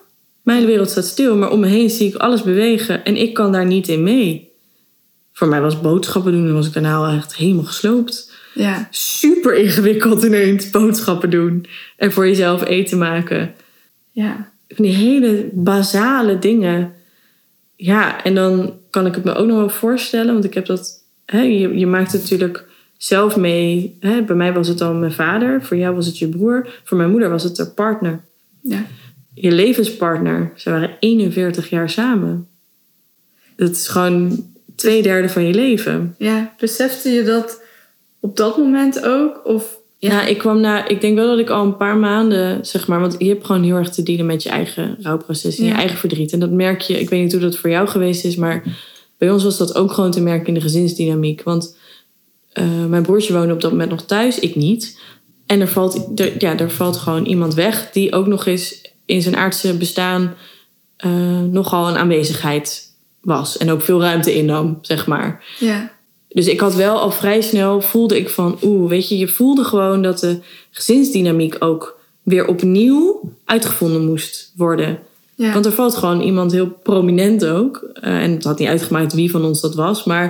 Mijn 0.48 0.66
wereld 0.66 0.90
staat 0.90 1.06
stil. 1.06 1.36
Maar 1.36 1.52
om 1.52 1.60
me 1.60 1.68
heen 1.68 1.90
zie 1.90 2.08
ik 2.08 2.16
alles 2.16 2.44
bewegen. 2.44 3.06
En 3.06 3.16
ik 3.16 3.34
kan 3.34 3.52
daar 3.52 3.66
niet 3.66 3.88
in 3.88 4.04
mee. 4.04 4.52
Voor 5.34 5.48
mij 5.48 5.62
was 5.62 5.82
boodschappen 5.82 6.32
doen. 6.32 6.48
En 6.48 6.54
was 6.54 6.68
ik 6.68 6.74
daarna 6.74 6.96
al 6.96 7.08
echt 7.08 7.36
helemaal 7.36 7.64
gesloopt. 7.64 8.34
Ja. 8.54 8.88
Super 8.92 9.56
ingewikkeld 9.56 10.24
ineens 10.24 10.70
boodschappen 10.70 11.30
doen. 11.30 11.66
En 11.98 12.12
voor 12.12 12.28
jezelf 12.28 12.66
eten 12.66 12.98
maken. 12.98 13.54
Ja. 14.12 14.52
Van 14.70 14.86
die 14.86 14.94
hele 14.94 15.50
basale 15.54 16.40
dingen. 16.40 16.94
Ja, 17.76 18.24
en 18.24 18.36
dan 18.36 18.74
kan 18.90 19.06
ik 19.06 19.16
het 19.16 19.24
me 19.24 19.34
ook 19.34 19.48
nog 19.48 19.58
wel 19.58 19.70
voorstellen. 19.70 20.34
Want 20.34 20.46
ik 20.46 20.54
heb 20.54 20.66
dat... 20.66 21.04
Hè, 21.26 21.42
je, 21.42 21.78
je 21.78 21.88
maakt 21.88 22.12
het 22.12 22.22
natuurlijk 22.22 22.66
zelf 22.98 23.38
mee. 23.38 23.98
Hè, 24.00 24.22
bij 24.22 24.36
mij 24.36 24.54
was 24.54 24.68
het 24.68 24.78
dan 24.78 25.00
mijn 25.00 25.12
vader. 25.12 25.64
Voor 25.64 25.78
jou 25.78 25.96
was 25.96 26.06
het 26.06 26.18
je 26.18 26.30
broer. 26.30 26.82
Voor 26.84 26.98
mijn 26.98 27.12
moeder 27.12 27.30
was 27.30 27.44
het 27.44 27.58
haar 27.58 27.72
partner. 27.72 28.20
Ja. 28.62 28.86
Je 29.42 29.52
levenspartner. 29.52 30.52
Ze 30.56 30.70
waren 30.70 30.98
41 31.00 31.70
jaar 31.70 31.90
samen. 31.90 32.48
Dat 33.56 33.70
is 33.70 33.88
gewoon 33.88 34.46
twee 34.76 35.02
derde 35.02 35.30
van 35.30 35.44
je 35.44 35.54
leven. 35.54 36.16
Ja. 36.18 36.54
Besefte 36.60 37.10
je 37.10 37.24
dat 37.24 37.62
op 38.20 38.38
dat 38.38 38.58
moment 38.58 39.06
ook? 39.06 39.42
Of 39.44 39.78
Ja, 39.98 40.16
Nou, 40.16 40.28
ik 40.28 40.38
kwam 40.38 40.60
na. 40.60 40.88
Ik 40.88 41.02
denk 41.02 41.16
wel 41.16 41.28
dat 41.28 41.40
ik 41.40 41.50
al 41.50 41.66
een 41.66 41.78
paar 41.78 41.98
maanden, 41.98 42.66
zeg 42.66 42.88
maar, 42.88 43.00
want 43.00 43.16
je 43.18 43.28
hebt 43.28 43.46
gewoon 43.46 43.64
heel 43.64 43.76
erg 43.76 43.90
te 43.90 44.04
dealen 44.04 44.26
met 44.26 44.44
je 44.44 44.50
eigen 44.50 44.98
rouwproces 45.02 45.58
en 45.58 45.66
je 45.66 45.74
eigen 45.74 45.98
verdriet. 45.98 46.34
En 46.34 46.40
dat 46.40 46.52
merk 46.52 46.82
je. 46.82 47.00
Ik 47.00 47.10
weet 47.10 47.22
niet 47.22 47.32
hoe 47.32 47.42
dat 47.42 47.58
voor 47.58 47.70
jou 47.70 47.88
geweest 47.88 48.26
is, 48.26 48.36
maar 48.36 48.64
bij 49.18 49.32
ons 49.32 49.44
was 49.44 49.58
dat 49.58 49.76
ook 49.76 49.92
gewoon 49.92 50.12
te 50.12 50.22
merken 50.22 50.48
in 50.48 50.54
de 50.54 50.62
gezinsdynamiek. 50.62 51.44
Want 51.44 51.78
eh, 52.52 52.86
mijn 52.86 53.04
broertje 53.04 53.34
woonde 53.34 53.54
op 53.54 53.62
dat 53.62 53.72
moment 53.72 53.90
nog 53.90 54.06
thuis, 54.06 54.40
ik 54.40 54.56
niet. 54.56 55.00
En 55.46 55.62
er 55.62 55.68
valt, 55.68 56.20
er, 56.20 56.34
ja, 56.38 56.60
er 56.60 56.72
valt 56.72 56.98
gewoon 56.98 57.26
iemand 57.26 57.54
weg 57.54 57.92
die 57.92 58.14
ook 58.14 58.28
nog 58.28 58.46
eens 58.46 58.87
in 59.08 59.22
zijn 59.22 59.36
aardse 59.36 59.78
bestaan 59.78 60.36
eh, 60.98 61.42
nogal 61.42 61.88
een 61.88 61.98
aanwezigheid 61.98 62.94
was. 63.22 63.58
En 63.58 63.72
ook 63.72 63.82
veel 63.82 64.02
ruimte 64.02 64.36
innam, 64.36 64.78
zeg 64.82 65.08
maar. 65.08 65.44
Ja. 65.60 65.92
Dus 66.28 66.48
ik 66.48 66.60
had 66.60 66.76
wel 66.76 67.00
al 67.00 67.12
vrij 67.12 67.42
snel, 67.42 67.82
voelde 67.82 68.18
ik 68.18 68.30
van, 68.30 68.58
oeh, 68.64 68.90
weet 68.90 69.10
je, 69.10 69.18
je 69.18 69.28
voelde 69.28 69.64
gewoon 69.64 70.02
dat 70.02 70.20
de 70.20 70.40
gezinsdynamiek 70.72 71.56
ook 71.60 72.00
weer 72.24 72.48
opnieuw 72.48 73.34
uitgevonden 73.46 74.06
moest 74.06 74.52
worden. 74.56 75.00
Ja. 75.36 75.54
Want 75.54 75.66
er 75.66 75.72
valt 75.72 75.96
gewoon 75.96 76.22
iemand 76.22 76.52
heel 76.52 76.70
prominent 76.84 77.46
ook. 77.46 77.90
eh, 77.94 78.24
en 78.24 78.32
het 78.32 78.44
had 78.44 78.60
niet 78.60 78.68
uitgemaakt 78.68 79.14
wie 79.14 79.32
van 79.32 79.44
ons 79.46 79.62
dat 79.62 79.76
was, 79.76 80.04
maar 80.04 80.28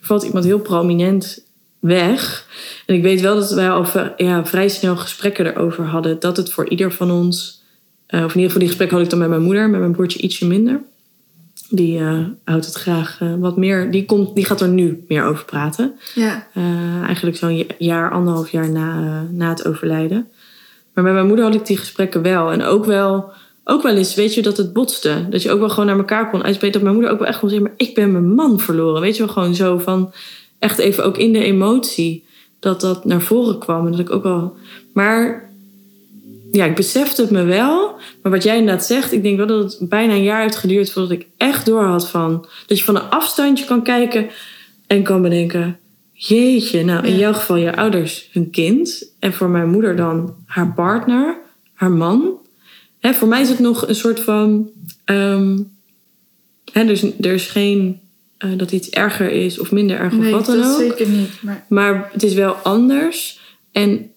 er 0.00 0.06
valt 0.06 0.22
iemand 0.22 0.44
heel 0.44 0.60
prominent 0.60 1.44
weg. 1.78 2.46
En 2.86 2.94
ik 2.94 3.02
weet 3.02 3.20
wel 3.20 3.34
dat 3.34 3.50
wij 3.50 3.70
al 3.70 3.86
ja, 4.16 4.46
vrij 4.46 4.68
snel 4.68 4.96
gesprekken 4.96 5.46
erover 5.46 5.84
hadden. 5.84 6.20
Dat 6.20 6.36
het 6.36 6.52
voor 6.52 6.68
ieder 6.68 6.92
van 6.92 7.10
ons, 7.10 7.59
eh, 8.10 8.24
of 8.24 8.34
in 8.34 8.40
ieder 8.40 8.42
geval 8.42 8.58
die 8.58 8.68
gesprekken 8.68 8.96
had 8.96 9.04
ik 9.04 9.10
dan 9.10 9.20
met 9.20 9.28
mijn 9.28 9.42
moeder, 9.42 9.70
met 9.70 9.80
mijn 9.80 9.92
broertje 9.92 10.20
ietsje 10.20 10.46
minder. 10.46 10.80
Die 11.68 11.98
eh, 11.98 12.18
houdt 12.44 12.66
het 12.66 12.74
graag 12.74 13.20
eh, 13.20 13.34
wat 13.38 13.56
meer, 13.56 13.90
die, 13.90 14.04
komt, 14.04 14.34
die 14.34 14.44
gaat 14.44 14.60
er 14.60 14.68
nu 14.68 15.04
meer 15.08 15.24
over 15.24 15.44
praten. 15.44 15.92
ja. 16.14 16.46
Eigenlijk 17.06 17.36
zo'n 17.36 17.56
ja- 17.56 17.64
jaar, 17.78 18.10
anderhalf 18.10 18.50
jaar 18.50 18.70
na, 18.70 19.22
na 19.30 19.48
het 19.48 19.66
overlijden. 19.66 20.28
Maar 20.94 21.04
bij 21.04 21.12
mijn 21.12 21.26
moeder 21.26 21.44
had 21.44 21.54
ik 21.54 21.66
die 21.66 21.76
gesprekken 21.76 22.22
wel. 22.22 22.52
En 22.52 22.62
ook 22.62 22.84
wel, 22.84 23.32
ook 23.64 23.82
wel 23.82 23.96
eens, 23.96 24.14
weet 24.14 24.34
je, 24.34 24.42
dat 24.42 24.56
het 24.56 24.72
botste. 24.72 25.26
Dat 25.30 25.42
je 25.42 25.50
ook 25.50 25.58
wel 25.58 25.68
gewoon 25.68 25.86
naar 25.86 25.98
elkaar 25.98 26.30
kon 26.30 26.42
uitspreken. 26.42 26.72
Dat 26.72 26.82
mijn 26.82 26.94
moeder 26.94 27.12
ook 27.12 27.18
wel 27.18 27.28
echt 27.28 27.38
kon 27.38 27.48
zeggen, 27.48 27.68
maar 27.68 27.76
ik 27.88 27.94
ben 27.94 28.12
mijn 28.12 28.34
man 28.34 28.60
verloren. 28.60 29.00
Weet 29.00 29.16
je 29.16 29.24
wel, 29.24 29.32
gewoon 29.32 29.54
zo 29.54 29.78
van, 29.78 30.12
echt 30.58 30.78
even 30.78 31.04
ook 31.04 31.16
in 31.16 31.32
de 31.32 31.44
emotie. 31.44 32.24
Dat 32.58 32.80
dat 32.80 33.04
naar 33.04 33.20
voren 33.20 33.58
kwam. 33.58 33.84
En 33.84 33.90
dat 33.90 34.00
ik 34.00 34.10
ook 34.10 34.22
wel... 34.22 34.56
Maar 34.92 35.49
ja, 36.52 36.64
ik 36.64 36.74
besefte 36.74 37.22
het 37.22 37.30
me 37.30 37.42
wel. 37.44 37.94
Maar 38.22 38.32
wat 38.32 38.42
jij 38.42 38.58
inderdaad 38.58 38.86
zegt, 38.86 39.12
ik 39.12 39.22
denk 39.22 39.36
wel 39.36 39.46
dat 39.46 39.72
het 39.78 39.88
bijna 39.88 40.12
een 40.12 40.22
jaar 40.22 40.42
heeft 40.42 40.56
geduurd 40.56 40.90
voordat 40.92 41.10
ik 41.10 41.26
echt 41.36 41.66
door 41.66 41.82
had 41.84 42.08
van. 42.08 42.46
Dat 42.66 42.78
je 42.78 42.84
van 42.84 42.96
een 42.96 43.10
afstandje 43.10 43.64
kan 43.64 43.82
kijken 43.82 44.26
en 44.86 45.02
kan 45.02 45.22
bedenken: 45.22 45.78
jeetje, 46.12 46.84
nou 46.84 47.06
in 47.06 47.12
Ja. 47.12 47.18
jouw 47.18 47.32
geval 47.32 47.56
je 47.56 47.76
ouders, 47.76 48.28
hun 48.32 48.50
kind. 48.50 49.12
En 49.18 49.32
voor 49.32 49.48
mijn 49.48 49.68
moeder 49.70 49.96
dan 49.96 50.34
haar 50.46 50.72
partner, 50.72 51.36
haar 51.74 51.90
man. 51.90 52.38
Hè, 53.00 53.12
voor 53.14 53.28
mij 53.28 53.40
is 53.40 53.48
het 53.48 53.58
nog 53.58 53.88
een 53.88 53.94
soort 53.94 54.20
van. 54.20 54.70
ehm, 55.04 55.58
hè, 56.72 56.80
er, 56.80 56.90
is, 56.90 57.02
er 57.02 57.32
is 57.32 57.46
geen 57.46 58.00
eh, 58.38 58.50
dat 58.56 58.72
iets 58.72 58.90
erger 58.90 59.30
is 59.30 59.58
of 59.58 59.70
minder 59.72 59.98
erg 59.98 60.12
of 60.12 60.18
Nee, 60.18 60.32
wat 60.32 60.46
dan 60.46 60.56
dat 60.56 60.72
ook. 60.72 60.80
zeker 60.80 61.08
niet. 61.08 61.30
Maar 61.40 61.64
Maar 61.68 62.10
het 62.12 62.22
is 62.22 62.34
wel 62.34 62.52
anders. 62.52 63.40
En 63.72 64.10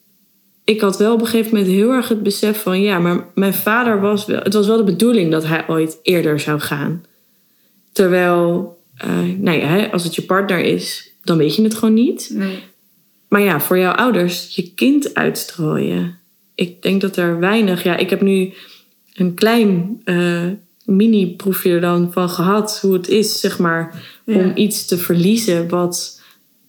ik 0.63 0.81
had 0.81 0.97
wel 0.97 1.13
op 1.13 1.19
een 1.19 1.27
gegeven 1.27 1.55
moment 1.55 1.73
heel 1.73 1.91
erg 1.91 2.07
het 2.07 2.23
besef 2.23 2.61
van... 2.61 2.81
ja, 2.81 2.99
maar 2.99 3.27
mijn 3.35 3.53
vader 3.53 4.01
was 4.01 4.25
wel... 4.25 4.39
het 4.39 4.53
was 4.53 4.67
wel 4.67 4.77
de 4.77 4.83
bedoeling 4.83 5.31
dat 5.31 5.45
hij 5.45 5.67
ooit 5.67 5.99
eerder 6.03 6.39
zou 6.39 6.59
gaan. 6.59 7.05
Terwijl, 7.91 8.77
eh, 8.97 9.09
nou 9.37 9.57
ja, 9.57 9.85
als 9.85 10.03
het 10.03 10.15
je 10.15 10.21
partner 10.21 10.59
is... 10.59 11.11
dan 11.23 11.37
weet 11.37 11.55
je 11.55 11.63
het 11.63 11.75
gewoon 11.75 11.93
niet. 11.93 12.29
nee. 12.33 12.59
Maar 13.27 13.41
ja, 13.41 13.59
voor 13.59 13.77
jouw 13.77 13.93
ouders 13.93 14.55
je 14.55 14.73
kind 14.73 15.13
uitstrooien. 15.13 16.19
Ik 16.55 16.81
denk 16.81 17.01
dat 17.01 17.15
er 17.15 17.39
weinig... 17.39 17.83
Ja, 17.83 17.97
ik 17.97 18.09
heb 18.09 18.21
nu 18.21 18.53
een 19.13 19.33
klein 19.33 20.01
eh, 20.03 20.47
mini-proefje 20.85 21.71
er 21.71 21.81
dan 21.81 22.11
van 22.11 22.29
gehad... 22.29 22.79
hoe 22.81 22.93
het 22.93 23.07
is, 23.07 23.39
zeg 23.39 23.59
maar, 23.59 24.03
Ja. 24.25 24.35
om 24.35 24.51
iets 24.55 24.85
te 24.85 24.97
verliezen... 24.97 25.69
wat 25.69 26.21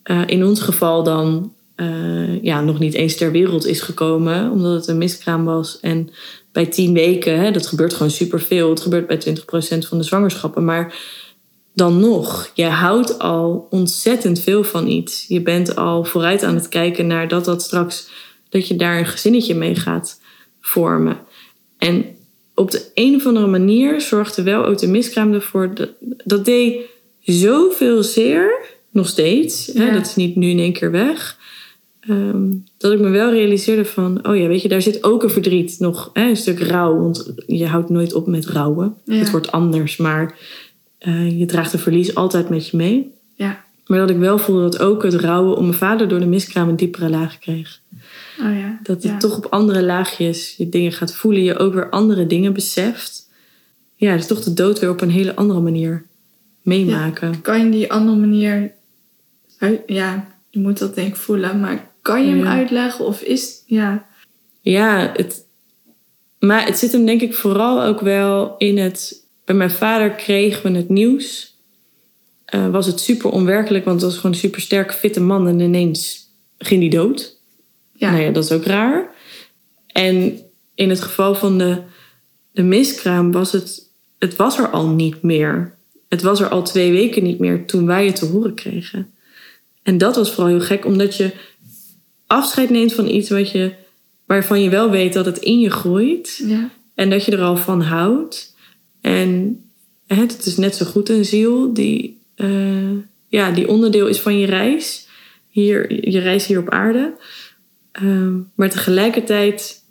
eh, 0.03 0.23
in 0.27 0.45
ons 0.45 0.61
geval 0.61 1.03
dan 1.03 1.54
eh, 1.75 2.43
ja, 2.43 2.61
nog 2.61 2.79
niet 2.79 2.95
eens 2.95 3.17
ter 3.17 3.33
wereld 3.33 3.67
is 3.67 3.81
gekomen... 3.81 4.51
omdat 4.51 4.75
het 4.75 4.87
een 4.87 4.99
miskraam 4.99 5.45
was. 5.45 5.81
En 5.81 6.11
bij 6.53 6.67
tien 6.67 6.93
weken, 6.93 7.41
hè, 7.41 7.51
dat 7.51 7.67
gebeurt 7.67 7.93
gewoon 7.95 8.11
superveel. 8.11 8.71
Het 8.71 8.81
gebeurt 8.81 9.07
bij 9.07 9.21
20% 9.21 9.89
van 9.89 9.99
de 9.99 10.05
zwangerschappen. 10.05 10.65
Maar 10.65 10.95
dan 11.73 12.01
nog, 12.01 12.51
je 12.55 12.65
houdt 12.65 13.19
al 13.19 13.67
ontzettend 13.71 14.41
veel 14.41 14.65
van 14.65 14.89
iets. 14.89 15.25
Je 15.29 15.41
bent 15.41 15.77
al 15.77 16.05
vooruit 16.05 16.43
aan 16.43 16.55
het 16.55 16.69
kijken 16.69 17.07
naar 17.07 17.29
dat 17.29 17.45
dat 17.45 17.63
straks... 17.63 18.09
dat 18.49 18.69
je 18.69 18.77
daar 18.77 18.99
een 18.99 19.07
gezinnetje 19.07 19.55
mee 19.55 19.75
gaat 19.75 20.21
vormen. 20.61 21.19
En 21.79 22.05
op 22.55 22.71
de 22.71 22.91
een 22.95 23.15
of 23.15 23.27
andere 23.27 23.47
manier 23.47 24.01
zorgde 24.01 24.43
wel 24.43 24.65
ook 24.65 24.79
de 24.79 24.89
miskraam 24.89 25.33
ervoor... 25.33 25.75
dat, 25.75 25.91
dat 26.25 26.45
deed 26.45 26.81
zoveel 27.21 28.03
zeer, 28.03 28.61
nog 28.91 29.09
steeds. 29.09 29.67
Hè, 29.67 29.85
Ja. 29.85 29.93
dat 29.93 30.07
is 30.07 30.17
niet 30.17 30.37
nu 30.37 30.49
in 30.49 30.59
één 30.59 30.73
keer 30.73 30.91
weg... 30.91 31.43
Ehm, 32.09 32.49
dat 32.79 32.93
ik 32.93 33.01
me 33.01 33.09
wel 33.09 33.31
realiseerde 33.31 33.85
van... 33.85 34.27
oh 34.27 34.37
ja, 34.37 34.47
weet 34.47 34.63
je, 34.63 34.69
daar 34.69 34.83
zit 34.83 35.05
ook 35.05 35.23
een 35.23 35.31
verdriet 35.31 35.77
nog. 35.79 36.11
Hè, 36.13 36.29
een 36.29 36.37
stuk 36.37 36.61
rouw, 36.61 36.99
want 37.01 37.33
je 37.47 37.67
houdt 37.67 37.89
nooit 37.89 38.13
op 38.13 38.27
met 38.27 38.47
rouwen. 38.47 38.95
Ja. 39.05 39.15
Het 39.15 39.31
wordt 39.31 39.53
anders, 39.53 39.97
maar 39.97 40.39
eh, 40.99 41.39
je 41.39 41.47
draagt 41.47 41.73
een 41.73 41.79
verlies 41.79 42.15
altijd 42.15 42.49
met 42.49 42.69
je 42.69 42.77
mee. 42.77 43.13
Ja. 43.35 43.65
Maar 43.87 43.99
dat 43.99 44.11
ik 44.11 44.17
wel 44.17 44.39
voelde 44.39 44.63
dat 44.63 44.79
ook 44.79 45.03
het 45.03 45.15
rouwen 45.15 45.57
om 45.57 45.65
mijn 45.65 45.79
vader 45.79 46.09
door 46.09 46.21
de 46.21 46.27
miskraam 46.27 46.69
een 46.69 46.77
diepere 46.77 47.11
laag 47.11 47.39
kreeg. 47.39 47.81
Oh 48.41 48.59
ja. 48.59 48.79
Dat 48.83 49.03
het 49.03 49.13
ja. 49.13 49.19
toch 49.19 49.37
op 49.37 49.47
andere 49.47 49.83
laagjes 49.83 50.55
je 50.57 50.69
dingen 50.69 50.93
gaat 50.93 51.15
voelen. 51.15 51.43
Je 51.43 51.59
ook 51.59 51.75
weer 51.75 51.91
andere 51.91 52.27
dingen 52.27 52.53
beseft. 52.53 53.29
Ja, 53.97 54.17
dus 54.17 54.27
toch 54.27 54.43
de 54.43 54.55
dood 54.55 54.79
weer 54.79 54.91
op 54.91 55.01
een 55.01 55.11
hele 55.11 55.35
andere 55.35 55.61
manier 55.61 56.07
meemaken. 56.63 57.41
Kan 57.41 57.65
je 57.65 57.71
die 57.71 57.93
andere 57.93 58.17
manier... 58.19 58.73
Ja, 59.87 60.27
je 60.51 60.61
moet 60.61 60.79
dat 60.79 60.95
denk 60.95 61.09
ik 61.09 61.17
voelen. 61.17 61.61
Maar 61.61 61.94
Kan 62.05 62.25
je 62.25 62.29
hem 62.29 62.45
Ja. 62.45 62.51
uitleggen 62.51 63.05
of 63.05 63.21
is... 63.21 63.63
Ja. 63.67 64.07
Ja, 64.61 65.13
het, 65.17 65.45
maar 66.39 66.67
het 66.67 66.79
zit 66.79 66.93
hem 66.93 67.07
denk 67.07 67.21
ik 67.21 67.35
vooral 67.35 67.83
ook 67.83 68.01
wel 68.01 68.55
in 68.59 68.79
het... 68.79 69.23
Bij 69.45 69.55
mijn 69.55 69.71
vader 69.71 70.11
kregen 70.11 70.73
we 70.73 70.79
het 70.79 70.89
nieuws. 70.89 71.57
Eh, 72.45 72.69
was 72.69 72.87
het 72.87 73.01
super 73.01 73.31
onwerkelijk, 73.31 73.85
want 73.85 74.01
het 74.01 74.11
was 74.11 74.21
gewoon 74.21 74.33
een 74.33 74.39
super 74.39 74.61
sterk, 74.61 74.93
fitte 74.93 75.21
man. 75.21 75.49
En 75.49 75.61
ineens 75.61 76.31
ging 76.59 76.81
hij 76.81 76.91
dood. 76.91 77.41
Ja. 77.93 78.11
Nou 78.11 78.23
ja, 78.23 78.31
dat 78.31 78.45
is 78.45 78.53
ook 78.53 78.65
raar. 78.65 79.15
En 79.87 80.41
in 80.75 80.89
het 80.89 81.01
geval 81.01 81.35
van 81.35 81.59
de, 81.59 81.83
de 82.53 82.63
miskraam 82.63 83.33
was 83.33 83.53
het... 83.53 83.91
Het 84.19 84.37
was 84.37 84.59
er 84.59 84.69
al 84.69 84.89
niet 84.89 85.23
meer. 85.23 85.75
Het 86.09 86.23
was 86.23 86.41
er 86.41 86.49
al 86.49 86.63
twee 86.63 86.93
weken 86.93 87.23
niet 87.23 87.39
meer 87.39 87.67
toen 87.67 87.87
wij 87.87 88.07
het 88.07 88.17
te 88.17 88.27
horen 88.27 88.55
kregen. 88.55 89.13
En 89.83 89.99
dat 89.99 90.17
was 90.17 90.33
vooral 90.33 90.53
heel 90.53 90.67
gek, 90.67 90.85
omdat 90.85 91.17
je 91.17 91.33
afscheid 92.27 92.71
neemt 92.71 92.93
van 92.93 93.09
iets 93.09 93.31
wat 93.31 93.51
je, 93.51 93.73
waarvan 94.27 94.63
je 94.63 94.69
wel 94.69 94.91
weet 94.91 95.13
dat 95.13 95.27
het 95.27 95.39
in 95.39 95.61
je 95.61 95.71
groeit. 95.71 96.43
Ja. 96.47 96.71
En 96.95 97.11
dat 97.11 97.25
je 97.25 97.33
er 97.33 97.43
al 97.43 97.57
van 97.57 97.81
houdt. 97.81 98.55
En 99.01 99.63
het 100.07 100.47
is 100.47 100.57
net 100.57 100.75
zo 100.77 100.87
goed 100.87 101.09
een 101.09 101.25
ziel 101.25 101.75
die, 101.75 102.21
eh, 102.35 102.97
ja, 103.29 103.51
die 103.51 103.69
onderdeel 103.69 104.07
is 104.07 104.21
van 104.21 104.39
je 104.39 104.47
reis. 104.47 105.09
Hier, 105.49 106.11
je 106.11 106.19
reis 106.19 106.47
hier 106.47 106.59
op 106.59 106.71
aarde. 106.71 107.15
Ehm, 107.93 108.39
maar 108.55 108.71
tegelijkertijd, 108.71 109.85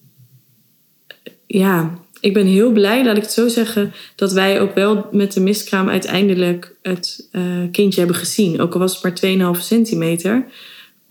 ja, 1.48 2.00
ik 2.20 2.34
ben 2.34 2.46
heel 2.46 2.72
blij, 2.72 3.04
laat 3.06 3.18
ik 3.18 3.22
het 3.22 3.32
zo 3.32 3.48
zeggen, 3.48 3.94
dat 4.16 4.32
wij 4.32 4.62
ook 4.62 4.76
wel 4.76 5.08
met 5.12 5.34
de 5.34 5.40
miskraam 5.40 5.90
uiteindelijk 5.90 6.76
het 6.82 7.28
eh, 7.32 7.42
kindje 7.72 8.00
hebben 8.00 8.18
gezien. 8.18 8.62
Ook 8.62 8.74
al 8.74 8.80
was 8.80 8.94
het 8.94 9.04
maar 9.04 9.14
2,5 9.56 9.62
centimeter. 9.62 10.46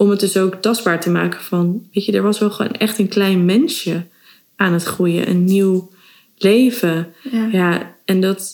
Om 0.03 0.11
het 0.11 0.21
dus 0.21 0.37
ook 0.37 0.55
tastbaar 0.55 1.01
te 1.01 1.11
maken 1.11 1.41
van, 1.41 1.89
weet 1.93 2.05
je, 2.05 2.13
er 2.13 2.23
was 2.23 2.39
wel 2.39 2.51
gewoon 2.51 2.73
echt 2.73 2.99
een 2.99 3.09
klein 3.09 3.45
mensje 3.45 4.07
aan 4.57 4.73
het 4.73 4.83
groeien. 4.83 5.29
Een 5.29 5.45
nieuw 5.45 5.91
leven. 6.37 7.15
Ja. 7.31 7.49
Ja, 7.53 7.97
en 8.05 8.21
dat 8.21 8.53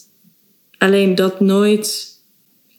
alleen 0.79 1.15
dat 1.15 1.41
nooit, 1.41 2.09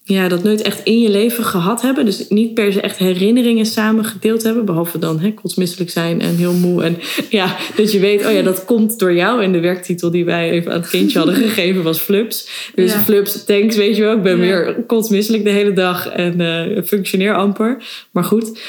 ja, 0.09 0.27
dat 0.27 0.43
nooit 0.43 0.61
echt 0.61 0.83
in 0.83 0.99
je 0.99 1.09
leven 1.09 1.43
gehad 1.43 1.81
hebben. 1.81 2.05
Dus 2.05 2.27
niet 2.29 2.53
per 2.53 2.73
se 2.73 2.81
echt 2.81 2.97
herinneringen 2.97 3.65
samen 3.65 4.05
gedeeld 4.05 4.43
hebben. 4.43 4.65
Behalve 4.65 4.99
dan 4.99 5.19
hè, 5.19 5.33
kotsmisselijk 5.33 5.89
zijn 5.89 6.21
en 6.21 6.35
heel 6.35 6.53
moe. 6.53 6.83
En 6.83 6.97
ja, 7.39 7.57
dat 7.75 7.91
je 7.91 7.99
weet, 7.99 8.25
oh 8.25 8.31
ja, 8.31 8.41
dat 8.41 8.65
komt 8.65 8.99
door 8.99 9.13
jou. 9.13 9.43
En 9.43 9.51
de 9.51 9.59
werktitel 9.59 10.11
die 10.11 10.25
wij 10.25 10.49
even 10.51 10.71
aan 10.71 10.79
het 10.79 10.89
kindje 10.89 11.17
hadden 11.17 11.35
gegeven 11.47 11.83
was 11.83 11.99
Flups. 11.99 12.49
Dus 12.75 12.93
Ja. 12.93 13.03
Flups, 13.03 13.43
thanks, 13.45 13.75
weet 13.75 13.95
je 13.95 14.01
wel. 14.01 14.15
Ik 14.15 14.23
ben 14.23 14.37
Ja. 14.37 14.41
weer 14.41 14.75
kotsmisselijk 14.87 15.43
de 15.43 15.49
hele 15.49 15.73
dag 15.73 16.07
en 16.09 16.41
eh, 16.41 16.83
functioneer 16.83 17.35
amper. 17.35 17.77
Maar 18.11 18.23
goed, 18.23 18.59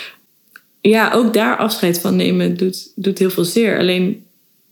ja, 0.80 1.12
ook 1.12 1.34
daar 1.34 1.56
afscheid 1.56 2.00
van 2.00 2.16
nemen 2.16 2.56
doet, 2.56 2.92
doet 2.96 3.18
heel 3.18 3.30
veel 3.30 3.44
zeer. 3.44 3.78
Alleen, 3.78 4.24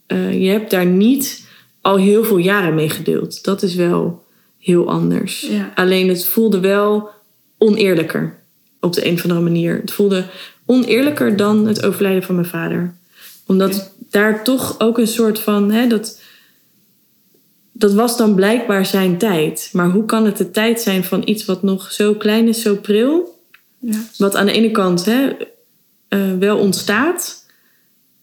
eh, 0.07 0.43
je 0.43 0.49
hebt 0.49 0.71
daar 0.71 0.85
niet 0.85 1.47
al 1.81 1.97
heel 1.97 2.23
veel 2.23 2.37
jaren 2.37 2.75
mee 2.75 2.89
gedeeld. 2.89 3.43
Dat 3.43 3.63
is 3.63 3.75
wel 3.75 4.23
heel 4.59 4.89
anders. 4.89 5.41
Ja. 5.41 5.71
Alleen 5.75 6.09
het 6.09 6.25
voelde 6.25 6.59
wel 6.59 7.09
oneerlijker 7.57 8.39
op 8.79 8.93
de 8.93 9.05
een 9.07 9.13
of 9.13 9.23
andere 9.23 9.41
manier. 9.41 9.75
Het 9.75 9.91
voelde 9.91 10.25
oneerlijker 10.65 11.35
dan 11.37 11.67
het 11.67 11.85
overlijden 11.85 12.23
van 12.23 12.35
mijn 12.35 12.47
vader. 12.47 12.93
Omdat 13.45 13.93
daar 14.09 14.43
toch 14.43 14.79
ook 14.79 14.97
een 14.97 15.07
soort 15.07 15.39
van... 15.39 15.71
Hè, 15.71 15.87
dat, 15.87 16.21
dat 17.71 17.93
was 17.93 18.17
dan 18.17 18.35
blijkbaar 18.35 18.85
zijn 18.85 19.17
tijd. 19.17 19.69
Maar 19.73 19.89
hoe 19.89 20.05
kan 20.05 20.25
het 20.25 20.37
de 20.37 20.51
tijd 20.51 20.81
zijn 20.81 21.03
van 21.03 21.21
iets 21.25 21.45
wat 21.45 21.63
nog 21.63 21.91
zo 21.91 22.13
klein 22.13 22.47
is, 22.47 22.61
zo 22.61 22.75
pril... 22.75 23.37
Ja. 23.81 23.97
Wat 24.17 24.35
aan 24.35 24.45
de 24.45 24.51
ene 24.51 24.71
kant 24.71 25.05
hè, 25.05 25.29
eh, 26.07 26.19
wel 26.39 26.57
ontstaat, 26.57 27.45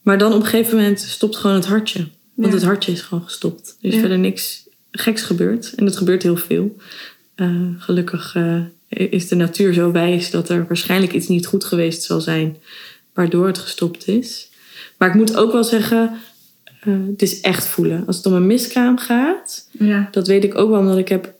maar 0.03 0.19
dan 0.19 0.33
op 0.33 0.41
een 0.41 0.47
gegeven 0.47 0.77
moment 0.77 1.01
stopt 1.01 1.37
gewoon 1.37 1.57
het 1.57 1.67
hartje. 1.67 1.99
Want 2.35 2.49
Ja. 2.49 2.55
het 2.55 2.65
hartje 2.65 2.93
is 2.93 3.01
gewoon 3.01 3.25
gestopt. 3.25 3.77
Er 3.81 3.89
is 3.89 3.95
Ja. 3.95 4.01
verder 4.01 4.19
niks 4.19 4.66
geks 4.99 5.23
gebeurd. 5.23 5.73
En 5.77 5.85
dat 5.85 5.97
gebeurt 5.97 6.23
heel 6.23 6.37
veel. 6.37 6.77
Eh, 7.35 7.51
gelukkig 7.79 8.35
eh, 8.35 8.61
is 8.89 9.29
de 9.29 9.35
natuur 9.37 9.73
zo 9.73 9.93
wijs 9.93 10.31
dat 10.31 10.49
er 10.49 10.67
waarschijnlijk 10.67 11.13
iets 11.13 11.29
niet 11.29 11.47
goed 11.47 11.65
geweest 11.65 12.03
zal 12.03 12.21
zijn, 12.21 12.57
waardoor 13.15 13.47
het 13.47 13.59
gestopt 13.59 14.09
is. 14.09 14.51
Maar 14.99 15.09
ik 15.09 15.15
moet 15.15 15.37
ook 15.37 15.53
wel 15.53 15.65
zeggen, 15.65 16.13
eh, 16.81 16.95
het 17.11 17.23
is 17.23 17.41
echt 17.41 17.67
voelen. 17.67 18.07
Als 18.07 18.17
het 18.17 18.27
om 18.27 18.33
een 18.33 18.47
miskraam 18.47 18.99
gaat, 18.99 19.69
Ja. 19.71 20.09
dat 20.11 20.27
weet 20.27 20.45
ik 20.45 20.55
ook 20.59 20.71
wel, 20.71 20.79
omdat 20.79 20.99
ik 20.99 21.09
heb 21.09 21.35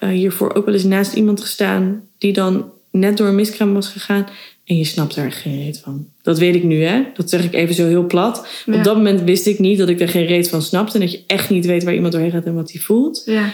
hiervoor 0.00 0.54
ook 0.54 0.64
wel 0.64 0.74
eens 0.74 0.84
naast 0.84 1.12
iemand 1.14 1.40
gestaan 1.40 2.02
die 2.18 2.32
dan 2.32 2.70
net 2.90 3.16
door 3.16 3.28
een 3.28 3.34
miskraam 3.34 3.74
was 3.74 3.88
gegaan. 3.88 4.26
En 4.70 4.76
je 4.76 4.84
snapt 4.84 5.16
er 5.16 5.32
geen 5.32 5.62
reet 5.62 5.78
van. 5.78 6.06
Dat 6.22 6.38
weet 6.38 6.54
ik 6.54 6.62
nu, 6.62 6.82
hè? 6.84 7.02
Dat 7.14 7.30
zeg 7.30 7.44
ik 7.44 7.52
even 7.54 7.74
zo 7.74 7.86
heel 7.86 8.06
plat. 8.06 8.46
Ja. 8.66 8.74
Op 8.74 8.84
dat 8.84 8.96
moment 8.96 9.22
wist 9.22 9.46
ik 9.46 9.58
niet 9.58 9.78
dat 9.78 9.88
ik 9.88 10.00
er 10.00 10.08
geen 10.08 10.26
reet 10.26 10.48
van 10.48 10.62
snapte. 10.62 10.94
En 10.94 11.00
dat 11.00 11.12
je 11.12 11.22
echt 11.26 11.50
niet 11.50 11.66
weet 11.66 11.84
waar 11.84 11.94
iemand 11.94 12.12
doorheen 12.12 12.30
gaat 12.30 12.44
en 12.44 12.54
wat 12.54 12.72
hij 12.72 12.80
voelt. 12.80 13.22
Ja. 13.24 13.52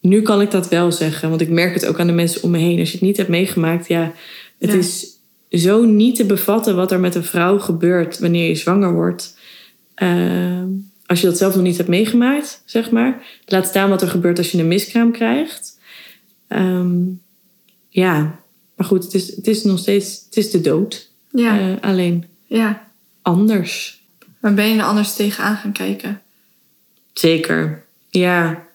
Nu 0.00 0.22
kan 0.22 0.40
ik 0.40 0.50
dat 0.50 0.68
wel 0.68 0.92
zeggen, 0.92 1.28
want 1.28 1.40
ik 1.40 1.48
merk 1.48 1.74
het 1.74 1.86
ook 1.86 2.00
aan 2.00 2.06
de 2.06 2.12
mensen 2.12 2.42
om 2.42 2.50
me 2.50 2.58
heen. 2.58 2.78
Als 2.78 2.88
je 2.88 2.94
het 2.96 3.06
niet 3.06 3.16
hebt 3.16 3.28
meegemaakt, 3.28 3.88
ja, 3.88 4.12
het 4.58 4.70
Ja. 4.72 4.76
is 4.76 5.06
zo 5.50 5.84
niet 5.84 6.16
te 6.16 6.24
bevatten 6.24 6.76
wat 6.76 6.92
er 6.92 7.00
met 7.00 7.14
een 7.14 7.24
vrouw 7.24 7.58
gebeurt 7.58 8.18
wanneer 8.18 8.48
je 8.48 8.54
zwanger 8.54 8.92
wordt. 8.92 9.38
Ehm, 9.94 10.68
als 11.06 11.20
je 11.20 11.26
dat 11.26 11.38
zelf 11.38 11.54
nog 11.54 11.64
niet 11.64 11.76
hebt 11.76 11.88
meegemaakt, 11.88 12.62
zeg 12.64 12.90
maar. 12.90 13.22
Laat 13.44 13.66
staan 13.66 13.88
wat 13.90 14.02
er 14.02 14.08
gebeurt 14.08 14.38
als 14.38 14.50
je 14.50 14.58
een 14.58 14.68
miskraam 14.68 15.12
krijgt. 15.12 15.78
Ehm, 16.48 16.96
ja, 17.88 18.40
maar 18.78 18.86
goed, 18.86 19.04
het 19.04 19.14
is, 19.14 19.36
het 19.36 19.46
is 19.46 19.64
nog 19.64 19.78
steeds 19.78 20.24
het 20.24 20.36
is 20.36 20.50
de 20.50 20.60
dood. 20.60 21.08
Ja. 21.30 21.58
Eh, 21.58 21.66
alleen 21.80 22.24
ja. 22.46 22.88
anders. 23.22 24.02
Maar 24.40 24.54
ben 24.54 24.68
je 24.68 24.78
er 24.78 24.84
anders 24.84 25.14
tegenaan 25.14 25.56
gaan 25.56 25.72
kijken? 25.72 26.20
Zeker. 27.12 27.84
Ja. 28.10 28.66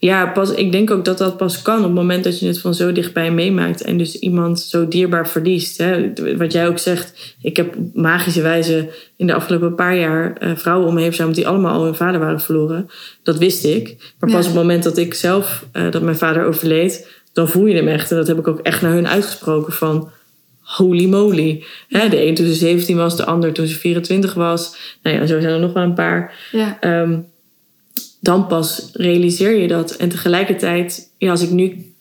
Ja, 0.00 0.26
pas, 0.26 0.50
ik 0.50 0.72
denk 0.72 0.90
ook 0.90 1.04
dat 1.04 1.18
dat 1.18 1.36
pas 1.36 1.62
kan 1.62 1.78
op 1.78 1.84
het 1.84 1.92
moment 1.92 2.24
dat 2.24 2.38
je 2.40 2.46
het 2.46 2.60
van 2.60 2.74
zo 2.74 2.92
dichtbij 2.92 3.32
meemaakt. 3.32 3.82
En 3.82 3.98
dus 3.98 4.18
iemand 4.18 4.60
zo 4.60 4.88
dierbaar 4.88 5.28
verliest. 5.28 5.78
Hè. 5.78 6.12
Wat 6.36 6.52
jij 6.52 6.68
ook 6.68 6.78
zegt. 6.78 7.34
Ik 7.42 7.56
heb 7.56 7.76
op 7.76 7.94
magische 7.94 8.42
wijze 8.42 8.90
in 9.16 9.26
de 9.26 9.34
afgelopen 9.34 9.74
paar 9.74 9.96
jaar 9.96 10.32
eh, 10.32 10.56
vrouwen 10.56 10.88
om 10.88 10.94
me 10.94 11.00
heen 11.00 11.08
verzameld 11.08 11.36
die 11.36 11.46
allemaal 11.48 11.74
al 11.74 11.84
hun 11.84 11.94
vader 11.94 12.20
waren 12.20 12.40
verloren. 12.40 12.90
Dat 13.22 13.38
wist 13.38 13.64
ik. 13.64 13.96
Maar 14.18 14.30
pas 14.30 14.32
Ja. 14.32 14.38
op 14.38 14.44
het 14.44 14.54
moment 14.54 14.82
dat 14.82 14.98
ik 14.98 15.14
zelf, 15.14 15.66
eh, 15.72 15.90
dat 15.90 16.02
mijn 16.02 16.16
vader 16.16 16.44
overleed, 16.44 17.06
dan 17.38 17.48
voel 17.48 17.66
je 17.66 17.74
hem 17.74 17.88
echt. 17.88 18.10
En 18.10 18.16
dat 18.16 18.26
heb 18.26 18.38
ik 18.38 18.48
ook 18.48 18.60
echt 18.60 18.82
naar 18.82 18.92
hun 18.92 19.08
uitgesproken 19.08 19.72
van 19.72 20.10
holy 20.60 21.06
moly. 21.06 21.64
Hè, 21.88 22.08
de 22.08 22.26
een 22.26 22.34
toen 22.34 22.46
ze 22.46 22.54
17 22.54 22.96
was, 22.96 23.16
de 23.16 23.24
ander 23.24 23.52
toen 23.52 23.66
ze 23.66 23.74
24 23.74 24.34
was. 24.34 24.76
Nou 25.02 25.16
ja, 25.16 25.26
zo 25.26 25.40
zijn 25.40 25.54
er 25.54 25.60
nog 25.60 25.72
wel 25.72 25.82
een 25.82 25.94
paar. 25.94 26.48
Ja. 26.52 26.80
Ehm, 26.80 27.18
dan 28.20 28.46
pas 28.46 28.90
realiseer 28.92 29.56
je 29.56 29.68
dat. 29.68 29.96
En 29.96 30.08
tegelijkertijd, 30.08 31.12
ja, 31.18 31.30
als 31.30 31.42
ik 31.42 31.50
nu, 31.50 31.92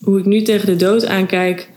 hoe 0.00 0.18
ik 0.18 0.24
nu 0.24 0.42
tegen 0.42 0.66
de 0.66 0.76
dood 0.76 1.06
aankijk, 1.06 1.70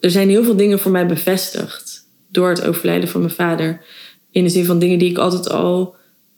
er 0.00 0.10
zijn 0.10 0.28
heel 0.28 0.44
veel 0.44 0.56
dingen 0.56 0.78
voor 0.78 0.90
mij 0.90 1.06
bevestigd 1.06 2.06
door 2.28 2.48
het 2.48 2.66
overlijden 2.66 3.08
van 3.08 3.20
mijn 3.20 3.32
vader. 3.32 3.84
In 4.30 4.44
de 4.44 4.50
zin 4.50 4.64
van 4.64 4.78
dingen 4.78 4.98
die 4.98 5.10
ik 5.10 5.18
altijd 5.18 5.50
al 5.50 5.94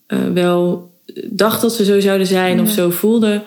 eh, 0.06 0.18
wel 0.34 0.90
dacht 1.30 1.60
dat 1.60 1.72
ze 1.72 1.84
zo 1.84 2.00
zouden 2.00 2.26
zijn 2.26 2.60
of 2.60 2.70
zo 2.70 2.90
voelde. 2.90 3.42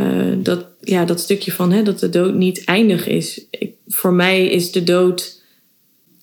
Eh, 0.00 0.36
dat, 0.36 0.66
ja, 0.80 1.04
dat 1.04 1.20
stukje 1.20 1.52
van 1.52 1.72
hè, 1.72 1.82
dat 1.82 1.98
de 1.98 2.08
dood 2.08 2.34
niet 2.34 2.64
eindig 2.64 3.06
is. 3.06 3.46
Ik, 3.50 3.72
voor 3.88 4.12
mij 4.12 4.46
is 4.46 4.72
de 4.72 4.84
dood, 4.84 5.42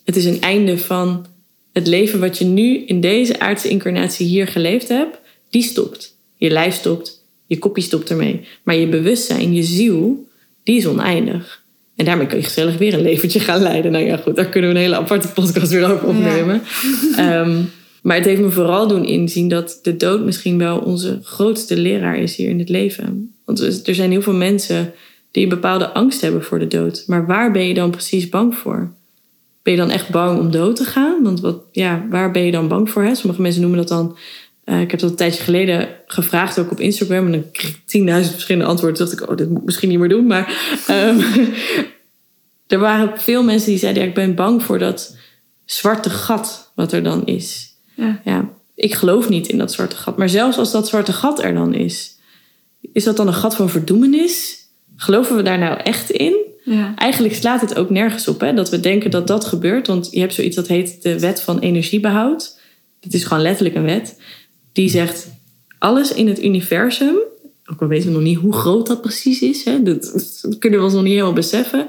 het 0.03 0.15
is 0.15 0.25
een 0.25 0.41
einde 0.41 0.77
van 0.77 1.25
het 1.73 1.87
leven 1.87 2.19
wat 2.19 2.37
je 2.37 2.45
nu 2.45 2.77
in 2.85 3.01
deze 3.01 3.39
aardse 3.39 3.69
incarnatie 3.69 4.27
hier 4.27 4.47
geleefd 4.47 4.87
hebt, 4.87 5.17
die 5.49 5.63
stopt. 5.63 6.17
Je 6.37 6.49
lijf 6.49 6.75
stopt, 6.75 7.23
je 7.45 7.57
kopje 7.57 7.81
stopt 7.81 8.09
ermee. 8.09 8.41
Maar 8.63 8.75
je 8.75 8.87
bewustzijn, 8.87 9.53
je 9.53 9.63
ziel, 9.63 10.27
die 10.63 10.77
is 10.77 10.87
oneindig. 10.87 11.65
En 11.95 12.05
daarmee 12.05 12.27
kun 12.27 12.37
je 12.37 12.43
gezellig 12.43 12.77
weer 12.77 12.93
een 12.93 13.01
leventje 13.01 13.39
gaan 13.39 13.61
leiden. 13.61 13.91
Nou 13.91 14.05
ja, 14.05 14.17
goed, 14.17 14.35
daar 14.35 14.49
kunnen 14.49 14.69
we 14.69 14.75
een 14.75 14.81
hele 14.81 14.95
aparte 14.95 15.27
podcast 15.27 15.71
weer 15.71 15.91
over 15.91 16.07
opnemen. 16.07 16.61
Ehm, 17.15 17.61
maar 18.01 18.15
het 18.15 18.25
heeft 18.25 18.41
me 18.41 18.49
vooral 18.49 18.87
doen 18.87 19.05
inzien 19.05 19.47
dat 19.47 19.79
de 19.81 19.97
dood 19.97 20.25
misschien 20.25 20.57
wel 20.57 20.79
onze 20.79 21.19
grootste 21.23 21.77
leraar 21.77 22.17
is 22.17 22.35
hier 22.35 22.49
in 22.49 22.59
het 22.59 22.69
leven. 22.69 23.36
Want 23.47 23.87
er 23.87 23.95
zijn 23.95 24.11
heel 24.11 24.21
veel 24.21 24.33
mensen 24.33 24.93
die 25.31 25.43
een 25.43 25.49
bepaalde 25.49 25.89
angst 25.93 26.21
hebben 26.21 26.43
voor 26.43 26.59
de 26.59 26.67
dood. 26.67 27.03
Maar 27.07 27.25
waar 27.25 27.51
ben 27.51 27.67
je 27.67 27.73
dan 27.73 27.89
precies 27.91 28.29
bang 28.29 28.55
voor? 28.55 28.91
Ben 29.63 29.73
je 29.73 29.79
dan 29.79 29.89
echt 29.89 30.09
bang 30.09 30.39
om 30.39 30.51
dood 30.51 30.75
te 30.75 30.83
gaan? 30.85 31.23
Want 31.23 31.39
wat, 31.39 31.61
ja, 31.71 32.05
waar 32.09 32.31
ben 32.31 32.41
je 32.41 32.51
dan 32.51 32.67
bang 32.67 32.89
voor? 32.89 33.03
Hè? 33.03 33.15
Sommige 33.15 33.41
mensen 33.41 33.61
noemen 33.61 33.79
dat 33.79 33.87
dan. 33.87 34.17
eh, 34.63 34.81
ik 34.81 34.91
heb 34.91 34.99
dat 34.99 35.09
een 35.09 35.15
tijdje 35.15 35.43
geleden 35.43 35.89
gevraagd, 36.05 36.59
ook 36.59 36.71
op 36.71 36.79
Instagram. 36.79 37.25
En 37.25 37.31
dan 37.31 37.51
kreeg 37.51 37.69
ik 37.69 37.77
10.000 38.25 38.31
verschillende 38.31 38.67
antwoorden. 38.67 38.97
Toen 38.97 39.07
dacht 39.07 39.21
ik, 39.21 39.29
oh, 39.29 39.37
dit 39.37 39.49
moet 39.49 39.59
ik 39.59 39.65
misschien 39.65 39.89
niet 39.89 39.99
meer 39.99 40.09
doen. 40.09 40.27
Maar 40.27 40.45
ehm, 40.87 41.19
er 42.67 42.79
waren 42.79 43.19
veel 43.19 43.43
mensen 43.43 43.69
die 43.69 43.79
zeiden: 43.79 44.01
ja, 44.03 44.07
ik 44.09 44.15
ben 44.15 44.35
bang 44.35 44.63
voor 44.63 44.79
dat 44.79 45.15
zwarte 45.65 46.09
gat 46.09 46.71
wat 46.75 46.91
er 46.91 47.03
dan 47.03 47.25
is. 47.25 47.75
Ja. 47.95 48.21
Ja, 48.23 48.49
ik 48.75 48.93
geloof 48.93 49.29
niet 49.29 49.47
in 49.47 49.57
dat 49.57 49.71
zwarte 49.73 49.95
gat. 49.95 50.17
Maar 50.17 50.29
zelfs 50.29 50.57
als 50.57 50.71
dat 50.71 50.87
zwarte 50.87 51.13
gat 51.13 51.43
er 51.43 51.53
dan 51.53 51.73
is, 51.73 52.16
is 52.97 53.03
dat 53.03 53.17
dan 53.17 53.27
een 53.27 53.33
gat 53.33 53.55
van 53.55 53.69
verdoemenis? 53.69 54.57
Geloven 54.95 55.35
we 55.35 55.41
daar 55.41 55.57
nou 55.57 55.79
echt 55.79 56.09
in? 56.09 56.35
Ja. 56.63 56.93
Eigenlijk 56.95 57.35
slaat 57.35 57.61
het 57.61 57.75
ook 57.75 57.89
nergens 57.89 58.27
op 58.27 58.39
hè, 58.39 58.53
dat 58.53 58.69
we 58.69 58.79
denken 58.79 59.11
dat 59.11 59.27
dat 59.27 59.45
gebeurt. 59.45 59.87
Want 59.87 60.07
je 60.11 60.19
hebt 60.19 60.33
zoiets 60.33 60.55
dat 60.55 60.67
heet 60.67 61.01
de 61.01 61.19
wet 61.19 61.41
van 61.41 61.59
energiebehoud. 61.59 62.59
Het 62.99 63.13
is 63.13 63.23
gewoon 63.23 63.43
letterlijk 63.43 63.75
een 63.75 63.83
wet. 63.83 64.21
Die 64.71 64.89
zegt, 64.89 65.27
alles 65.79 66.13
in 66.13 66.27
het 66.27 66.43
universum... 66.43 67.15
ook 67.65 67.81
al 67.81 67.87
weten 67.87 68.07
we 68.07 68.13
nog 68.13 68.23
niet 68.23 68.37
hoe 68.37 68.53
groot 68.53 68.87
dat 68.87 69.01
precies 69.01 69.41
is... 69.41 69.63
Hè, 69.63 69.83
dat, 69.83 70.01
dat 70.41 70.57
kunnen 70.59 70.79
we 70.79 70.85
ons 70.85 70.93
nog 70.93 71.03
niet 71.03 71.11
helemaal 71.11 71.33
beseffen... 71.33 71.87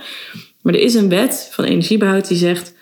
maar 0.63 0.75
er 0.75 0.81
is 0.81 0.95
een 0.95 1.09
wet 1.09 1.49
van 1.51 1.65
energiebehoud 1.65 2.29
die 2.29 2.37
zegt... 2.37 2.75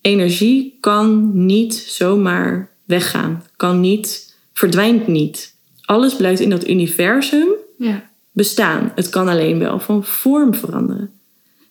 energie 0.00 0.76
kan 0.80 1.30
niet 1.46 1.74
zomaar 1.74 2.70
weggaan. 2.84 3.44
Kan 3.56 3.80
niet, 3.80 4.36
verdwijnt 4.52 5.06
niet. 5.06 5.56
Alles 5.88 6.16
blijft 6.16 6.40
in 6.40 6.50
dat 6.50 6.68
universum 6.68 7.48
Ja. 7.78 8.10
bestaan. 8.32 8.92
Het 8.94 9.08
kan 9.08 9.28
alleen 9.28 9.58
wel 9.58 9.80
van 9.80 10.04
vorm 10.04 10.54
veranderen. 10.54 11.10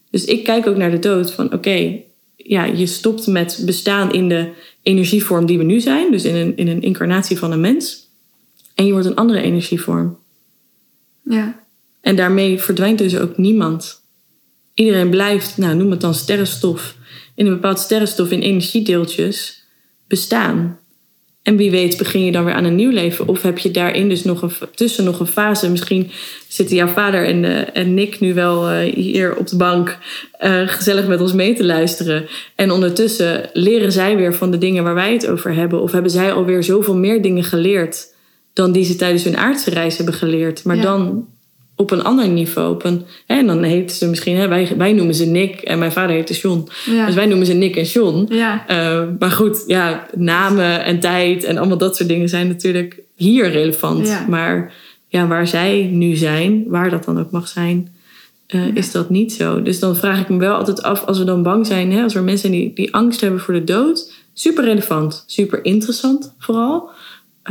Dus 0.09 0.25
ik 0.25 0.43
kijk 0.43 0.67
ook 0.67 0.75
naar 0.77 0.91
de 0.91 0.99
dood 0.99 1.31
van 1.31 1.53
oké, 1.53 1.99
ja, 2.35 2.63
je 2.65 2.85
stopt 2.85 3.27
met 3.27 3.61
bestaan 3.65 4.13
in 4.13 4.29
de 4.29 4.49
energievorm 4.81 5.45
die 5.45 5.57
we 5.57 5.63
nu 5.63 5.79
zijn, 5.79 6.11
dus 6.11 6.23
in 6.23 6.35
een, 6.35 6.57
in 6.57 6.67
een 6.67 6.81
incarnatie 6.81 7.37
van 7.37 7.51
een 7.51 7.61
mens, 7.61 8.07
en 8.75 8.85
je 8.85 8.91
wordt 8.91 9.07
een 9.07 9.15
andere 9.15 9.41
energievorm. 9.41 10.17
Ja. 11.23 11.59
En 12.01 12.15
daarmee 12.15 12.59
verdwijnt 12.59 12.97
dus 12.97 13.17
ook 13.17 13.37
niemand. 13.37 14.01
Iedereen 14.73 15.09
blijft, 15.09 15.57
nou 15.57 15.75
noem 15.75 15.91
het 15.91 16.01
dan 16.01 16.13
sterrenstof, 16.13 16.95
in 17.35 17.45
een 17.45 17.53
bepaald 17.53 17.79
sterrenstof 17.79 18.31
in 18.31 18.41
energiedeeltjes 18.41 19.63
bestaan. 20.07 20.79
En 21.47 21.57
wie 21.57 21.71
weet 21.71 21.97
begin 21.97 22.25
je 22.25 22.31
dan 22.31 22.45
weer 22.45 22.53
aan 22.53 22.63
een 22.63 22.75
nieuw 22.75 22.91
leven. 22.91 23.27
Of 23.27 23.41
heb 23.41 23.57
je 23.57 23.71
daarin 23.71 24.09
dus 24.09 24.23
nog 24.23 24.41
een, 24.41 24.51
tussen 24.75 25.03
nog 25.03 25.19
een 25.19 25.27
fase. 25.27 25.69
Misschien 25.69 26.11
zitten 26.47 26.75
jouw 26.75 26.87
vader 26.87 27.25
en, 27.25 27.45
eh, 27.45 27.81
en 27.81 27.93
Nick 27.93 28.19
nu 28.19 28.33
wel 28.33 28.69
eh, 28.69 28.93
hier 28.93 29.35
op 29.35 29.47
de 29.47 29.55
bank 29.55 29.97
eh, 30.31 30.61
gezellig 30.65 31.07
met 31.07 31.21
ons 31.21 31.33
mee 31.33 31.53
te 31.53 31.65
luisteren. 31.65 32.27
En 32.55 32.71
ondertussen 32.71 33.49
leren 33.53 33.91
zij 33.91 34.15
weer 34.15 34.33
van 34.33 34.51
de 34.51 34.57
dingen 34.57 34.83
waar 34.83 34.93
wij 34.93 35.13
het 35.13 35.27
over 35.27 35.53
hebben. 35.53 35.81
Of 35.81 35.91
hebben 35.91 36.11
zij 36.11 36.33
alweer 36.33 36.63
zoveel 36.63 36.95
meer 36.95 37.21
dingen 37.21 37.43
geleerd 37.43 38.13
dan 38.53 38.71
die 38.71 38.83
ze 38.83 38.95
tijdens 38.95 39.23
hun 39.23 39.37
aardse 39.37 39.69
reis 39.69 39.97
hebben 39.97 40.15
geleerd. 40.15 40.63
Maar 40.63 40.75
Ja. 40.75 40.81
dan 40.81 41.27
op 41.79 41.91
een 41.91 42.03
ander 42.03 42.27
niveau. 42.27 42.73
Op 42.73 42.83
een, 42.83 43.05
hè, 43.25 43.35
en 43.35 43.47
dan 43.47 43.63
heet 43.63 43.91
ze 43.91 44.07
misschien, 44.07 44.35
hè, 44.35 44.47
wij, 44.47 44.73
wij 44.77 44.93
noemen 44.93 45.15
ze 45.15 45.25
Nick 45.25 45.61
en 45.61 45.79
mijn 45.79 45.91
vader 45.91 46.15
heette 46.15 46.33
John. 46.33 46.67
Ja. 46.85 47.05
Dus 47.05 47.15
wij 47.15 47.25
noemen 47.25 47.45
ze 47.45 47.53
Nick 47.53 47.75
en 47.75 47.83
John. 47.83 48.25
Ja. 48.29 48.65
Uh, 48.69 49.03
maar 49.19 49.31
goed, 49.31 49.63
ja, 49.67 50.07
namen 50.15 50.83
en 50.83 50.99
tijd 50.99 51.43
en 51.43 51.57
allemaal 51.57 51.77
dat 51.77 51.95
soort 51.95 52.09
dingen 52.09 52.29
zijn 52.29 52.47
natuurlijk 52.47 52.99
hier 53.15 53.49
relevant. 53.49 54.07
Ja. 54.07 54.25
Maar 54.29 54.73
ja, 55.07 55.27
waar 55.27 55.47
zij 55.47 55.89
nu 55.91 56.15
zijn, 56.15 56.63
waar 56.67 56.89
dat 56.89 57.03
dan 57.03 57.19
ook 57.19 57.31
mag 57.31 57.47
zijn, 57.47 57.95
uh, 58.55 58.67
Ja. 58.67 58.71
is 58.73 58.91
dat 58.91 59.09
niet 59.09 59.33
zo. 59.33 59.61
Dus 59.61 59.79
dan 59.79 59.95
vraag 59.95 60.19
ik 60.21 60.29
me 60.29 60.37
wel 60.37 60.55
altijd 60.55 60.83
af, 60.83 61.05
als 61.05 61.17
we 61.17 61.23
dan 61.23 61.43
bang 61.43 61.67
zijn, 61.67 61.91
hè, 61.91 62.03
als 62.03 62.15
er 62.15 62.23
mensen 62.23 62.49
zijn 62.49 62.61
die, 62.61 62.73
die 62.73 62.93
angst 62.93 63.21
hebben 63.21 63.39
voor 63.39 63.53
de 63.53 63.63
dood, 63.63 64.13
super 64.33 64.63
relevant, 64.63 65.23
super 65.27 65.65
interessant 65.65 66.33
vooral. 66.39 66.89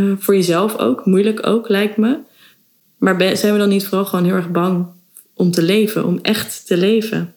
Uh, 0.00 0.12
voor 0.18 0.34
jezelf 0.34 0.78
ook, 0.78 1.06
moeilijk 1.06 1.46
ook, 1.46 1.68
lijkt 1.68 1.96
me. 1.96 2.16
Maar 2.96 3.16
ben- 3.16 3.36
zijn 3.38 3.52
we 3.52 3.58
dan 3.58 3.68
niet 3.68 3.86
vooral 3.86 4.04
gewoon 4.06 4.24
heel 4.24 4.34
erg 4.34 4.50
bang 4.50 4.86
om 5.34 5.50
te 5.50 5.62
leven, 5.62 6.04
om 6.04 6.18
echt 6.22 6.66
te 6.66 6.76
leven? 6.76 7.34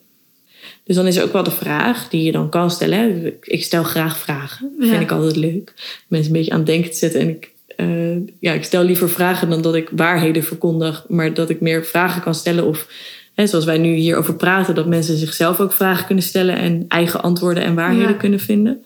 Dus 0.83 0.95
dan 0.95 1.07
is 1.07 1.15
er 1.15 1.23
ook 1.23 1.33
wel 1.33 1.43
de 1.43 1.51
vraag 1.51 2.09
die 2.09 2.23
je 2.23 2.31
dan 2.31 2.49
kan 2.49 2.71
stellen. 2.71 2.97
Hè. 2.99 3.33
Ik 3.41 3.63
stel 3.63 3.83
graag 3.83 4.17
vragen. 4.17 4.71
Dat 4.77 4.87
Ja. 4.87 4.91
vind 4.93 5.03
ik 5.03 5.11
altijd 5.11 5.35
leuk. 5.35 5.73
Mensen 6.07 6.31
een 6.31 6.37
beetje 6.37 6.51
aan 6.51 6.57
het 6.57 6.67
denken 6.67 6.91
te 6.91 6.97
zetten. 6.97 7.19
En 7.21 7.29
ik, 7.29 7.51
eh, 7.75 8.15
ja, 8.39 8.53
ik 8.53 8.63
stel 8.63 8.83
liever 8.83 9.09
vragen 9.09 9.49
dan 9.49 9.61
dat 9.61 9.75
ik 9.75 9.89
waarheden 9.95 10.43
verkondig. 10.43 11.05
Maar 11.07 11.33
dat 11.33 11.49
ik 11.49 11.61
meer 11.61 11.85
vragen 11.85 12.21
kan 12.21 12.35
stellen. 12.35 12.65
Of 12.65 12.87
hè, 13.33 13.47
zoals 13.47 13.65
wij 13.65 13.77
nu 13.77 13.93
hierover 13.95 14.35
praten. 14.35 14.75
Dat 14.75 14.87
mensen 14.87 15.17
zichzelf 15.17 15.59
ook 15.59 15.73
vragen 15.73 16.05
kunnen 16.05 16.23
stellen. 16.23 16.55
En 16.57 16.85
eigen 16.87 17.21
antwoorden 17.21 17.63
en 17.63 17.75
waarheden 17.75 18.09
Ja. 18.11 18.17
kunnen 18.17 18.39
vinden. 18.39 18.85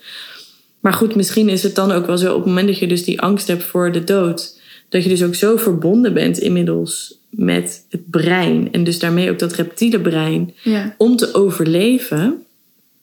Maar 0.80 0.94
goed, 0.94 1.16
misschien 1.16 1.50
is 1.50 1.64
het 1.64 1.76
dan 1.76 1.92
ook 1.92 2.06
wel 2.06 2.18
zo 2.18 2.30
op 2.32 2.38
het 2.38 2.46
moment 2.46 2.68
dat 2.68 2.80
je 2.80 2.88
dus 2.88 3.04
die 3.04 3.22
angst 3.22 3.48
hebt 3.48 3.64
voor 3.64 3.92
de 3.92 4.04
dood. 4.04 4.60
Dat 4.94 5.04
je 5.04 5.10
dus 5.10 5.24
ook 5.24 5.36
zo 5.36 5.58
verbonden 5.58 6.14
bent 6.14 6.38
inmiddels 6.38 7.20
met 7.30 7.86
het 7.90 8.10
brein. 8.10 8.72
En 8.72 8.84
dus 8.84 9.00
daarmee 9.00 9.30
ook 9.32 9.40
dat 9.40 9.54
reptiele 9.54 10.02
brein 10.02 10.54
Ja. 10.64 10.96
om 10.98 11.16
te 11.16 11.34
overleven 11.34 12.44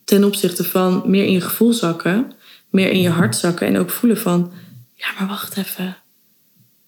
ten 0.04 0.24
opzichte 0.24 0.64
van 0.64 1.02
meer 1.06 1.24
in 1.24 1.32
je 1.32 1.40
gevoel 1.40 1.72
zakken, 1.72 2.32
meer 2.68 2.90
in 2.90 3.00
je 3.00 3.08
hart 3.08 3.36
zakken 3.36 3.66
en 3.66 3.78
ook 3.78 3.90
voelen 3.90 4.18
van, 4.18 4.52
ja, 4.94 5.06
maar 5.18 5.28
wacht 5.28 5.56
even, 5.56 5.96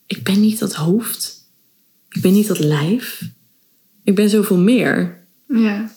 ik 0.06 0.22
ben 0.22 0.40
niet 0.40 0.58
dat 0.58 0.74
hoofd, 0.74 1.34
ik 2.08 2.22
ben 2.22 2.32
niet 2.32 2.48
dat 2.48 2.58
lijf, 2.58 3.22
ik 4.04 4.14
ben 4.14 4.28
zoveel 4.28 4.58
meer. 4.58 5.24
Ja. 5.48 5.90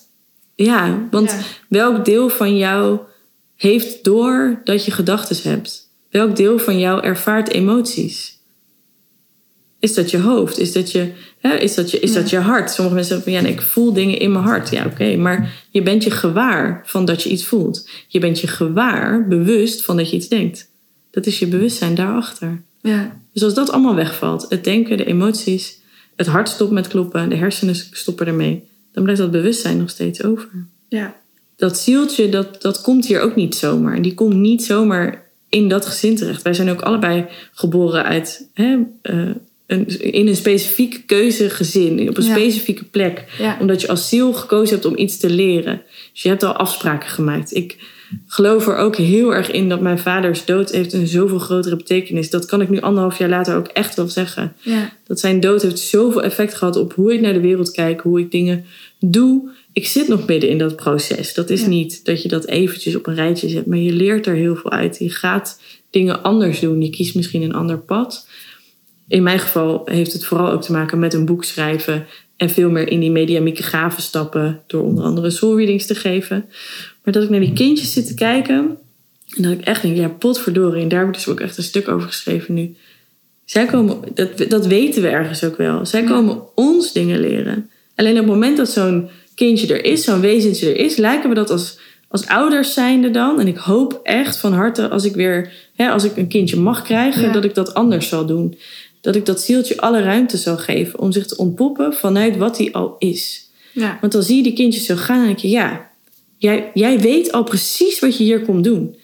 Ja, 0.55 1.07
want 1.11 1.31
Ja. 1.31 1.39
welk 1.69 2.05
deel 2.05 2.29
van 2.29 2.57
jou 2.57 2.99
heeft 3.55 4.03
door 4.03 4.61
dat 4.63 4.85
je 4.85 4.91
gedachten 4.91 5.51
hebt? 5.51 5.89
Welk 6.09 6.35
deel 6.35 6.59
van 6.59 6.79
jou 6.79 7.03
ervaart 7.03 7.49
emoties? 7.49 8.34
Is 9.79 9.93
dat 9.93 10.11
je 10.11 10.17
hoofd? 10.17 10.59
Is 10.59 10.71
dat 10.73 10.91
je, 10.91 11.11
hè, 11.39 11.55
is 11.55 11.75
dat 11.75 11.91
je, 11.91 11.99
is 11.99 12.13
Ja. 12.13 12.19
dat 12.19 12.29
je 12.29 12.37
hart? 12.37 12.71
Sommige 12.71 12.95
mensen 12.95 13.15
zeggen 13.15 13.33
van 13.33 13.49
ja, 13.49 13.55
ik 13.55 13.61
voel 13.61 13.93
dingen 13.93 14.19
in 14.19 14.31
mijn 14.31 14.43
hart. 14.43 14.69
Ja, 14.69 14.85
oké, 14.85 15.15
maar 15.15 15.65
je 15.69 15.81
bent 15.81 16.03
je 16.03 16.11
gewaar 16.11 16.81
van 16.85 17.05
dat 17.05 17.23
je 17.23 17.29
iets 17.29 17.45
voelt. 17.45 17.89
Je 18.07 18.19
bent 18.19 18.39
je 18.39 18.47
gewaar, 18.47 19.27
bewust 19.27 19.83
van 19.83 19.97
dat 19.97 20.09
je 20.09 20.15
iets 20.15 20.27
denkt. 20.27 20.71
Dat 21.11 21.25
is 21.25 21.39
je 21.39 21.47
bewustzijn 21.47 21.95
daarachter. 21.95 22.61
Ja. 22.81 23.19
Dus 23.33 23.43
als 23.43 23.53
dat 23.53 23.69
allemaal 23.71 23.95
wegvalt, 23.95 24.45
het 24.49 24.63
denken, 24.63 24.97
de 24.97 25.05
emoties, 25.05 25.79
het 26.15 26.27
hart 26.27 26.49
stopt 26.49 26.71
met 26.71 26.87
kloppen, 26.87 27.29
de 27.29 27.35
hersenen 27.35 27.75
stoppen 27.75 28.27
ermee, 28.27 28.63
dan 28.91 29.03
blijft 29.03 29.21
dat 29.21 29.31
bewustzijn 29.31 29.77
nog 29.77 29.89
steeds 29.89 30.23
over 30.23 30.49
Ja. 30.89 31.15
dat 31.55 31.77
zieltje, 31.77 32.29
dat, 32.29 32.61
dat 32.61 32.81
komt 32.81 33.05
hier 33.05 33.21
ook 33.21 33.35
niet 33.35 33.55
zomaar. 33.55 33.95
En 33.95 34.01
die 34.01 34.13
komt 34.13 34.33
niet 34.35 34.63
zomaar 34.63 35.23
in 35.49 35.67
dat 35.69 35.85
gezin 35.85 36.15
terecht. 36.15 36.41
Wij 36.41 36.53
zijn 36.53 36.69
ook 36.69 36.81
allebei 36.81 37.25
geboren 37.51 38.03
uit 38.03 38.49
hè, 38.53 38.77
eh, 39.01 39.29
een, 39.67 39.99
in 39.99 40.27
een 40.27 40.35
specifieke 40.35 41.01
keuzegezin, 41.01 42.09
op 42.09 42.17
een 42.17 42.25
Ja. 42.25 42.35
specifieke 42.35 42.83
plek. 42.83 43.25
Ja. 43.39 43.57
Omdat 43.59 43.81
je 43.81 43.87
als 43.87 44.09
ziel 44.09 44.33
gekozen 44.33 44.73
hebt 44.73 44.87
om 44.87 44.97
iets 44.97 45.17
te 45.17 45.29
leren. 45.29 45.81
Dus 46.13 46.21
je 46.21 46.29
hebt 46.29 46.43
al 46.43 46.53
afspraken 46.53 47.09
gemaakt. 47.09 47.55
Ik 47.55 47.77
geloof 48.27 48.67
er 48.67 48.75
ook 48.75 48.95
heel 48.95 49.33
erg 49.33 49.51
in 49.51 49.69
dat 49.69 49.81
mijn 49.81 49.99
vaders 49.99 50.45
dood 50.45 50.71
heeft 50.71 50.93
een 50.93 51.07
zoveel 51.07 51.39
grotere 51.39 51.75
betekenis. 51.75 52.29
Dat 52.29 52.45
kan 52.45 52.61
ik 52.61 52.69
nu 52.69 52.79
anderhalf 52.79 53.17
jaar 53.17 53.29
later 53.29 53.55
ook 53.55 53.67
echt 53.67 53.95
wel 53.95 54.07
zeggen. 54.07 54.55
Ja. 54.61 54.93
Dat 55.07 55.19
zijn 55.19 55.39
dood 55.39 55.61
heeft 55.61 55.79
zoveel 55.79 56.23
effect 56.23 56.53
gehad 56.53 56.75
op 56.75 56.93
hoe 56.93 57.13
ik 57.13 57.21
naar 57.21 57.33
de 57.33 57.39
wereld 57.39 57.71
kijk, 57.71 58.01
hoe 58.01 58.19
ik 58.19 58.31
dingen 58.31 58.65
doe. 58.99 59.49
Ik 59.73 59.87
zit 59.87 60.07
nog 60.07 60.27
midden 60.27 60.49
in 60.49 60.57
dat 60.57 60.75
proces. 60.75 61.33
Dat 61.33 61.49
is 61.49 61.65
niet 61.65 62.05
dat 62.05 62.21
je 62.21 62.27
dat 62.27 62.45
eventjes 62.47 62.95
op 62.95 63.07
een 63.07 63.15
rijtje 63.15 63.49
zet, 63.49 63.65
maar 63.65 63.77
je 63.77 63.93
leert 63.93 64.27
er 64.27 64.35
heel 64.35 64.55
veel 64.55 64.71
uit. 64.71 64.97
Je 64.99 65.09
gaat 65.09 65.59
dingen 65.89 66.23
anders 66.23 66.59
doen. 66.59 66.81
Je 66.81 66.89
kiest 66.89 67.15
misschien 67.15 67.41
een 67.41 67.53
ander 67.53 67.79
pad. 67.79 68.27
In 69.07 69.23
mijn 69.23 69.39
geval 69.39 69.81
heeft 69.85 70.13
het 70.13 70.25
vooral 70.25 70.51
ook 70.51 70.61
te 70.61 70.71
maken 70.71 70.99
met 70.99 71.13
een 71.13 71.25
boek 71.25 71.43
schrijven 71.43 72.05
en 72.37 72.49
veel 72.49 72.69
meer 72.69 72.87
in 72.87 72.99
die 72.99 73.11
mediamieke 73.11 73.63
gaven 73.63 74.01
stappen 74.01 74.61
door 74.67 74.83
onder 74.83 75.03
andere 75.03 75.29
soulreadings 75.29 75.85
te 75.85 75.95
geven. 75.95 76.45
Maar 77.03 77.13
dat 77.13 77.23
ik 77.23 77.29
naar 77.29 77.39
die 77.39 77.53
kindjes 77.53 77.93
zit 77.93 78.07
te 78.07 78.13
kijken 78.13 78.77
en 79.35 79.43
dat 79.43 79.51
ik 79.51 79.61
echt 79.61 79.81
denk, 79.81 79.97
ja, 79.97 80.07
potverdorie. 80.07 80.81
En 80.81 80.87
daar 80.89 80.99
heb 80.99 81.07
ik 81.07 81.13
dus 81.13 81.27
ook 81.27 81.39
echt 81.39 81.57
een 81.57 81.63
stuk 81.63 81.87
over 81.87 82.07
geschreven 82.07 82.53
nu. 82.53 82.75
Zij 83.45 83.65
komen, 83.65 83.97
dat, 84.13 84.45
dat 84.49 84.65
weten 84.65 85.01
we 85.01 85.07
ergens 85.07 85.43
ook 85.43 85.57
wel. 85.57 85.85
Zij 85.85 86.03
komen 86.03 86.41
ons 86.55 86.91
dingen 86.91 87.19
leren. 87.19 87.69
Alleen 87.95 88.11
op 88.11 88.17
het 88.17 88.27
moment 88.27 88.57
dat 88.57 88.69
zo'n 88.69 89.09
kindje 89.35 89.73
er 89.73 89.85
is, 89.85 90.03
zo'n 90.03 90.19
wezentje 90.19 90.69
er 90.69 90.77
is, 90.77 90.95
lijken 90.95 91.29
we 91.29 91.35
dat 91.35 91.49
als, 91.49 91.79
als 92.07 92.27
ouders 92.27 92.73
zijnde 92.73 93.11
dan. 93.11 93.39
En 93.39 93.47
ik 93.47 93.57
hoop 93.57 93.99
echt 94.03 94.37
van 94.37 94.53
harte 94.53 94.89
als 94.89 95.05
ik 95.05 95.15
weer, 95.15 95.51
hè, 95.75 95.89
als 95.89 96.03
ik 96.03 96.17
een 96.17 96.27
kindje 96.27 96.59
mag 96.59 96.81
krijgen, 96.81 97.21
Ja. 97.21 97.31
dat 97.31 97.43
ik 97.43 97.53
dat 97.53 97.73
anders 97.73 98.07
zal 98.07 98.25
doen. 98.25 98.57
Dat 99.05 99.15
ik 99.15 99.25
dat 99.25 99.41
zieltje 99.41 99.77
alle 99.81 100.01
ruimte 100.01 100.37
zal 100.37 100.57
geven 100.57 100.99
om 100.99 101.11
zich 101.11 101.25
te 101.25 101.37
ontpoppen 101.37 101.93
vanuit 101.93 102.37
wat 102.37 102.57
hij 102.57 102.71
al 102.71 102.95
is. 102.99 103.49
Ja. 103.71 103.97
Want 104.01 104.13
dan 104.13 104.23
zie 104.23 104.35
je 104.37 104.43
die 104.43 104.53
kindjes 104.53 104.85
zo 104.85 104.95
gaan 104.95 105.19
en 105.19 105.25
denk 105.25 105.37
je, 105.37 105.49
ja, 105.49 105.89
jij, 106.37 106.71
jij 106.73 106.99
weet 106.99 107.31
al 107.31 107.43
precies 107.43 107.99
wat 107.99 108.17
je 108.17 108.23
hier 108.23 108.41
komt 108.41 108.63
doen. 108.63 108.95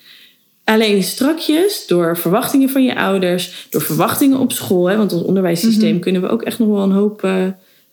Alleen 0.64 1.04
strakjes, 1.04 1.88
door 1.88 2.18
verwachtingen 2.18 2.70
van 2.70 2.84
je 2.84 2.95
ouders, 2.95 3.68
door 3.70 3.82
verwachtingen 3.82 4.39
op 4.39 4.52
school, 4.52 4.86
hè, 4.89 4.97
want 4.97 5.14
ons 5.14 5.24
onderwijssysteem 5.24 5.91
Mhm. 5.91 5.99
kunnen 6.02 6.22
we 6.22 6.28
ook 6.28 6.41
echt 6.41 6.60
nog 6.60 6.68
wel 6.68 6.84
een 6.84 6.91
hoop, 6.91 7.24
eh, 7.24 7.47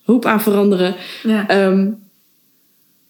hoop 0.04 0.24
aan 0.24 0.40
veranderen. 0.42 0.94
Ja. 1.22 1.48
Ehm, 1.48 1.90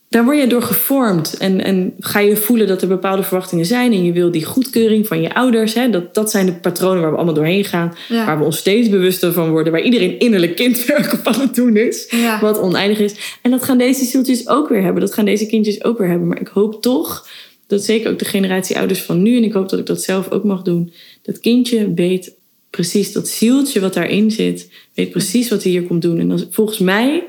daar 0.08 0.24
word 0.24 0.38
je 0.38 0.46
door 0.46 0.62
gevormd 0.62 1.36
en, 1.36 1.64
en 1.64 1.94
ga 1.98 2.18
je 2.20 2.36
voelen 2.36 2.66
dat 2.66 2.82
er 2.82 2.88
bepaalde 2.88 3.22
verwachtingen 3.22 3.66
zijn 3.66 3.92
en 3.92 4.04
je 4.04 4.12
wil 4.12 4.30
die 4.30 4.44
goedkeuring 4.44 5.06
van 5.06 5.20
je 5.20 5.34
ouders. 5.34 5.74
Hè, 5.74 5.90
dat, 5.90 6.14
dat 6.14 6.30
zijn 6.30 6.46
de 6.46 6.52
patronen 6.54 7.00
waar 7.00 7.10
we 7.10 7.16
allemaal 7.16 7.34
doorheen 7.34 7.64
gaan, 7.64 7.94
Ja. 8.08 8.24
waar 8.26 8.38
we 8.38 8.44
ons 8.44 8.56
steeds 8.56 8.88
bewuster 8.88 9.32
van 9.32 9.50
worden, 9.50 9.72
waar 9.72 9.82
iedereen 9.82 10.18
innerlijk 10.18 10.56
kindwerk 10.56 11.12
op 11.12 11.26
aan 11.26 11.40
het 11.40 11.54
doen 11.54 11.76
is 11.76 12.06
Ja. 12.10 12.40
wat 12.40 12.60
oneindig 12.60 12.98
is. 12.98 13.38
En 13.42 13.50
dat 13.50 13.62
gaan 13.64 13.78
deze 13.78 14.04
zieltjes 14.04 14.48
ook 14.48 14.68
weer 14.68 14.82
hebben. 14.82 15.00
Dat 15.00 15.14
gaan 15.14 15.24
deze 15.24 15.46
kindjes 15.46 15.84
ook 15.84 15.98
weer 15.98 16.08
hebben. 16.08 16.28
Maar 16.28 16.40
ik 16.40 16.48
hoop 16.48 16.82
toch 16.82 17.26
dat 17.66 17.84
zeker 17.84 18.10
ook 18.10 18.18
de 18.18 18.24
generatie 18.24 18.78
ouders 18.78 19.02
van 19.02 19.22
nu... 19.22 19.36
en 19.36 19.44
ik 19.44 19.52
hoop 19.52 19.68
dat 19.68 19.78
ik 19.78 19.86
dat 19.86 20.02
zelf 20.02 20.30
ook 20.30 20.44
mag 20.44 20.62
doen... 20.62 20.92
dat 21.22 21.40
kindje 21.40 21.94
weet 21.94 22.32
precies, 22.70 23.12
dat 23.12 23.28
zieltje 23.28 23.80
wat 23.80 23.94
daarin 23.94 24.30
zit... 24.30 24.70
weet 24.94 25.10
precies 25.10 25.48
wat 25.48 25.62
hij 25.62 25.72
hier 25.72 25.82
komt 25.82 26.02
doen. 26.02 26.18
En 26.18 26.28
dan, 26.28 26.46
volgens 26.50 26.78
mij... 26.78 27.24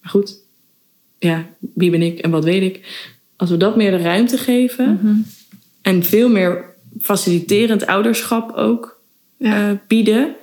Maar 0.00 0.10
goed, 0.10 0.38
ja, 1.18 1.46
wie 1.80 1.90
ben 1.90 2.02
ik 2.02 2.18
en 2.18 2.30
wat 2.30 2.44
weet 2.44 2.62
ik. 2.62 3.08
Als 3.36 3.50
we 3.50 3.56
dat 3.56 3.76
meer 3.76 3.90
de 3.90 3.96
ruimte 3.96 4.38
geven 4.38 4.98
Mhm. 5.02 5.14
en 5.82 6.02
veel 6.04 6.28
meer 6.28 6.64
faciliterend 7.00 7.86
ouderschap 7.86 8.52
ook 8.56 8.98
Ja. 9.36 9.70
eh, 9.70 9.76
bieden, 9.88 10.34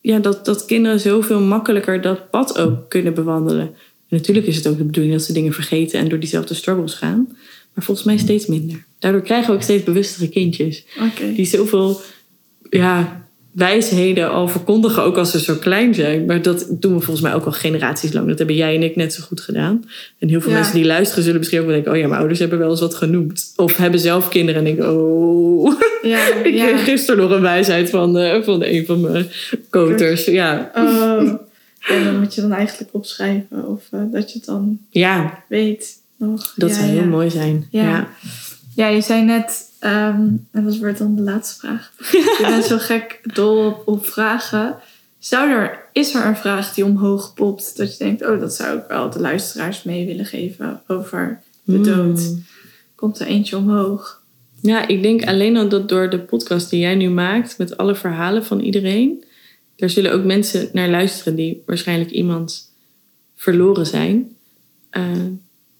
ja, 0.00 0.18
dat, 0.18 0.44
dat 0.44 0.64
kinderen 0.64 1.00
zoveel 1.00 1.40
makkelijker 1.40 2.00
dat 2.00 2.30
pad 2.30 2.58
ook 2.58 2.88
kunnen 2.90 3.14
bewandelen. 3.14 3.66
En 4.08 4.16
natuurlijk 4.16 4.46
is 4.46 4.56
het 4.56 4.66
ook 4.66 4.76
de 4.78 4.84
bedoeling 4.84 5.14
dat 5.14 5.24
ze 5.24 5.32
dingen 5.32 5.52
vergeten 5.52 6.00
en 6.00 6.08
door 6.08 6.18
diezelfde 6.18 6.54
struggles 6.54 6.94
gaan. 6.94 7.26
Maar 7.74 7.84
volgens 7.84 8.06
mij 8.06 8.16
steeds 8.18 8.46
minder. 8.46 8.84
Daardoor 8.98 9.20
krijgen 9.22 9.48
we 9.50 9.54
ook 9.56 9.62
steeds 9.62 9.84
bewustere 9.84 10.28
kindjes. 10.28 10.84
Die 11.34 11.44
zoveel 11.44 12.00
ja, 12.70 13.25
wijsheden 13.56 14.30
al 14.30 14.48
verkondigen, 14.48 15.02
ook 15.02 15.16
als 15.16 15.30
ze 15.30 15.40
zo 15.40 15.54
klein 15.54 15.94
zijn. 15.94 16.24
Maar 16.24 16.42
dat 16.42 16.66
doen 16.70 16.92
we 16.94 17.00
volgens 17.00 17.20
mij 17.20 17.34
ook 17.34 17.44
al 17.44 17.52
generaties 17.52 18.12
lang. 18.12 18.28
Dat 18.28 18.38
hebben 18.38 18.56
jij 18.56 18.74
en 18.74 18.82
ik 18.82 18.96
net 18.96 19.14
zo 19.14 19.22
goed 19.22 19.40
gedaan. 19.40 19.84
En 20.18 20.28
heel 20.28 20.40
veel 20.40 20.50
Ja. 20.50 20.56
mensen 20.56 20.74
die 20.74 20.84
luisteren 20.84 21.22
zullen 21.24 21.38
misschien 21.38 21.58
ook 21.60 21.66
wel 21.66 21.74
denken... 21.74 21.92
oh 21.92 21.98
ja, 21.98 22.06
mijn 22.06 22.18
ouders 22.18 22.38
hebben 22.40 22.58
wel 22.58 22.70
eens 22.70 22.80
wat 22.80 22.94
genoemd. 22.94 23.52
Of 23.56 23.76
hebben 23.76 24.00
zelf 24.00 24.28
kinderen 24.28 24.66
en 24.66 24.76
denken... 24.76 25.00
oh, 25.00 25.80
Ja, 26.02 26.26
ik 26.44 26.54
ja. 26.54 26.66
kreeg 26.66 26.84
gisteren 26.84 27.20
nog 27.20 27.30
een 27.30 27.40
wijsheid 27.40 27.90
van, 27.90 28.18
eh, 28.18 28.42
van 28.42 28.62
een 28.62 28.86
van 28.86 29.00
mijn 29.00 29.26
koters. 29.70 30.24
Ja, 30.24 30.70
Oh. 30.74 31.34
En 31.88 32.04
dan 32.04 32.18
moet 32.18 32.34
je 32.34 32.40
dan 32.40 32.52
eigenlijk 32.52 32.90
opschrijven 32.94 33.66
of 33.68 33.82
eh, 33.90 34.00
dat 34.12 34.32
je 34.32 34.38
het 34.38 34.46
dan 34.46 34.78
ja 34.90 35.44
weet 35.48 35.98
nog. 36.16 36.52
dat 36.56 36.72
zou 36.72 36.86
heel 36.86 37.04
mooi 37.04 37.30
zijn. 37.30 37.66
Ja. 37.70 37.82
Ja. 37.82 38.08
Ja, 38.74 38.88
je 38.88 39.00
zei 39.00 39.22
net, 39.24 39.65
ehm, 39.78 40.28
en 40.50 40.64
dat 40.64 40.76
wordt 40.76 40.98
dan 40.98 41.16
de 41.16 41.22
laatste 41.22 41.58
vraag. 41.58 41.92
Je 42.38 42.46
bent 42.48 42.64
zo 42.64 42.78
gek 42.78 43.20
dol 43.34 43.66
op, 43.66 43.82
op 43.88 44.06
vragen. 44.06 44.76
Zou 45.18 45.50
er, 45.50 45.88
is 45.92 46.14
er 46.14 46.26
een 46.26 46.36
vraag 46.36 46.74
die 46.74 46.84
omhoog 46.84 47.34
popt 47.34 47.76
dat 47.76 47.96
je 47.96 48.04
denkt, 48.04 48.26
oh, 48.26 48.40
dat 48.40 48.54
zou 48.54 48.78
ik 48.78 48.84
wel 48.88 49.10
de 49.10 49.20
luisteraars 49.20 49.82
mee 49.82 50.06
willen 50.06 50.26
geven 50.26 50.82
over 50.86 51.40
de 51.62 51.80
dood? 51.80 52.20
Mm. 52.20 52.44
Komt 52.94 53.18
er 53.18 53.26
eentje 53.26 53.56
omhoog? 53.56 54.22
Ja, 54.60 54.88
ik 54.88 55.02
denk 55.02 55.24
alleen 55.26 55.56
al 55.56 55.68
dat 55.68 55.88
door 55.88 56.10
de 56.10 56.18
podcast 56.18 56.70
die 56.70 56.80
jij 56.80 56.94
nu 56.94 57.10
maakt, 57.10 57.58
met 57.58 57.76
alle 57.76 57.94
verhalen 57.94 58.44
van 58.44 58.60
iedereen, 58.60 59.24
daar 59.76 59.90
zullen 59.90 60.12
ook 60.12 60.24
mensen 60.24 60.68
naar 60.72 60.88
luisteren 60.88 61.34
die 61.34 61.62
waarschijnlijk 61.66 62.10
iemand 62.10 62.72
verloren 63.34 63.86
zijn. 63.86 64.36
Eh, 64.90 65.02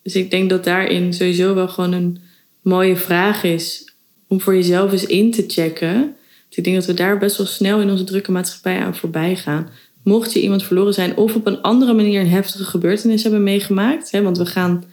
dus 0.03 0.17
ik 0.17 0.31
denk 0.31 0.51
dat 0.51 0.65
daarin 0.65 1.13
sowieso 1.13 1.55
wel 1.55 1.69
gewoon 1.69 1.93
een 1.93 2.19
mooie 2.67 2.97
vraag 2.97 3.43
is 3.45 3.95
om 4.29 4.41
voor 4.41 4.55
jezelf 4.55 4.93
eens 4.93 5.07
in 5.07 5.31
te 5.31 5.45
checken. 5.47 6.17
Ik 6.51 6.65
denk 6.65 6.77
dat 6.77 6.87
we 6.87 6.95
daar 6.95 7.19
best 7.19 7.37
wel 7.37 7.47
snel 7.47 7.81
in 7.81 7.91
onze 7.91 8.05
drukke 8.05 8.33
maatschappij 8.33 8.79
aan 8.79 8.97
voorbij 8.97 9.37
gaan. 9.37 9.69
Mocht 10.03 10.33
je 10.33 10.41
iemand 10.43 10.63
verloren 10.63 10.95
zijn 10.95 11.17
of 11.17 11.35
op 11.35 11.47
een 11.47 11.63
andere 11.63 11.95
manier 11.95 12.21
een 12.21 12.29
heftige 12.29 12.65
gebeurtenis 12.65 13.23
hebben 13.23 13.43
meegemaakt, 13.43 14.11
hè, 14.11 14.23
want 14.23 14.39
we 14.39 14.47
gaan 14.47 14.85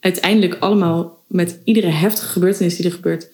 uiteindelijk 0.00 0.56
allemaal 0.60 1.22
met 1.26 1.58
iedere 1.64 1.86
heftige 1.86 2.26
gebeurtenis 2.28 2.76
die 2.76 2.84
er 2.84 2.92
gebeurt, 2.92 3.28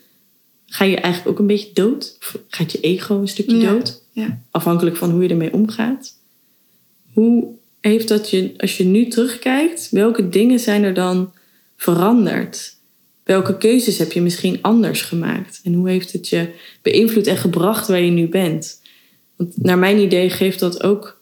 ga 0.67 0.85
je 0.85 0.97
eigenlijk 0.97 1.33
ook 1.35 1.39
een 1.39 1.47
beetje 1.47 1.73
dood. 1.73 2.17
Of 2.21 2.39
gaat 2.49 2.73
je 2.73 2.81
ego 2.81 3.21
een 3.21 3.29
stukje 3.29 3.57
Ja. 3.57 3.73
dood. 3.73 4.03
Ja. 4.13 4.41
Afhankelijk 4.51 4.97
van 4.97 5.11
hoe 5.11 5.23
je 5.23 5.29
ermee 5.29 5.53
omgaat. 5.53 6.13
Hoe 7.13 7.47
heeft 7.81 8.09
dat 8.09 8.31
je, 8.31 8.55
als 8.57 8.77
je 8.77 8.85
nu 8.85 9.07
terugkijkt, 9.09 9.89
welke 9.91 10.29
dingen 10.29 10.59
zijn 10.59 10.83
er 10.85 10.95
dan 10.95 11.33
veranderd? 11.77 12.74
Welke 13.25 13.59
keuzes 13.59 13.99
heb 13.99 14.13
je 14.13 14.21
misschien 14.21 14.59
anders 14.63 15.03
gemaakt? 15.03 15.61
En 15.65 15.73
hoe 15.75 15.89
heeft 15.89 16.13
het 16.13 16.29
je 16.29 16.49
beïnvloed 16.83 17.27
en 17.27 17.37
gebracht 17.37 17.89
waar 17.89 18.01
je 18.01 18.11
nu 18.11 18.29
bent? 18.29 18.83
Want 19.37 19.63
naar 19.63 19.79
mijn 19.79 19.99
idee 19.99 20.31
geeft 20.31 20.61
dat 20.61 20.83
ook 20.83 21.21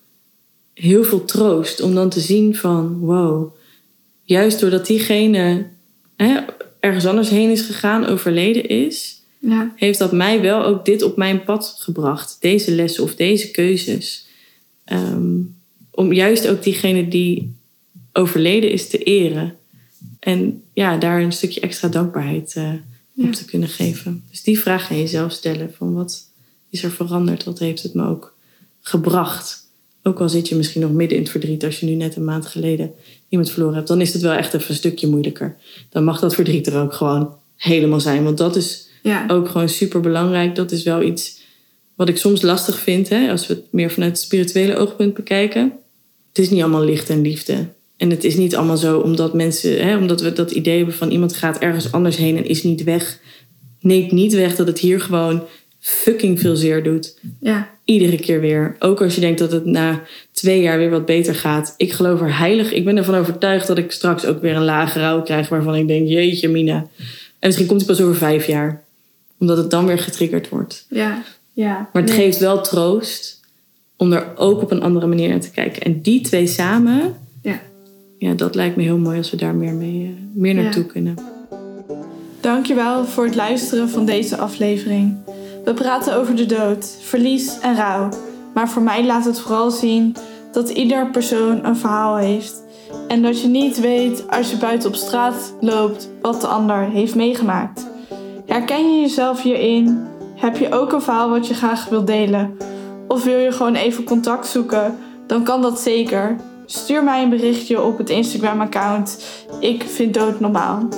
heel 0.74 1.04
veel 1.04 1.24
troost 1.24 1.80
om 1.80 1.94
dan 1.94 2.08
te 2.08 2.20
zien 2.20 2.56
van 2.56 2.98
wow, 2.98 3.54
juist 4.24 4.60
doordat 4.60 4.86
diegene 4.86 5.66
hè, 6.16 6.40
ergens 6.80 7.06
anders 7.06 7.28
heen 7.28 7.50
is 7.50 7.60
gegaan, 7.60 8.06
overleden 8.06 8.68
is, 8.68 9.20
Ja. 9.38 9.72
heeft 9.76 9.98
dat 9.98 10.12
mij 10.12 10.40
wel 10.40 10.64
ook 10.64 10.84
dit 10.84 11.02
op 11.02 11.16
mijn 11.16 11.44
pad 11.44 11.76
gebracht. 11.78 12.36
Deze 12.40 12.70
lessen 12.74 13.02
of 13.02 13.14
deze 13.14 13.50
keuzes. 13.50 14.26
Ehm, 14.84 15.40
om 15.90 16.12
juist 16.12 16.48
ook 16.48 16.62
diegene 16.62 17.08
die 17.08 17.54
overleden 18.12 18.70
is 18.70 18.88
te 18.88 18.98
eren. 18.98 19.56
En 20.22 20.62
ja, 20.72 20.96
daar 20.96 21.20
een 21.22 21.32
stukje 21.32 21.60
extra 21.60 21.88
dankbaarheid 21.88 22.52
Ja. 22.54 22.82
op 23.26 23.32
te 23.32 23.44
kunnen 23.44 23.68
geven. 23.68 24.24
Dus 24.30 24.42
die 24.42 24.60
vraag 24.60 24.86
ga 24.86 24.94
je 24.94 25.06
zelf 25.06 25.32
stellen. 25.32 25.72
Van 25.76 25.94
wat 25.94 26.24
is 26.70 26.82
er 26.84 26.90
veranderd? 26.90 27.44
Wat 27.44 27.58
heeft 27.58 27.82
het 27.82 27.94
me 27.94 28.06
ook 28.06 28.34
gebracht? 28.80 29.60
Ook 30.02 30.20
al 30.20 30.28
zit 30.28 30.48
je 30.48 30.54
misschien 30.54 30.80
nog 30.80 30.90
midden 30.92 31.16
in 31.16 31.22
het 31.22 31.32
verdriet 31.32 31.64
als 31.64 31.80
je 31.80 31.86
nu 31.86 31.94
net 31.94 32.16
een 32.16 32.24
maand 32.24 32.46
geleden 32.46 32.92
iemand 33.28 33.50
verloren 33.50 33.74
hebt. 33.74 33.88
Dan 33.88 34.00
is 34.00 34.12
het 34.12 34.22
wel 34.22 34.32
echt 34.32 34.54
even 34.54 34.70
een 34.70 34.76
stukje 34.76 35.06
moeilijker. 35.08 35.56
Dan 35.88 36.04
mag 36.04 36.20
dat 36.20 36.34
verdriet 36.34 36.66
er 36.66 36.80
ook 36.82 36.92
gewoon 36.92 37.34
helemaal 37.56 38.00
zijn. 38.00 38.24
Want 38.24 38.38
dat 38.38 38.56
is 38.56 38.88
Ja. 39.02 39.24
ook 39.28 39.48
gewoon 39.48 39.68
super 39.68 40.00
belangrijk. 40.00 40.54
Dat 40.54 40.72
is 40.72 40.82
wel 40.82 41.02
iets 41.02 41.40
wat 41.94 42.08
ik 42.08 42.16
soms 42.16 42.42
lastig 42.42 42.78
vind, 42.78 43.08
hè, 43.08 43.30
als 43.30 43.46
we 43.46 43.54
het 43.54 43.72
meer 43.72 43.90
vanuit 43.90 44.10
het 44.12 44.20
spirituele 44.20 44.76
oogpunt 44.76 45.14
bekijken. 45.14 45.72
Het 46.28 46.38
is 46.38 46.50
niet 46.50 46.60
allemaal 46.62 46.84
licht 46.84 47.08
en 47.10 47.20
liefde. 47.22 47.66
En 48.02 48.10
het 48.10 48.24
is 48.24 48.36
niet 48.36 48.56
allemaal 48.56 48.76
zo 48.76 48.98
omdat 48.98 49.34
mensen, 49.34 49.86
hè, 49.86 49.96
omdat 49.96 50.20
we 50.20 50.32
dat 50.32 50.50
idee 50.50 50.76
hebben 50.76 50.94
van 50.94 51.10
iemand 51.10 51.34
gaat 51.36 51.58
ergens 51.58 51.92
anders 51.92 52.16
heen 52.16 52.36
en 52.36 52.46
is 52.46 52.62
niet 52.62 52.84
weg. 52.84 53.18
Neemt 53.80 54.12
niet 54.12 54.32
weg 54.32 54.56
dat 54.56 54.66
het 54.66 54.78
hier 54.78 55.00
gewoon 55.00 55.42
fucking 55.78 56.40
veel 56.40 56.56
zeer 56.56 56.82
doet. 56.82 57.18
Ja. 57.40 57.70
Iedere 57.84 58.16
keer 58.16 58.40
weer. 58.40 58.76
Ook 58.78 59.02
als 59.02 59.14
je 59.14 59.20
denkt 59.20 59.38
dat 59.38 59.52
het 59.52 59.64
na 59.64 60.02
twee 60.32 60.60
jaar 60.60 60.78
weer 60.78 60.90
wat 60.90 61.06
beter 61.06 61.34
gaat. 61.34 61.74
Ik 61.76 61.92
geloof 61.92 62.20
er 62.20 62.38
heilig. 62.38 62.72
Ik 62.72 62.84
ben 62.84 62.96
ervan 62.96 63.14
overtuigd 63.14 63.66
dat 63.66 63.78
ik 63.78 63.92
straks 63.92 64.24
ook 64.24 64.40
weer 64.40 64.56
een 64.56 64.64
lage 64.64 64.98
rouw 64.98 65.22
krijg 65.22 65.48
waarvan 65.48 65.74
ik 65.74 65.86
denk, 65.88 66.08
jeetje 66.08 66.48
mina. 66.48 66.76
En 67.38 67.46
misschien 67.46 67.66
komt 67.66 67.80
het 67.80 67.88
pas 67.88 68.00
over 68.00 68.16
vijf 68.16 68.46
jaar. 68.46 68.84
Omdat 69.38 69.56
het 69.56 69.70
dan 69.70 69.86
weer 69.86 69.98
getriggerd 69.98 70.48
wordt. 70.48 70.86
Ja. 70.90 71.22
Ja. 71.52 71.88
Maar 71.92 72.02
het 72.02 72.10
Nee. 72.10 72.20
geeft 72.20 72.38
wel 72.38 72.60
troost 72.62 73.40
om 73.96 74.12
er 74.12 74.26
ook 74.36 74.62
op 74.62 74.70
een 74.70 74.82
andere 74.82 75.06
manier 75.06 75.28
naar 75.28 75.40
te 75.40 75.50
kijken. 75.50 75.82
En 75.82 76.00
die 76.00 76.20
twee 76.20 76.46
samen, 76.46 77.14
Ja. 78.26 78.34
dat 78.34 78.54
lijkt 78.54 78.76
me 78.76 78.82
heel 78.82 78.98
mooi 78.98 79.18
als 79.18 79.30
we 79.30 79.36
daar 79.36 79.54
meer, 79.54 79.74
mee, 79.74 80.04
eh, 80.04 80.40
meer 80.40 80.54
naartoe 80.54 80.82
Ja. 80.82 80.88
kunnen. 80.92 81.14
Dankjewel 82.40 83.04
voor 83.04 83.24
het 83.24 83.34
luisteren 83.34 83.88
van 83.88 84.04
deze 84.04 84.36
aflevering. 84.36 85.16
We 85.64 85.74
praten 85.74 86.16
over 86.16 86.36
de 86.36 86.46
dood, 86.46 86.96
verlies 87.00 87.58
en 87.60 87.76
rouw. 87.76 88.08
Maar 88.54 88.68
voor 88.68 88.82
mij 88.82 89.04
laat 89.04 89.24
het 89.24 89.40
vooral 89.40 89.70
zien 89.70 90.16
dat 90.52 90.68
ieder 90.70 91.10
persoon 91.10 91.64
een 91.64 91.76
verhaal 91.76 92.16
heeft. 92.16 92.62
En 93.08 93.22
dat 93.22 93.40
je 93.40 93.48
niet 93.48 93.80
weet 93.80 94.24
als 94.30 94.50
je 94.50 94.56
buiten 94.56 94.88
op 94.88 94.94
straat 94.94 95.54
loopt 95.60 96.10
wat 96.20 96.40
de 96.40 96.46
ander 96.46 96.80
heeft 96.90 97.14
meegemaakt. 97.14 97.86
Herken 98.46 98.94
je 98.94 99.00
jezelf 99.00 99.42
hierin? 99.42 100.00
Heb 100.34 100.56
je 100.56 100.72
ook 100.72 100.92
een 100.92 101.02
verhaal 101.02 101.30
wat 101.30 101.46
je 101.46 101.54
graag 101.54 101.88
wilt 101.88 102.06
delen? 102.06 102.56
Of 103.08 103.24
wil 103.24 103.38
je 103.38 103.52
gewoon 103.52 103.74
even 103.74 104.04
contact 104.04 104.46
zoeken? 104.46 104.96
Dan 105.26 105.42
kan 105.44 105.62
dat 105.62 105.80
zeker. 105.80 106.36
Stuur 106.72 107.04
mij 107.04 107.22
een 107.22 107.30
berichtje 107.30 107.82
op 107.82 107.98
het 107.98 108.10
Instagram-account. 108.10 109.24
Ik 109.60 109.82
vind 109.82 110.14
dood 110.14 110.40
normaal. 110.40 110.88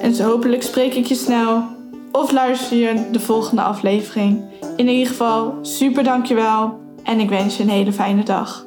En 0.00 0.22
hopelijk 0.22 0.62
spreek 0.62 0.94
ik 0.94 1.06
je 1.06 1.14
snel. 1.14 1.64
Of 2.12 2.32
luister 2.32 2.76
je 2.76 3.08
de 3.12 3.20
volgende 3.20 3.62
aflevering. 3.62 4.44
In 4.76 4.88
ieder 4.88 5.06
geval, 5.06 5.58
super 5.62 6.04
dankjewel. 6.04 6.80
En 7.02 7.20
ik 7.20 7.28
wens 7.28 7.56
je 7.56 7.62
een 7.62 7.68
hele 7.68 7.92
fijne 7.92 8.22
dag. 8.22 8.66